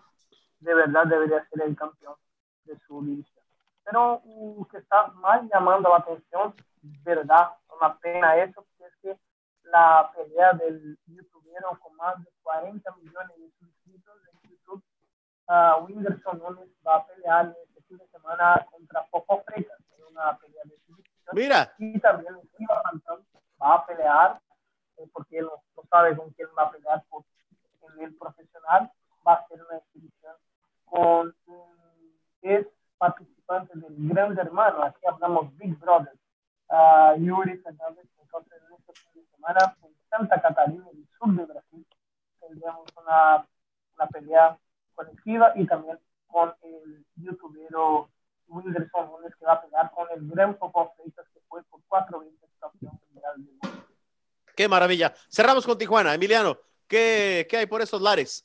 de 0.61 0.75
verdad 0.75 1.07
debería 1.07 1.47
ser 1.49 1.63
el 1.63 1.75
campeón 1.75 2.17
de 2.65 2.79
su 2.87 3.03
división. 3.03 3.45
Pero 3.85 4.23
lo 4.25 4.69
que 4.71 4.79
está 4.79 5.09
más 5.15 5.43
llamando 5.51 5.89
la 5.89 5.97
atención, 5.97 6.55
verdad, 7.03 7.49
una 7.75 7.99
pena 7.99 8.37
eso, 8.37 8.67
es 8.79 8.95
que 9.01 9.19
la 9.65 10.13
pelea 10.15 10.53
del 10.53 10.99
youtuber 11.07 11.63
con 11.81 11.97
más 11.97 12.23
de 12.23 12.31
40 12.43 12.97
millones 12.97 13.37
de 13.39 13.51
suscritos 13.59 14.15
en 14.33 14.51
YouTube, 14.51 14.85
uh, 15.49 15.85
Whindersson 15.85 16.39
Nunes 16.39 16.69
va 16.87 16.97
a 16.97 17.07
pelear 17.07 17.57
este 17.65 17.83
fin 17.83 17.97
de 17.97 18.07
semana 18.09 18.67
contra 18.71 19.07
Popo 19.07 19.43
Freitas, 19.45 19.81
en 19.97 20.05
una 20.15 20.37
pelea 20.39 20.63
de 20.65 20.79
suscripción. 20.87 21.35
Mira. 21.35 21.75
Y 21.79 21.99
también 21.99 22.37
va 23.63 23.75
a 23.75 23.87
pelear, 23.87 24.41
eh, 24.99 25.09
porque 25.13 25.39
él 25.39 25.47
no, 25.47 25.83
sabe 25.91 26.17
con 26.17 26.31
quién 26.31 26.49
va 26.59 26.65
a 26.65 26.71
pelear 26.71 27.05
por, 27.09 27.25
en 27.95 28.05
el 28.05 28.15
profesional, 28.17 28.91
va 29.27 29.35
a 29.35 29.49
ser 29.49 29.63
una 29.63 29.79
exhibición 29.79 30.35
con 30.85 31.35
un 31.47 31.83
es 32.43 32.67
participante 32.99 33.73
del 33.79 33.95
Gran 34.09 34.31
Hermano, 34.43 34.83
aquí 34.83 35.07
hablamos 35.07 35.57
Big 35.57 35.79
Brother, 35.79 36.15
uh, 36.69 37.15
Yuri 37.17 37.59
Fernández, 37.59 38.07
entonces 38.21 38.61
en 38.69 38.75
este 38.75 38.93
fin 38.93 39.23
de 39.23 39.31
semana 39.31 39.77
en 39.85 39.95
Santa 40.11 40.43
Catarina, 40.43 40.85
el 40.93 41.07
sur 41.17 41.33
de 41.37 41.45
Brasil, 41.45 41.87
tendríamos 42.41 42.87
una, 43.01 43.47
una 43.97 44.07
pelea 44.09 44.59
colectiva 44.97 45.53
y 45.55 45.65
también 45.67 45.99
con 46.27 46.53
el 46.63 47.07
youtubero 47.17 48.11
Wilderson 48.49 49.11
Núñez 49.13 49.35
que 49.37 49.47
va 49.47 49.53
a 49.53 49.63
pelear 49.63 49.91
con 49.93 50.09
el 50.13 50.29
gran 50.29 50.55
Popo 50.55 50.93
Freitas 50.97 51.27
que 51.33 51.41
fue 51.49 51.63
por 51.65 51.81
cuatro 51.87 52.21
veces 52.21 52.51
campeón 52.59 52.99
mundial 53.07 53.35
de 53.45 53.69
Qué 54.57 54.69
maravilla. 54.69 55.15
Cerramos 55.31 55.65
con 55.65 55.79
Tijuana. 55.79 56.15
Emiliano, 56.15 56.59
¿qué, 56.89 57.47
qué 57.49 57.59
hay 57.59 57.67
por 57.67 57.81
esos 57.81 58.03
lares? 58.03 58.45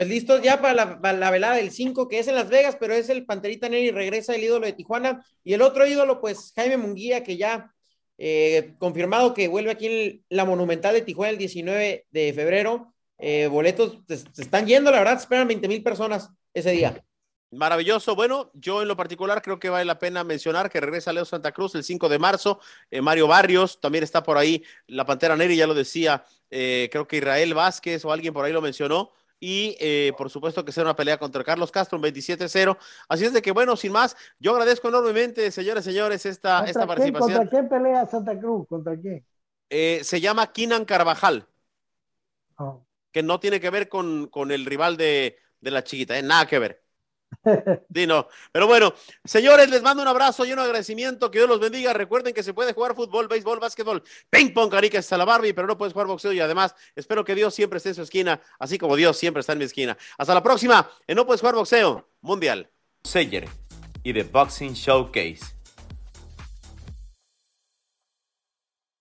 Pues 0.00 0.08
listo 0.08 0.40
ya 0.40 0.62
para 0.62 0.98
la, 1.12 1.30
velada 1.30 1.56
del 1.56 1.70
5, 1.70 2.08
que 2.08 2.20
es 2.20 2.26
en 2.26 2.34
Las 2.34 2.48
Vegas, 2.48 2.78
pero 2.80 2.94
es 2.94 3.10
el 3.10 3.26
Panterita 3.26 3.68
Neri, 3.68 3.90
regresa 3.90 4.34
el 4.34 4.42
ídolo 4.42 4.64
de 4.64 4.72
Tijuana. 4.72 5.22
Y 5.44 5.52
el 5.52 5.60
otro 5.60 5.86
ídolo, 5.86 6.22
pues 6.22 6.54
Jaime 6.56 6.78
Munguía, 6.78 7.22
que 7.22 7.36
ya 7.36 7.74
eh, 8.16 8.76
confirmado 8.78 9.34
que 9.34 9.46
vuelve 9.46 9.72
aquí 9.72 9.86
en 9.88 10.24
la 10.30 10.46
Monumental 10.46 10.94
de 10.94 11.02
Tijuana 11.02 11.32
el 11.32 11.36
19 11.36 12.06
de 12.10 12.32
febrero. 12.32 12.94
Eh, 13.18 13.46
boletos 13.48 13.98
se 14.08 14.40
están 14.40 14.66
yendo, 14.66 14.90
la 14.90 15.00
verdad, 15.00 15.18
esperan 15.18 15.46
20 15.46 15.68
mil 15.68 15.82
personas 15.82 16.30
ese 16.54 16.70
día. 16.70 17.04
Maravilloso. 17.50 18.16
Bueno, 18.16 18.50
yo 18.54 18.80
en 18.80 18.88
lo 18.88 18.96
particular 18.96 19.42
creo 19.42 19.58
que 19.58 19.68
vale 19.68 19.84
la 19.84 19.98
pena 19.98 20.24
mencionar 20.24 20.70
que 20.70 20.80
regresa 20.80 21.12
Leo 21.12 21.26
Santa 21.26 21.52
Cruz 21.52 21.74
el 21.74 21.84
5 21.84 22.08
de 22.08 22.18
marzo. 22.18 22.58
Eh, 22.90 23.02
Mario 23.02 23.26
Barrios 23.26 23.78
también 23.78 24.04
está 24.04 24.22
por 24.22 24.38
ahí. 24.38 24.64
La 24.86 25.04
Pantera 25.04 25.36
Neri 25.36 25.56
ya 25.56 25.66
lo 25.66 25.74
decía. 25.74 26.24
creo 26.48 27.06
que 27.06 27.18
Israel 27.18 27.52
Vázquez 27.52 28.02
o 28.06 28.12
alguien 28.12 28.32
por 28.32 28.46
ahí 28.46 28.52
lo 28.54 28.62
mencionó 28.62 29.12
y 29.40 29.74
eh, 29.80 30.12
por 30.18 30.28
supuesto 30.28 30.64
que 30.64 30.70
sea 30.70 30.84
una 30.84 30.94
pelea 30.94 31.18
contra 31.18 31.42
Carlos 31.42 31.72
Castro, 31.72 31.96
un 31.96 32.04
27-0. 32.04 32.76
Así 33.08 33.24
es 33.24 33.32
de 33.32 33.40
que, 33.40 33.50
bueno, 33.50 33.74
sin 33.74 33.90
más, 33.90 34.14
yo 34.38 34.52
agradezco 34.52 34.88
enormemente, 34.88 35.50
señores, 35.50 35.82
señores, 35.82 36.26
esta, 36.26 36.64
esta 36.66 36.86
participación. 36.86 37.38
¿Contra 37.38 37.50
quién 37.50 37.68
pelea 37.68 38.06
Santa 38.06 38.38
Cruz? 38.38 38.68
¿Contra 38.68 38.96
quién? 38.96 39.24
Eh, 39.70 40.00
se 40.04 40.20
llama 40.20 40.52
Kinan 40.52 40.84
Carvajal, 40.84 41.46
oh. 42.56 42.84
que 43.10 43.22
no 43.22 43.40
tiene 43.40 43.60
que 43.60 43.70
ver 43.70 43.88
con, 43.88 44.26
con 44.26 44.50
el 44.50 44.66
rival 44.66 44.96
de, 44.96 45.38
de 45.60 45.70
la 45.70 45.82
chiquita, 45.82 46.18
¿eh? 46.18 46.22
nada 46.22 46.46
que 46.46 46.58
ver. 46.58 46.82
Sí, 47.94 48.06
no. 48.06 48.28
Pero 48.52 48.66
bueno, 48.66 48.94
señores, 49.24 49.70
les 49.70 49.82
mando 49.82 50.02
un 50.02 50.08
abrazo 50.08 50.44
y 50.44 50.52
un 50.52 50.58
agradecimiento. 50.58 51.30
Que 51.30 51.38
Dios 51.38 51.48
los 51.48 51.60
bendiga. 51.60 51.92
Recuerden 51.92 52.34
que 52.34 52.42
se 52.42 52.54
puede 52.54 52.72
jugar 52.72 52.94
fútbol, 52.94 53.28
béisbol, 53.28 53.58
básquetbol, 53.58 54.02
ping 54.28 54.52
pong, 54.52 54.70
caricas 54.70 55.04
hasta 55.04 55.18
la 55.18 55.24
Barbie, 55.24 55.52
pero 55.52 55.66
no 55.66 55.78
puedes 55.78 55.92
jugar 55.92 56.06
boxeo. 56.06 56.32
Y 56.32 56.40
además, 56.40 56.74
espero 56.94 57.24
que 57.24 57.34
Dios 57.34 57.54
siempre 57.54 57.78
esté 57.78 57.90
en 57.90 57.94
su 57.96 58.02
esquina, 58.02 58.40
así 58.58 58.78
como 58.78 58.96
Dios 58.96 59.16
siempre 59.16 59.40
está 59.40 59.52
en 59.52 59.58
mi 59.58 59.64
esquina. 59.64 59.96
Hasta 60.18 60.34
la 60.34 60.42
próxima 60.42 60.90
en 61.06 61.16
No 61.16 61.26
Puedes 61.26 61.40
Jugar 61.40 61.54
Boxeo 61.54 62.08
Mundial. 62.20 62.68
Sayer 63.04 63.48
y 64.02 64.12
The 64.12 64.24
Boxing 64.24 64.74
Showcase 64.74 65.59